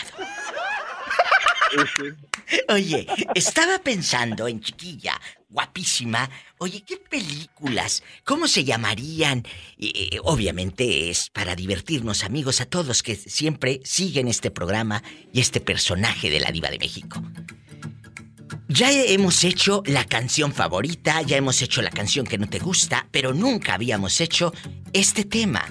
Oye, 2.70 3.06
estaba 3.34 3.78
pensando 3.78 4.48
en 4.48 4.60
chiquilla, 4.60 5.20
guapísima. 5.50 6.28
Oye, 6.58 6.82
¿qué 6.82 6.96
películas? 6.96 8.02
¿Cómo 8.24 8.48
se 8.48 8.64
llamarían? 8.64 9.44
Eh, 9.78 10.18
obviamente 10.24 11.10
es 11.10 11.30
para 11.30 11.54
divertirnos, 11.54 12.24
amigos, 12.24 12.60
a 12.60 12.66
todos 12.66 13.02
que 13.02 13.14
siempre 13.14 13.80
siguen 13.84 14.28
este 14.28 14.50
programa 14.50 15.02
y 15.32 15.40
este 15.40 15.60
personaje 15.60 16.30
de 16.30 16.40
la 16.40 16.50
Diva 16.50 16.70
de 16.70 16.78
México. 16.78 17.22
Ya 18.70 18.92
hemos 18.92 19.44
hecho 19.44 19.82
la 19.86 20.04
canción 20.04 20.52
favorita, 20.52 21.22
ya 21.22 21.38
hemos 21.38 21.62
hecho 21.62 21.80
la 21.80 21.88
canción 21.88 22.26
que 22.26 22.36
no 22.36 22.46
te 22.50 22.58
gusta, 22.58 23.06
pero 23.10 23.32
nunca 23.32 23.72
habíamos 23.72 24.20
hecho 24.20 24.52
este 24.92 25.24
tema. 25.24 25.64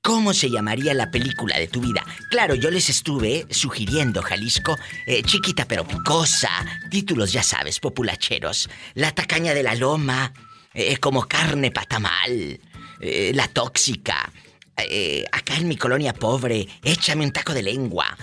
¿Cómo 0.00 0.32
se 0.32 0.48
llamaría 0.48 0.94
la 0.94 1.10
película 1.10 1.58
de 1.58 1.66
tu 1.66 1.80
vida? 1.80 2.06
Claro, 2.30 2.54
yo 2.54 2.70
les 2.70 2.88
estuve 2.88 3.46
sugiriendo, 3.50 4.22
Jalisco, 4.22 4.76
eh, 5.08 5.24
chiquita 5.24 5.64
pero 5.66 5.88
picosa, 5.88 6.50
títulos 6.88 7.32
ya 7.32 7.42
sabes, 7.42 7.80
populacheros, 7.80 8.70
La 8.94 9.10
tacaña 9.10 9.52
de 9.52 9.64
la 9.64 9.74
loma, 9.74 10.32
eh, 10.72 10.98
como 10.98 11.26
carne 11.26 11.72
patamal, 11.72 12.60
eh, 13.00 13.32
La 13.34 13.48
tóxica, 13.48 14.32
acá 15.32 15.56
en 15.56 15.66
mi 15.66 15.76
colonia 15.76 16.12
pobre, 16.12 16.68
échame 16.84 17.24
un 17.24 17.32
taco 17.32 17.52
de 17.52 17.64
lengua. 17.64 18.16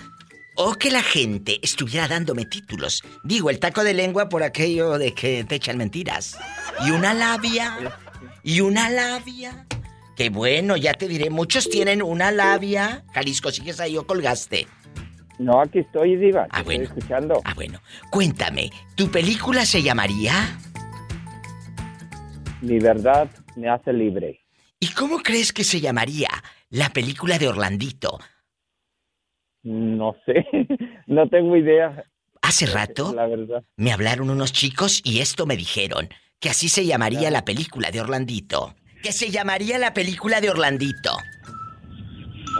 O 0.55 0.75
que 0.75 0.91
la 0.91 1.01
gente 1.01 1.59
estuviera 1.63 2.07
dándome 2.07 2.45
títulos. 2.45 3.03
Digo, 3.23 3.49
el 3.49 3.59
taco 3.59 3.83
de 3.83 3.93
lengua 3.93 4.29
por 4.29 4.43
aquello 4.43 4.97
de 4.97 5.13
que 5.13 5.43
te 5.43 5.55
echan 5.55 5.77
mentiras. 5.77 6.37
Y 6.85 6.91
una 6.91 7.13
labia. 7.13 7.97
Y 8.43 8.61
una 8.61 8.89
labia. 8.89 9.65
Qué 10.15 10.29
bueno, 10.29 10.77
ya 10.77 10.93
te 10.93 11.07
diré. 11.07 11.31
Muchos 11.31 11.69
tienen 11.69 12.03
una 12.03 12.31
labia. 12.31 13.03
Jalisco, 13.13 13.51
¿sigues 13.51 13.79
ahí 13.79 13.97
o 13.97 14.05
colgaste? 14.05 14.67
No, 15.39 15.59
aquí 15.59 15.79
estoy, 15.79 16.15
Diva. 16.17 16.47
Ah, 16.51 16.61
bueno. 16.61 16.83
Estoy 16.83 16.99
escuchando. 16.99 17.41
Ah, 17.43 17.53
bueno. 17.55 17.81
Cuéntame, 18.11 18.69
¿tu 18.95 19.09
película 19.09 19.65
se 19.65 19.81
llamaría? 19.81 20.59
Mi 22.61 22.77
verdad 22.79 23.27
me 23.55 23.69
hace 23.69 23.91
libre. 23.91 24.39
¿Y 24.79 24.89
cómo 24.89 25.19
crees 25.19 25.51
que 25.51 25.63
se 25.63 25.81
llamaría 25.81 26.29
la 26.69 26.89
película 26.89 27.39
de 27.39 27.47
Orlandito? 27.47 28.19
No 29.63 30.15
sé. 30.25 30.45
no 31.07 31.27
tengo 31.29 31.55
idea. 31.55 32.03
Hace 32.41 32.65
rato 32.65 33.13
La 33.15 33.25
verdad. 33.25 33.63
me 33.77 33.93
hablaron 33.93 34.29
unos 34.29 34.51
chicos 34.51 35.01
y 35.05 35.19
esto 35.19 35.45
me 35.45 35.55
dijeron, 35.55 36.09
que 36.39 36.49
así 36.49 36.67
se 36.67 36.85
llamaría 36.85 37.31
la 37.31 37.45
película 37.45 37.89
de 37.89 38.01
Orlandito. 38.01 38.75
Que 39.01 39.13
se 39.13 39.31
llamaría 39.31 39.77
la 39.77 39.93
película 39.93 40.41
de 40.41 40.49
Orlandito. 40.49 41.17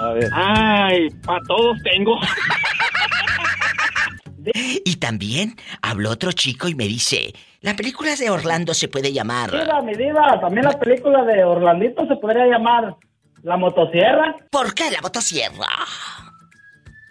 A 0.01 0.13
ver. 0.13 0.29
Ay, 0.33 1.09
para 1.25 1.39
todos 1.47 1.77
tengo. 1.83 2.17
Y 4.85 4.97
también 4.97 5.55
habló 5.81 6.09
otro 6.09 6.31
chico 6.33 6.67
y 6.67 6.75
me 6.75 6.85
dice, 6.85 7.33
la 7.61 7.75
película 7.75 8.15
de 8.15 8.29
Orlando 8.29 8.73
se 8.73 8.89
puede 8.89 9.13
llamar... 9.13 9.51
Diva, 9.51 9.81
mi 9.81 9.93
diva, 9.95 10.39
también 10.41 10.65
la 10.65 10.77
película 10.77 11.23
de 11.23 11.45
Orlandito 11.45 12.05
se 12.07 12.15
podría 12.17 12.47
llamar 12.47 12.95
La 13.41 13.55
Motosierra. 13.55 14.35
¿Por 14.51 14.73
qué 14.73 14.91
la 14.91 15.01
motosierra? 15.01 15.69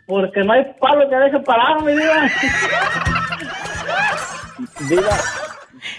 Porque 0.06 0.40
no 0.42 0.52
hay 0.52 0.64
palo 0.80 1.08
que 1.08 1.16
deje 1.16 1.40
parado, 1.40 1.80
mi 1.80 1.92
diva. 1.92 2.28
Diva. 4.88 5.18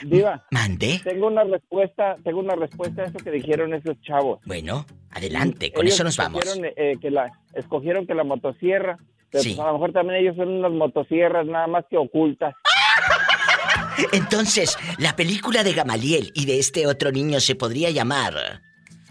Diva. 0.04 0.46
¿Mande? 0.52 1.02
Tengo 1.04 1.28
una 1.28 1.44
respuesta, 1.44 2.16
tengo 2.24 2.40
una 2.40 2.56
respuesta 2.56 3.02
a 3.02 3.06
eso 3.06 3.18
que 3.20 3.32
dijeron 3.32 3.74
esos 3.74 4.00
chavos. 4.02 4.40
Bueno, 4.46 4.86
adelante, 5.12 5.72
con 5.72 5.84
Ellos 5.86 5.96
eso 5.96 6.04
nos 6.04 6.18
vamos. 6.18 6.44
escogieron, 6.44 6.74
eh, 6.78 6.96
que 7.02 7.12
la, 7.12 7.32
escogieron 7.54 8.08
que 8.08 8.14
la 8.14 8.24
motosierra, 8.24 8.98
pero 9.30 9.44
Sí. 9.44 9.54
pues 9.56 9.60
a 9.60 9.68
lo 9.68 9.74
mejor 9.74 9.92
también 9.94 10.22
ellos 10.22 10.36
son 10.36 10.50
unas 10.50 10.72
motosierras 10.72 11.46
nada 11.46 11.68
más 11.68 11.86
que 11.90 11.98
ocultas. 11.98 12.54
Entonces, 14.14 14.78
la 14.98 15.16
película 15.16 15.64
de 15.64 15.74
Gamaliel 15.74 16.32
y 16.34 16.46
de 16.46 16.60
este 16.60 16.88
otro 16.88 17.12
niño 17.12 17.40
se 17.40 17.56
podría 17.56 17.90
llamar 17.90 18.62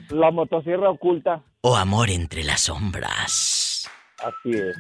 La 0.09 0.31
motosierra 0.31 0.91
oculta. 0.91 1.43
O 1.63 1.77
Amor 1.77 2.11
entre 2.11 2.45
las 2.45 2.63
sombras. 2.63 3.62
Así 4.25 4.51
es. 4.53 4.77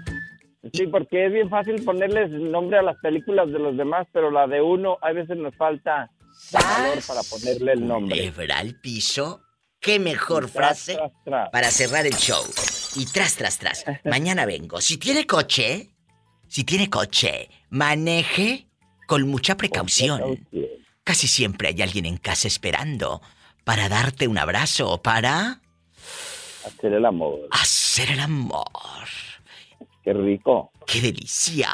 Sí, 0.72 0.86
porque 0.86 1.26
es 1.26 1.32
bien 1.32 1.50
fácil 1.50 1.82
ponerles 1.84 2.30
nombre 2.30 2.78
a 2.78 2.82
las 2.82 2.96
películas 2.98 3.50
de 3.50 3.58
los 3.58 3.76
demás, 3.76 4.06
pero 4.12 4.30
la 4.30 4.46
de 4.46 4.60
uno 4.62 4.96
a 5.02 5.12
veces 5.12 5.36
nos 5.36 5.54
falta 5.56 6.10
valor 6.52 6.98
para 7.06 7.20
ponerle 7.28 7.72
el 7.72 7.86
nombre. 7.86 8.16
Lebra 8.16 8.58
al 8.58 8.78
piso. 8.80 9.42
Qué 9.80 9.98
mejor 9.98 10.48
frase 10.48 10.96
para 11.50 11.70
cerrar 11.72 12.06
el 12.06 12.14
show. 12.14 12.44
Y 12.94 13.06
tras, 13.06 13.34
tras, 13.36 13.58
tras. 13.58 13.84
Mañana 14.04 14.46
vengo. 14.46 14.80
Si 14.80 14.96
tiene 14.98 15.26
coche, 15.26 15.90
si 16.46 16.62
tiene 16.62 16.88
coche, 16.88 17.48
maneje 17.70 18.68
con 19.08 19.26
mucha 19.28 19.56
precaución. 19.56 20.46
Casi 21.02 21.26
siempre 21.26 21.68
hay 21.68 21.82
alguien 21.82 22.06
en 22.06 22.16
casa 22.18 22.46
esperando 22.46 23.20
para 23.64 23.88
darte 23.88 24.28
un 24.28 24.38
abrazo 24.38 24.88
o 24.88 25.02
para 25.02 25.60
Hacer 26.64 26.92
el 26.92 27.04
amor. 27.04 27.40
hacer 27.50 28.12
el 28.12 28.20
amor. 28.20 28.62
Qué 30.02 30.12
rico. 30.12 30.70
¡Qué 30.86 31.00
delicia! 31.00 31.68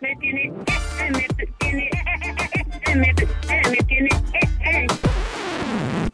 Me 0.00 0.14
tiene, 0.20 0.42
eh, 0.44 1.10
me 1.10 1.26
tiene, 1.58 1.90
eh, 2.86 2.94
me, 2.94 3.08
eh, 3.08 3.62
me 3.70 3.76
tiene, 3.88 4.08
eh, 4.34 4.40
eh. 4.64 4.86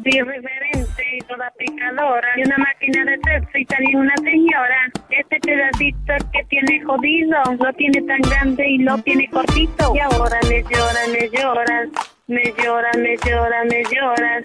irreverente 0.05 1.03
y 1.17 1.19
toda 1.27 1.53
picadora. 1.59 2.29
Y 2.37 2.45
una 2.45 2.57
máquina 2.59 3.05
de 3.05 3.19
sexo 3.19 3.59
y 3.59 3.67
también 3.67 3.97
una 3.99 4.15
señora. 4.17 4.91
Este 5.11 5.39
pedacito 5.41 6.15
que 6.33 6.45
tiene 6.45 6.83
jodido, 6.85 7.39
lo 7.59 7.73
tiene 7.75 8.01
tan 8.03 8.21
grande 8.23 8.67
y 8.71 8.79
lo 8.79 8.97
tiene 8.99 9.29
cortito. 9.29 9.95
Y 9.95 9.99
ahora 9.99 10.39
me 10.49 10.63
llora, 10.63 11.07
me 11.13 11.29
lloras, 11.29 11.89
me 12.29 12.55
llora, 12.57 12.91
me 12.97 13.17
llora, 13.27 13.65
me 13.65 13.83
lloras. 13.93 14.45